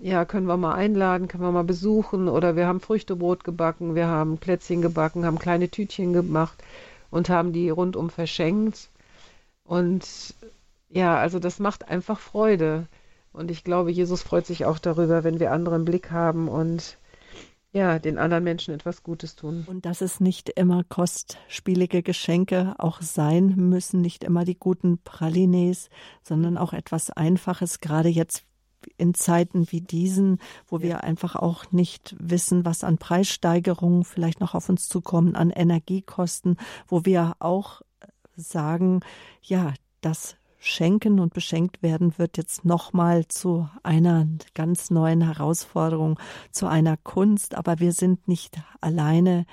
ja, 0.00 0.24
können 0.24 0.46
wir 0.46 0.56
mal 0.56 0.74
einladen, 0.74 1.28
können 1.28 1.42
wir 1.42 1.52
mal 1.52 1.64
besuchen 1.64 2.28
oder 2.28 2.56
wir 2.56 2.66
haben 2.66 2.80
Früchtebrot 2.80 3.44
gebacken, 3.44 3.94
wir 3.94 4.06
haben 4.06 4.38
Plätzchen 4.38 4.82
gebacken, 4.82 5.24
haben 5.24 5.38
kleine 5.38 5.70
Tütchen 5.70 6.12
gemacht 6.12 6.62
und 7.10 7.28
haben 7.28 7.52
die 7.52 7.70
rundum 7.70 8.10
verschenkt. 8.10 8.88
Und 9.64 10.34
ja, 10.88 11.16
also 11.18 11.38
das 11.38 11.58
macht 11.58 11.88
einfach 11.88 12.18
Freude. 12.18 12.86
Und 13.32 13.50
ich 13.50 13.64
glaube, 13.64 13.90
Jesus 13.90 14.22
freut 14.22 14.46
sich 14.46 14.64
auch 14.64 14.78
darüber, 14.78 15.24
wenn 15.24 15.40
wir 15.40 15.52
anderen 15.52 15.84
Blick 15.84 16.10
haben 16.10 16.48
und 16.48 16.96
ja, 17.72 17.98
den 17.98 18.16
anderen 18.16 18.44
Menschen 18.44 18.72
etwas 18.72 19.02
Gutes 19.02 19.36
tun. 19.36 19.64
Und 19.66 19.84
dass 19.84 20.00
es 20.00 20.20
nicht 20.20 20.48
immer 20.48 20.84
kostspielige 20.84 22.02
Geschenke 22.02 22.74
auch 22.78 23.02
sein 23.02 23.54
müssen, 23.56 24.00
nicht 24.00 24.24
immer 24.24 24.44
die 24.44 24.58
guten 24.58 24.98
Pralines, 25.02 25.90
sondern 26.22 26.56
auch 26.56 26.72
etwas 26.72 27.10
Einfaches, 27.10 27.80
gerade 27.80 28.08
jetzt 28.08 28.47
in 28.96 29.14
Zeiten 29.14 29.70
wie 29.70 29.80
diesen, 29.80 30.38
wo 30.66 30.80
wir 30.80 31.04
einfach 31.04 31.36
auch 31.36 31.70
nicht 31.72 32.16
wissen, 32.18 32.64
was 32.64 32.84
an 32.84 32.98
Preissteigerungen 32.98 34.04
vielleicht 34.04 34.40
noch 34.40 34.54
auf 34.54 34.68
uns 34.68 34.88
zukommen, 34.88 35.34
an 35.36 35.50
Energiekosten, 35.50 36.56
wo 36.86 37.04
wir 37.04 37.36
auch 37.38 37.82
sagen, 38.36 39.00
ja, 39.42 39.74
das 40.00 40.36
Schenken 40.60 41.20
und 41.20 41.34
beschenkt 41.34 41.82
werden 41.82 42.18
wird 42.18 42.36
jetzt 42.36 42.64
nochmal 42.64 43.28
zu 43.28 43.68
einer 43.82 44.26
ganz 44.54 44.90
neuen 44.90 45.22
Herausforderung, 45.22 46.18
zu 46.50 46.66
einer 46.66 46.96
Kunst. 46.96 47.54
Aber 47.54 47.78
wir 47.78 47.92
sind 47.92 48.26
nicht 48.26 48.60
alleine. 48.80 49.46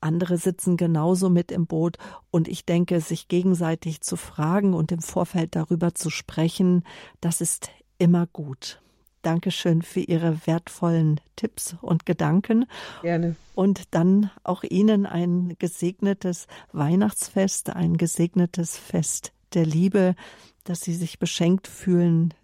Andere 0.00 0.38
sitzen 0.38 0.76
genauso 0.76 1.28
mit 1.28 1.52
im 1.52 1.66
Boot. 1.66 1.98
Und 2.30 2.48
ich 2.48 2.64
denke, 2.64 3.00
sich 3.00 3.28
gegenseitig 3.28 4.00
zu 4.00 4.16
fragen 4.16 4.74
und 4.74 4.90
im 4.90 5.00
Vorfeld 5.00 5.54
darüber 5.54 5.94
zu 5.94 6.08
sprechen, 6.08 6.82
das 7.20 7.40
ist 7.40 7.70
immer 8.02 8.26
gut. 8.26 8.80
Dankeschön 9.22 9.82
für 9.82 10.00
Ihre 10.00 10.44
wertvollen 10.46 11.20
Tipps 11.36 11.76
und 11.80 12.04
Gedanken. 12.04 12.66
Gerne. 13.02 13.36
Und 13.54 13.94
dann 13.94 14.32
auch 14.42 14.64
Ihnen 14.64 15.06
ein 15.06 15.54
gesegnetes 15.60 16.48
Weihnachtsfest, 16.72 17.70
ein 17.70 17.96
gesegnetes 17.96 18.76
Fest 18.76 19.32
der 19.54 19.64
Liebe, 19.64 20.16
dass 20.64 20.80
sie 20.80 20.94
sich 20.94 21.20
beschenkt 21.20 21.68
fühlen 21.68 22.34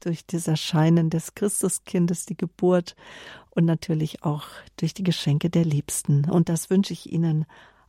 durch 0.00 0.26
das 0.26 0.48
Erscheinen 0.48 1.10
des 1.10 1.36
Christuskindes, 1.36 2.26
die 2.26 2.36
Geburt 2.36 2.96
und 3.50 3.64
natürlich 3.64 4.24
auch 4.24 4.46
durch 4.76 4.94
die 4.94 5.04
Geschenke 5.04 5.50
der 5.50 5.64
Liebsten. 5.64 6.28
Und 6.28 6.48
das 6.48 6.70
wünsche 6.70 6.92
ich 6.92 7.12
Ihnen 7.12 7.46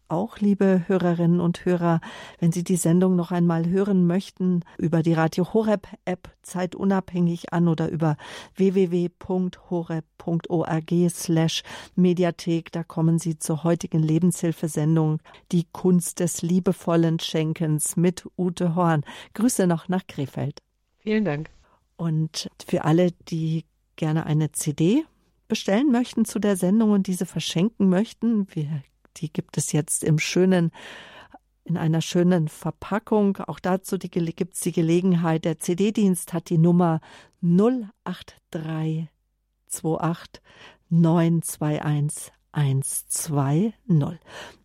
auch, 0.09 0.39
liebe 0.39 0.83
Hörerinnen 0.87 1.39
und 1.39 1.65
Hörer, 1.65 2.01
wenn 2.39 2.51
Sie 2.51 2.63
die 2.63 2.75
Sendung 2.75 3.15
noch 3.15 3.31
einmal 3.31 3.67
hören 3.67 4.05
möchten, 4.07 4.61
über 4.77 5.01
die 5.03 5.13
Radio 5.13 5.53
Horeb 5.53 5.87
App 6.05 6.29
zeitunabhängig 6.41 7.53
an 7.53 7.67
oder 7.67 7.89
über 7.89 8.17
www.horeb.org 8.55 10.03
slash 11.09 11.63
Mediathek. 11.95 12.71
Da 12.71 12.83
kommen 12.83 13.19
Sie 13.19 13.37
zur 13.37 13.63
heutigen 13.63 14.03
Lebenshilfesendung 14.03 15.19
Die 15.51 15.65
Kunst 15.71 16.19
des 16.19 16.41
liebevollen 16.41 17.19
Schenkens 17.19 17.95
mit 17.95 18.27
Ute 18.37 18.75
Horn. 18.75 19.03
Grüße 19.33 19.67
noch 19.67 19.87
nach 19.87 20.07
Krefeld. 20.07 20.59
Vielen 20.97 21.25
Dank. 21.25 21.49
Und 21.97 22.49
für 22.65 22.85
alle, 22.85 23.11
die 23.29 23.65
gerne 23.95 24.25
eine 24.25 24.51
CD 24.51 25.03
bestellen 25.49 25.91
möchten 25.91 26.23
zu 26.23 26.39
der 26.39 26.55
Sendung 26.55 26.91
und 26.91 27.07
diese 27.07 27.25
verschenken 27.25 27.89
möchten, 27.89 28.47
wir 28.53 28.83
die 29.21 29.31
gibt 29.31 29.57
es 29.57 29.71
jetzt 29.71 30.03
im 30.03 30.19
schönen 30.19 30.71
in 31.69 31.77
einer 31.77 32.01
schönen 32.01 32.47
Verpackung. 32.47 33.37
Auch 33.37 33.59
dazu 33.59 33.99
gibt 33.99 34.55
es 34.55 34.61
die 34.61 34.71
Gelegenheit. 34.71 35.45
Der 35.45 35.59
CD-Dienst 35.59 36.33
hat 36.33 36.49
die 36.49 36.57
Nummer 36.57 36.99
08328 37.41 40.41
921 40.89 42.33
120. 42.51 43.73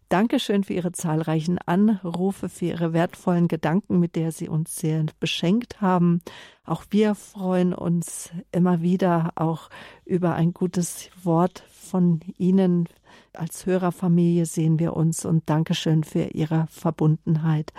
Dankeschön 0.08 0.64
für 0.64 0.74
Ihre 0.74 0.92
zahlreichen 0.92 1.58
Anrufe, 1.58 2.48
für 2.48 2.66
Ihre 2.66 2.92
wertvollen 2.92 3.48
Gedanken, 3.48 4.00
mit 4.00 4.16
der 4.16 4.32
Sie 4.32 4.48
uns 4.48 4.76
sehr 4.76 5.06
beschenkt 5.20 5.80
haben. 5.80 6.20
Auch 6.64 6.84
wir 6.90 7.14
freuen 7.14 7.72
uns 7.74 8.30
immer 8.52 8.82
wieder 8.82 9.32
auch 9.36 9.70
über 10.04 10.34
ein 10.34 10.52
gutes 10.52 11.10
Wort 11.22 11.64
von 11.70 12.20
Ihnen. 12.38 12.88
Als 13.32 13.66
Hörerfamilie 13.66 14.46
sehen 14.46 14.78
wir 14.78 14.94
uns 14.94 15.24
und 15.24 15.48
Dankeschön 15.48 16.04
für 16.04 16.24
Ihre 16.24 16.66
Verbundenheit. 16.70 17.72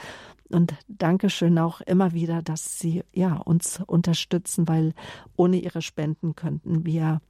Und 0.50 0.76
Dankeschön 0.88 1.58
auch 1.58 1.82
immer 1.82 2.14
wieder, 2.14 2.42
dass 2.42 2.80
Sie 2.80 3.04
ja 3.14 3.36
uns 3.36 3.82
unterstützen, 3.86 4.68
weil 4.68 4.94
ohne 5.36 5.58
Ihre 5.58 5.82
Spenden 5.82 6.36
könnten 6.36 6.86
wir 6.86 7.22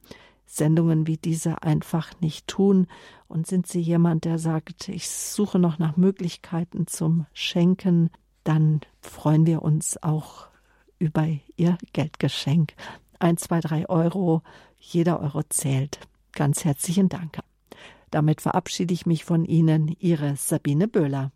Sendungen 0.46 1.06
wie 1.06 1.16
diese 1.16 1.62
einfach 1.62 2.12
nicht 2.20 2.46
tun? 2.46 2.86
Und 3.28 3.46
sind 3.46 3.66
Sie 3.66 3.80
jemand, 3.80 4.24
der 4.24 4.38
sagt, 4.38 4.88
ich 4.88 5.10
suche 5.10 5.58
noch 5.58 5.78
nach 5.78 5.96
Möglichkeiten 5.96 6.86
zum 6.86 7.26
Schenken, 7.32 8.10
dann 8.44 8.80
freuen 9.00 9.44
wir 9.44 9.62
uns 9.62 10.02
auch 10.02 10.48
über 10.98 11.26
Ihr 11.56 11.76
Geldgeschenk. 11.92 12.74
Ein, 13.18 13.36
zwei, 13.36 13.60
drei 13.60 13.88
Euro, 13.88 14.42
jeder 14.78 15.20
Euro 15.20 15.42
zählt. 15.48 15.98
Ganz 16.32 16.64
herzlichen 16.64 17.08
Dank. 17.08 17.38
Damit 18.10 18.40
verabschiede 18.40 18.94
ich 18.94 19.04
mich 19.04 19.24
von 19.24 19.44
Ihnen, 19.44 19.94
Ihre 19.98 20.36
Sabine 20.36 20.86
Böhler. 20.86 21.32